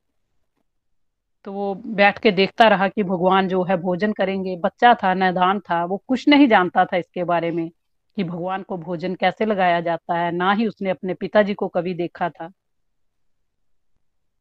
[1.45, 5.61] तो वो बैठ के देखता रहा कि भगवान जो है भोजन करेंगे। बच्चा था, नैदान
[5.61, 7.69] था, वो कुछ नहीं जानता था इसके बारे में
[8.17, 11.95] कि भगवान को भोजन कैसे लगाया जाता है, ना ही उसने अपने पिताजी को कभी
[11.95, 12.51] देखा था।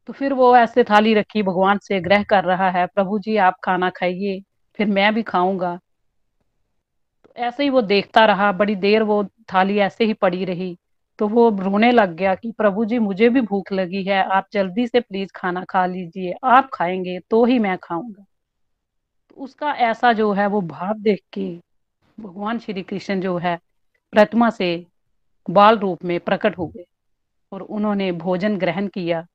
[0.08, 3.56] तो फिर वो ऐसे थाली रखी, भगवान से ग्रह कर रहा है, प्रभु जी आप
[3.64, 4.40] खाना खाइए,
[4.80, 5.80] फिर मैं भी खाऊँगा।
[7.26, 9.24] तो ऐसे ही वो देखता रहा, बड़ी देर वो
[9.54, 10.78] थाली ऐसे ही पड़ी रही
[11.20, 14.88] तो वो रोने लग गया कि प्रभु जी मुझे भी भूख लगी है, आप जल्दी
[14.88, 18.24] से प्लीज़ खाना खा लीजिए, आप खाएँगे तो ही मैं खाऊँगा।
[19.30, 21.48] तो उसका ऐसा जो है, वो भाव देख के
[22.18, 23.58] भगवान श्री कृष्ण जो है
[24.12, 24.86] प्रतिमा से
[25.50, 26.86] बाल रूप में प्रकट हो गए
[27.52, 29.26] और उन्होंने भोजन ग्रहण किया।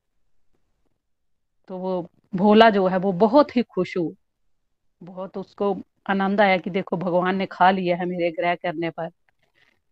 [1.69, 4.13] तो वो भोला जो है वो बहुत ही खुश हुआ।
[5.01, 5.75] बहुत उसको
[6.09, 9.09] आनंद आया कि देखो भगवान ने खा लिया है मेरे ग्रह करने पर।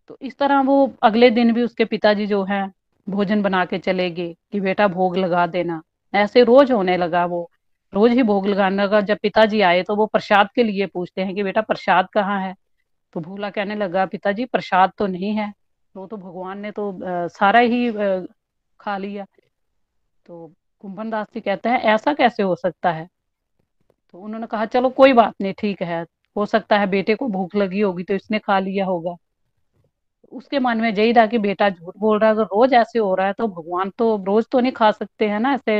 [0.10, 2.68] तो इस तरह वो अगले दिन भी उसके पिताजी जो है
[3.08, 5.82] भोजन बना के चले गए कि बेटा भोग लगा देना।
[6.14, 7.50] ऐसे रोज होने लगा वो।
[7.94, 11.36] रोज ही भोग लगाने लगा। जब पिताजी आए तो वो प्रसाद के लिए पूछते हैं
[11.36, 12.56] कि बेटा प्रसाद कहाँ है?
[13.14, 15.52] तो भोला कहने लगा, पिताजी प्रसाद तो नहीं है।
[15.96, 17.00] वो तो भगवान ने तो
[17.30, 17.92] सारा ही
[18.80, 19.26] खा लिया।
[20.26, 20.52] तो
[20.84, 23.08] कुंभन दास जी कहते हैं, ऐसा कैसे हो सकता है?
[24.14, 26.06] तो उन्होंने कहा, चलो, कोई बात नहीं, ठीक है।
[26.36, 29.16] हो सकता है बेटे को भूख लगी होगी तो इसने खा लिया होगा।
[30.32, 33.14] उसके मन में यही था कि बेटा झूठ बोल रहा है, अगर रोज ऐसे हो
[33.16, 35.54] रहा है तो भगवान तो रोज तो नहीं खा सकते, हैं ना?
[35.54, 35.78] ऐसे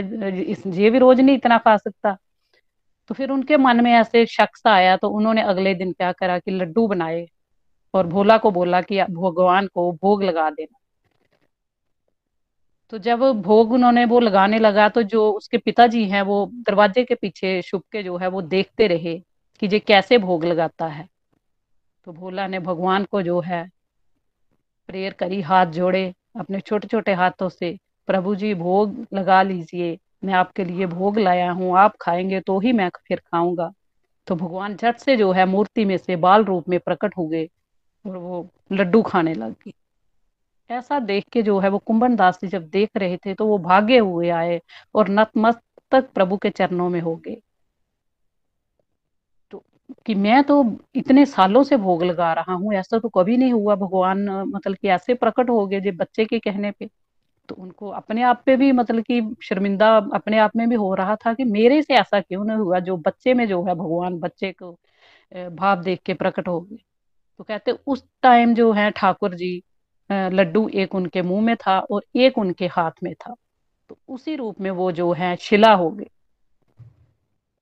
[0.82, 2.16] ये भी रोज नहीं इतना खा सकता।
[3.10, 6.52] तो फिर उनके मन में ऐसे शख्स आया तो उन्होंने अगले दिन क्या करा कि
[6.52, 7.26] लड्डू बनाए
[7.94, 10.78] और भोला को बोला कि, भगवान को भोग लगा देना।
[12.92, 17.16] तो जब भोग उन्होंने वो लगाने लगा तो जो उसके पिताजी हैं, वो दरवाजे के
[17.16, 19.20] पीछे छुप के जो है, वो देखते रहे
[19.60, 21.08] कि ये कैसे भोग लगाता है।
[22.06, 23.70] तो भोला ने भगवान को जो है,
[24.88, 27.78] प्रेयर करी, हाथ जोड़े अपने छोटे छोटे हाथों से,
[28.08, 32.72] प्रभु जी, भोग लगा लीजिए, मैं आपके लिए भोग लाया हूँ, आप खाएँगे तो ही
[32.72, 33.72] मैं फिर खाऊँगा।
[34.28, 37.50] तो भगवान झट से जो है, मूर्ति में से बाल रूप में प्रकट हो गए
[38.06, 39.72] और वो लड्डू खाने लग गए।
[40.72, 43.58] ऐसा देख के जो है वो कुंभन दास जी जब देख रहे थे तो वो
[43.60, 44.60] भागे हुए आए
[44.96, 47.42] और नतमस्तक प्रभु के चरणों में हो गए।
[49.52, 49.64] तो
[50.06, 50.64] कि मैं तो
[50.96, 54.88] इतने सालों से भोग लगा रहा हूँ, ऐसा तो कभी नहीं हुआ भगवान मतलब कि
[54.90, 56.90] ऐसे प्रकट हो गए जो बच्चे के कहने पे।
[57.50, 61.16] तो उनको अपने आप पे भी मतलब कि शर्मिंदा अपने आप में भी हो रहा
[61.18, 64.52] था कि मेरे से ऐसा क्यों नहीं हुआ, जो बच्चे में जो है भगवान बच्चे
[64.54, 64.72] को
[65.52, 66.78] भाव देख के प्रकट हो गए।
[67.40, 69.62] तो कहते उस टाइम जो है ठाकुर जी
[70.12, 73.36] लड्डू एक उनके मुँह में था और एक उनके हाथ में था।
[73.90, 76.08] तो उसी रूप में वो जो है शिला हो गए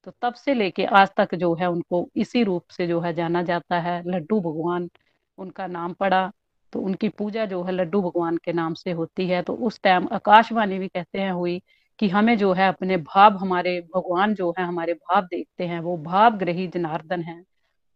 [0.07, 3.43] तो तब से लेके आज तक जो है उनको इसी रूप से जो है जाना
[3.43, 4.89] जाता है। लड्डू भगवान
[5.37, 6.31] उनका नाम पड़ा।
[6.73, 10.07] तो उनकी पूजा जो है लड्डू भगवान के नाम से होती है। तो उस टाइम
[10.11, 11.61] आकाशवाणी भी कहते हैं हुई
[11.99, 15.97] कि हमें जो है अपने भाव हमारे भगवान जो है हमारे भाव देखते हैं। वो
[15.97, 17.43] भाव ग्रही जनार्दन है।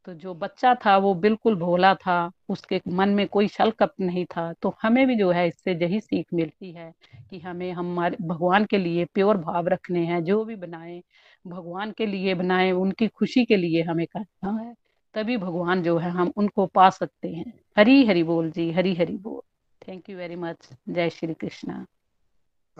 [0.05, 4.25] तो जो बच्चा था वो बिल्कुल भोला था, उसके मन में कोई शल कप नहीं
[4.25, 6.93] था। तो हमें भी जो है इससे यही सीख मिलती है
[7.29, 11.03] कि हमें हमारे, भगवान के लिए प्योर भाव रखने हैं, जो भी बनाए,
[11.47, 14.75] भगवान के लिए बनाए, उनकी खुशी के लिए हमें करना है,
[15.13, 19.17] तभी भगवान जो है हम उनको पा सकते हैं। हरी हरी बोल जी, हरी हरी
[19.17, 19.41] बोल।
[19.87, 21.85] थैंक यू वेरी मच जय श्री कृष्णा।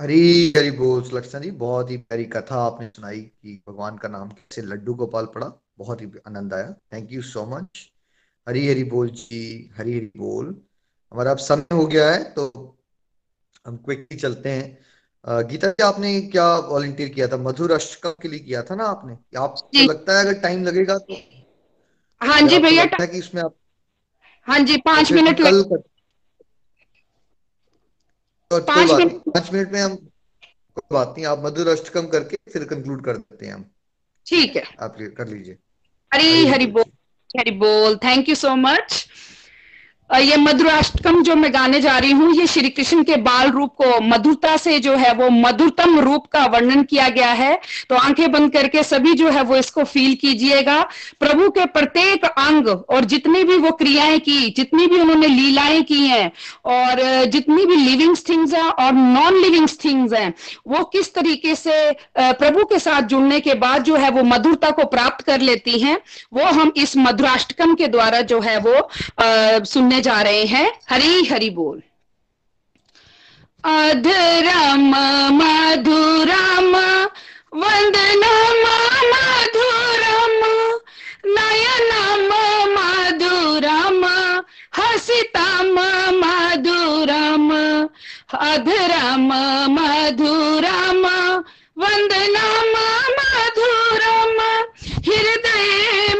[0.02, 4.30] हरी हरी बोल, सुलक्षणा जी, बहुत ही प्यारी कथा आपने सुनाई कि भगवान का नाम
[4.30, 7.90] कैसे लड्डू गोपाल पड़ा। बहुत ही आनंद आया। Thank you so much
[8.48, 10.48] Hari Hari बोल जी हरी हरी बोल।
[11.12, 12.52] हमारा अब समय हो गया है तो
[13.66, 17.38] हम क्विकली चलते हैं। गीता जी आपने क्या वॉलंटियर किया था?
[17.38, 19.18] मधुर अष्टकम के लिए किया था ना आपने?
[19.40, 21.16] आपको लगता है अगर टाइम लगेगा तो
[22.22, 23.56] हाँ जी भैया कि इसमें आप
[24.48, 25.82] हाँ जी पाँच तो मिनट कल कर
[28.52, 32.64] तो पाँच मिनट पाँच मिनट में हम कोई बात नहीं आप मधुर अष्टकम करके फिर
[32.66, 33.66] कंक्लूड कर देते हैं हम।
[34.28, 35.58] ठीक है। आप कर लीजिए।
[36.14, 36.86] Hari Hari Bol.
[37.34, 37.98] Hari Bol.
[37.98, 39.10] Thank you so much.
[40.14, 44.00] ये मधुराष्टकम जो मैं गाने जा रही हूँ, ये श्री कृष्ण के बाल रूप को
[44.04, 47.60] मधुरता से जो है वो मधुरतम रूप का वर्णन किया गया है।
[47.90, 50.82] तो आँखें बंद करके सभी जो है वो इसको फील कीजिएगा।
[51.20, 56.00] प्रभु के प्रत्येक अंग और जितनी भी वो क्रियाएँ की, जितनी भी उन्होंने लीलाएँ की
[56.00, 56.32] हैं,
[56.66, 60.34] और जितनी भी लिविंग थिंग्स हैं और नॉन लिविंग थिंग्स हैं,
[60.68, 64.86] वो किस तरीके से प्रभु के साथ जुड़ने के बाद जो है वो मधुरता को
[64.88, 65.98] प्राप्त कर लेती हैं,
[66.34, 68.88] वो हम इस मधुराष्टकम के द्वारा जो है वो
[69.66, 71.82] सुनने जा रहे हैं हरी हरि बोल।
[73.66, 74.94] अधरम
[75.40, 76.72] मधुरम
[77.56, 78.64] वंदनम
[79.12, 80.40] मधुरम
[81.36, 82.32] नयनम
[82.76, 84.02] मधुरम,
[84.78, 85.78] हसितम
[86.20, 87.50] मधुरम,
[88.48, 89.30] अधरम
[89.76, 91.04] मधुरम
[91.78, 92.74] वंदनम
[93.18, 94.38] मधुरम,
[95.08, 95.72] हृदय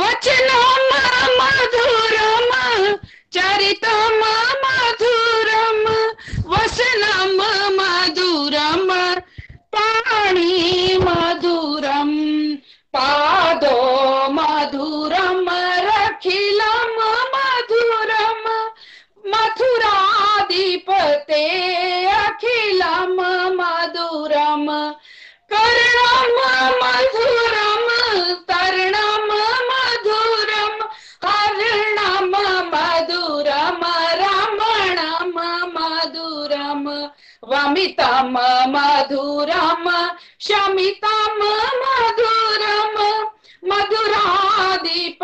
[0.00, 0.90] वचनम
[1.38, 2.50] मधुरम
[3.34, 4.20] चरितम
[4.64, 5.84] मधुरम
[6.52, 7.38] वसनम
[7.78, 8.88] मधुरम
[9.74, 10.54] पाणी
[10.98, 12.10] मधुरम
[12.94, 13.78] पादो
[14.32, 15.46] मधुरम।
[19.52, 21.44] मथुराधिपते
[22.10, 23.18] अखिलम
[23.58, 24.66] मधुरम
[25.52, 26.36] कर्णम
[26.82, 27.88] मधुरम,
[28.48, 29.28] तरणम
[29.70, 30.78] मधुरम,
[31.24, 32.32] हरणम
[32.72, 33.82] मधुरम,
[34.22, 35.36] रमणम
[35.76, 36.88] मधुरम,
[37.44, 38.38] वमितम
[38.74, 39.84] मधुरम,
[40.40, 41.40] शमितम
[41.82, 42.96] मधुरम,
[43.64, 45.18] मधुराधिपते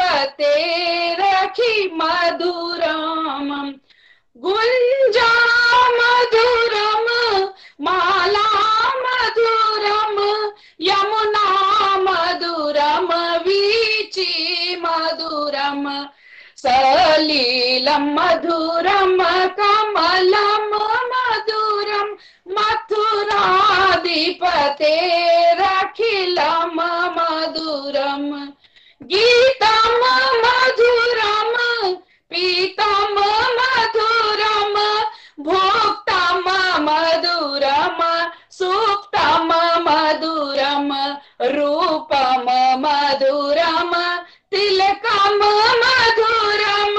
[1.14, 3.48] रखि मधुरम।
[4.44, 5.30] गुञ्जा
[5.98, 7.06] मधुरम,
[7.80, 8.46] माला
[9.04, 10.16] मधुरम,
[10.80, 11.46] यमुना
[11.96, 13.12] मधुरम,
[13.46, 14.30] वीची
[14.76, 16.06] मधुरम
[16.56, 19.18] सलीलं मधुरम
[19.58, 20.64] कमलं
[21.12, 22.08] मधुरम
[22.48, 23.46] मथुराधिपतेरखिलं
[26.76, 28.24] मधुरम
[29.02, 29.90] गीतं
[30.42, 31.67] मधुरम
[32.30, 33.14] पीतं
[33.56, 34.74] मधुरम
[35.44, 36.40] भोक्तं
[36.86, 38.00] मधुरम
[38.50, 39.48] सुप्तं
[39.84, 40.90] मधुरम
[41.54, 42.44] रूपं
[42.82, 43.92] मधुरम
[44.52, 45.40] तिलकं
[45.82, 46.96] मधुरम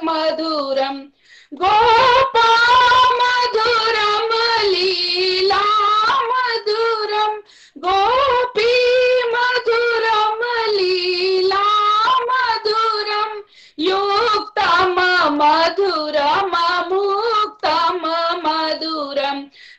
[0.07, 0.97] मधुरम
[1.61, 2.49] गोपा
[3.21, 4.31] मधुरम
[4.73, 5.63] लीला
[6.31, 7.33] मधुरम
[7.85, 8.73] गोपी
[9.33, 10.41] मधुरम
[10.75, 11.65] लीला
[12.29, 13.31] मधुरम,
[13.87, 14.95] युक्तम
[15.39, 16.53] मधुरम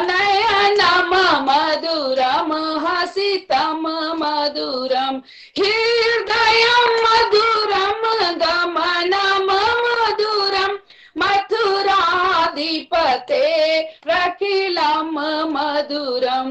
[0.00, 1.12] नयनम
[1.46, 2.50] मधुरम,
[2.86, 3.82] हसितम
[4.16, 5.22] मधुरम
[5.58, 8.02] हृदयं मधुरम,
[8.34, 9.48] गमनम
[9.82, 10.78] मधुरम,
[11.18, 12.36] मथुराधिपते
[14.08, 15.14] रखिलम
[15.52, 16.50] मधुरम।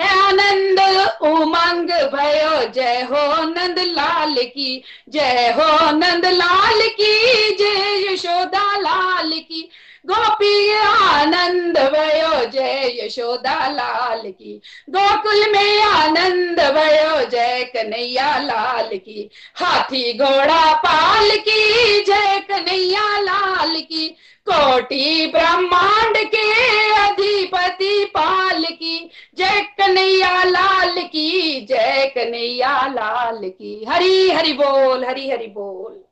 [0.00, 0.80] है आनंद
[1.22, 7.14] उमंग भयो, जय हो नंद लाल की, जय हो नंद लाल की,
[7.56, 9.70] जय यशोदा लाल की।
[10.06, 14.60] गोपी आनंद भयो जय यशोदा लाल की।
[14.90, 23.80] गोकुल में आनंद भयो जय कन्हैया लाल की। हाथी घोड़ा पाल की, जय कन्हैया लाल
[23.80, 24.08] की।
[24.50, 26.50] कोटि ब्रह्मांड के
[26.92, 35.30] अधिपति पाल की। जय कन्हैया लाल की, जय कन्हैया लाल की। हरी हरि बोल, हरी
[35.30, 36.11] हरि बोल।